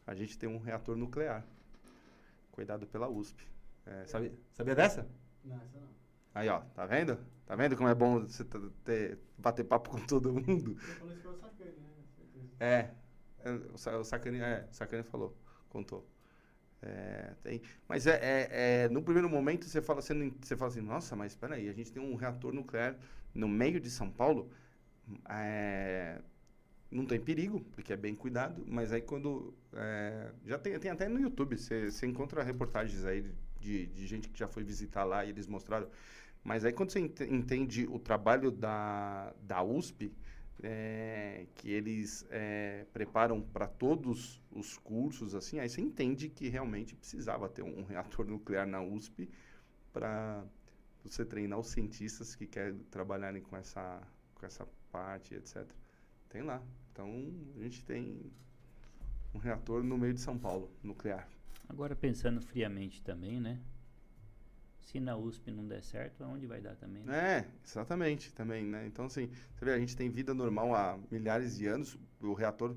[0.07, 1.45] A gente tem um reator nuclear,
[2.51, 3.47] cuidado pela USP.
[3.85, 5.07] É, sabia, sabia dessa?
[5.43, 5.87] Não, essa não.
[6.33, 7.17] Aí, ó, tá vendo?
[7.45, 8.45] Tá vendo como é bom você
[8.85, 10.75] ter, bater papo com todo mundo?
[10.75, 11.89] Você falou isso que é o Sacane, né?
[12.59, 12.89] É,
[13.43, 15.35] é, o, Sa- o Sacani, é, o Sacani falou,
[15.69, 16.07] contou.
[16.81, 20.71] É, tem, mas é, é- é, no primeiro momento você fala, você, não você fala
[20.71, 22.95] assim, nossa, mas espera aí, a gente tem um reator nuclear
[23.33, 24.51] no meio de São Paulo,
[25.29, 26.19] é,
[26.91, 31.07] não tem perigo, porque é bem cuidado, mas aí quando, é, já tem, tem até
[31.07, 33.25] no YouTube, você, encontra reportagens aí
[33.59, 35.87] de, de gente que já foi visitar lá e eles mostraram,
[36.43, 40.11] mas aí quando você ente- entende o trabalho da, da USP,
[40.63, 46.95] é, que eles é, preparam para todos os cursos, assim, aí você entende que realmente
[46.95, 49.29] precisava ter um reator nuclear na USP
[49.93, 50.43] para
[51.03, 54.01] você treinar os cientistas que querem trabalharem com essa,
[54.35, 55.65] com essa parte, etc.
[56.29, 56.61] Tem lá.
[56.91, 57.07] Então,
[57.57, 58.31] a gente tem
[59.33, 61.27] um reator no meio de São Paulo, nuclear.
[61.69, 63.59] Agora pensando friamente também, né?
[64.81, 67.03] Se na USP não der certo, aonde vai dar também?
[67.03, 67.39] né?
[67.39, 68.85] É, exatamente, também, né?
[68.85, 72.75] Então, assim, você vê, a gente tem vida normal há milhares de anos, o reator,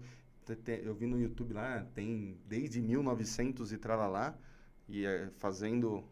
[0.84, 4.38] eu vi no YouTube lá, tem desde 1900 e tralalá,
[4.88, 6.04] e é, fazendo,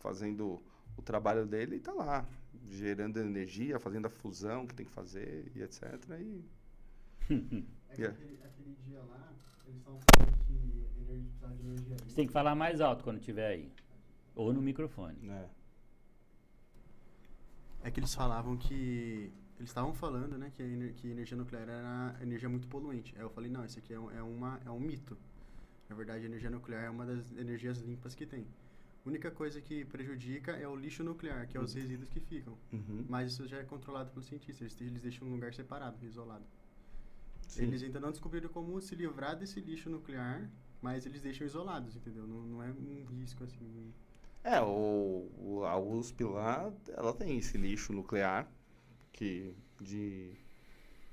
[0.00, 0.60] fazendo
[0.96, 2.26] o trabalho dele, e tá lá,
[2.64, 5.82] gerando energia, fazendo a fusão que tem que fazer, e etc.
[6.18, 6.42] E,
[7.88, 8.18] É que Yeah.
[8.18, 9.32] aquele, aquele dia lá,
[9.66, 10.88] eles estavam falando que energia,
[11.26, 13.72] precisava de energia Você tem que falar mais alto quando estiver aí.
[14.34, 15.18] Ou no microfone.
[15.22, 15.48] né?
[17.82, 19.32] É que eles falavam que.
[19.58, 23.14] Eles estavam falando, né, que a ener- que energia nuclear era energia muito poluente.
[23.16, 25.16] Aí eu falei, não, isso aqui é um, é uma, é um mito.
[25.88, 28.44] Na verdade, a energia nuclear é uma das energias limpas que tem.
[29.04, 32.56] A única coisa que prejudica é o lixo nuclear, que é os resíduos que ficam.
[32.72, 33.04] Uhum.
[33.08, 34.60] Mas isso já é controlado pelos cientistas.
[34.62, 36.44] Eles, eles deixam um lugar separado, isolado.
[37.52, 37.64] Sim.
[37.64, 40.50] Eles ainda não descobriram como se livrar desse lixo nuclear,
[40.80, 42.26] mas eles deixam isolados, entendeu?
[42.26, 43.92] Não, não é um risco assim.
[44.44, 48.50] É, o, o- a USP lá, ela tem esse lixo nuclear
[49.12, 50.32] que de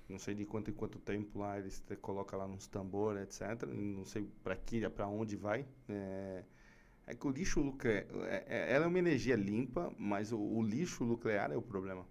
[0.09, 3.67] não sei de quanto em quanto tempo lá eles te, colocam lá nos tambor, etc.
[3.67, 5.65] Não sei para que, para onde vai.
[5.87, 6.43] É,
[7.07, 10.63] é que o lixo nuclear, é, é- ela é uma energia limpa, mas o, o
[10.63, 12.05] lixo nuclear é o problema.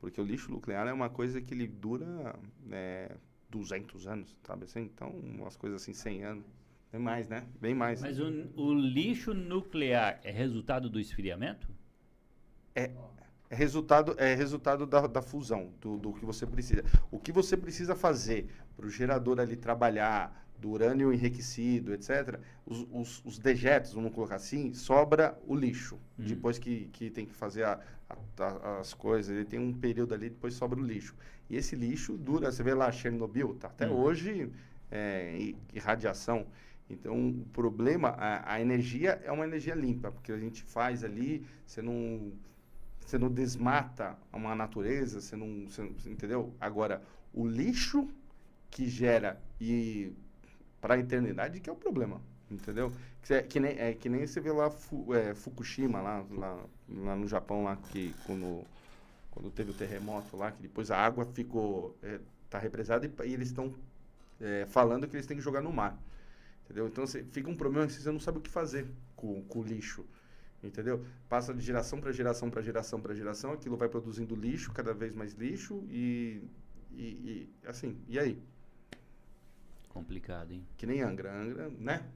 [0.00, 2.38] Porque o lixo nuclear é uma coisa que ele dura
[2.70, 3.16] é,
[3.56, 4.82] 200 anos, sabe assim?
[4.82, 6.44] Então, umas coisas assim, 100 anos.
[6.92, 7.46] Bem mais, né?
[7.60, 8.00] Bem mais.
[8.00, 8.26] Mas o,
[8.56, 11.68] o lixo nuclear é resultado do esfriamento?
[12.74, 12.90] É
[13.50, 16.84] resultado, é resultado da, da fusão, do, do que você precisa.
[17.10, 22.86] O que você precisa fazer para o gerador ali trabalhar, do urânio enriquecido, etc., os,
[22.90, 25.96] os, os dejetos, vamos colocar assim, sobra o lixo.
[26.18, 26.24] Hum.
[26.24, 27.80] Depois que, que tem que fazer a-
[28.38, 31.14] a- as coisas, ele tem um período ali, depois sobra o lixo.
[31.48, 33.92] E esse lixo dura, você vê lá Chernobyl, tá até Hum.
[33.94, 34.50] hoje,
[34.90, 36.46] é, radiação.
[36.88, 41.44] Então, o problema, a, a energia é uma energia limpa, porque a gente faz ali,
[41.66, 42.32] você não,
[43.00, 46.54] você não desmata uma natureza, você não, você não- entendeu?
[46.60, 47.02] Agora,
[47.32, 48.08] o lixo
[48.70, 50.12] que gera e
[50.86, 52.92] para a eternidade que é o problema, entendeu?
[53.22, 56.64] Que, é, que, nem, é, que nem você vê lá Fu- é, Fukushima, lá, lá,
[56.88, 58.64] lá no Japão, lá que quando,
[59.30, 63.34] quando teve o terremoto lá, que depois a água ficou, é, tá represada e, e
[63.34, 63.74] eles estão
[64.40, 65.98] é, falando que eles têm que jogar no mar,
[66.64, 66.88] entendeu?
[66.88, 68.86] Então você, fica um problema você não sabe o que fazer
[69.16, 70.04] com, com o lixo,
[70.62, 71.04] entendeu?
[71.28, 75.14] Passa de geração para geração para geração para geração, aquilo vai produzindo lixo, cada vez
[75.14, 76.42] mais lixo e,
[76.92, 78.42] e, e assim, e aí?
[79.96, 80.66] Complicado, hein?
[80.76, 82.06] Que nem Angra, Angra, né?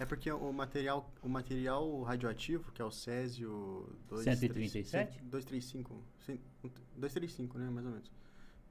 [0.00, 3.88] É porque o material, o material radioativo, que é o Césio
[4.24, 5.22] 137?
[5.24, 6.40] 235, cem-
[6.96, 8.10] 235, né, mais ou menos.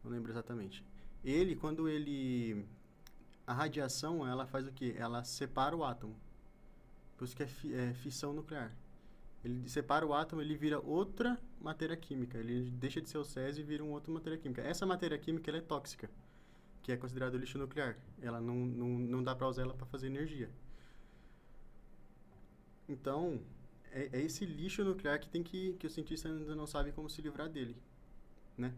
[0.03, 0.83] Não lembro exatamente.
[1.23, 2.65] Ele, quando ele
[3.45, 4.95] a radiação, ela faz o quê?
[4.97, 6.15] Ela separa o átomo.
[7.17, 8.75] Por isso que é, fi- é fissão nuclear.
[9.43, 12.37] Ele separa o átomo, ele vira outra matéria química.
[12.37, 14.61] Ele deixa de ser o Césio e vira uma outra matéria química.
[14.63, 16.09] Essa matéria química ela é tóxica,
[16.81, 17.97] que é considerado lixo nuclear.
[18.21, 20.49] Ela não, não, não dá para usar ela para fazer energia.
[22.87, 23.39] Então,
[23.91, 27.09] é, é esse lixo nuclear que tem que que o cientista ainda não sabe como
[27.09, 27.75] se livrar dele,
[28.57, 28.73] né?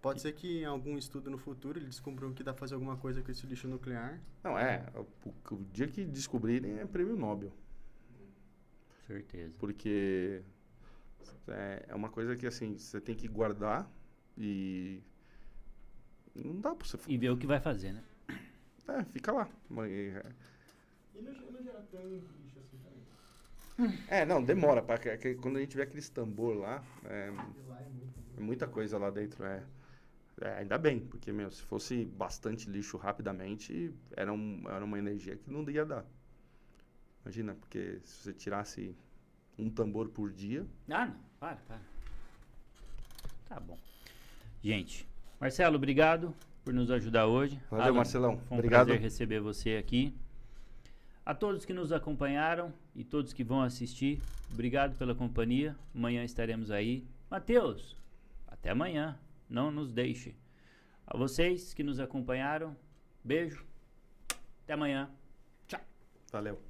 [0.00, 2.96] Pode ser que em algum estudo no futuro eles descubram que dá pra fazer alguma
[2.96, 4.20] coisa com esse lixo nuclear.
[4.44, 4.86] Não, é.
[4.94, 7.52] O, o dia que descobrirem é prêmio Nobel.
[9.06, 9.52] Certeza.
[9.58, 10.42] Porque
[11.48, 13.90] é, é uma coisa que, assim, você tem que guardar
[14.36, 15.02] e...
[16.44, 16.98] Não dá pra você...
[17.06, 18.02] E ver o que vai fazer, né?
[18.88, 19.48] É, fica lá.
[19.86, 20.22] É,
[21.14, 23.04] E não, gera tanto lixo assim também.
[24.08, 24.82] É, não, demora.
[24.82, 27.30] Pra, que- que quando a gente vê aqueles tambor lá, é,
[28.36, 29.44] é muita coisa lá dentro.
[29.44, 29.62] É,
[30.40, 35.36] É, ainda bem, porque, meu, se fosse bastante lixo rapidamente, era, um, era uma energia
[35.36, 36.04] que não ia dar.
[37.24, 38.96] Imagina, porque se você tirasse
[39.58, 41.16] um tambor por dia, Ah, não.
[41.40, 41.80] Para, para.
[43.48, 43.78] Tá bom.
[44.62, 45.07] Gente,
[45.40, 46.34] Marcelo, obrigado
[46.64, 47.60] por nos ajudar hoje.
[47.70, 48.38] Valeu, Alan, Marcelão.
[48.38, 48.86] Foi um Obrigado.
[48.86, 50.14] prazer receber você aqui.
[51.24, 54.20] A todos que nos acompanharam e todos que vão assistir,
[54.52, 55.76] obrigado pela companhia.
[55.94, 57.04] Amanhã estaremos aí.
[57.30, 57.96] Matheus,
[58.46, 59.16] até amanhã.
[59.48, 60.34] Não nos deixe.
[61.06, 62.76] A vocês que nos acompanharam,
[63.24, 63.64] beijo.
[64.64, 65.08] Até amanhã.
[65.66, 65.80] Tchau.
[66.30, 66.60] valeu.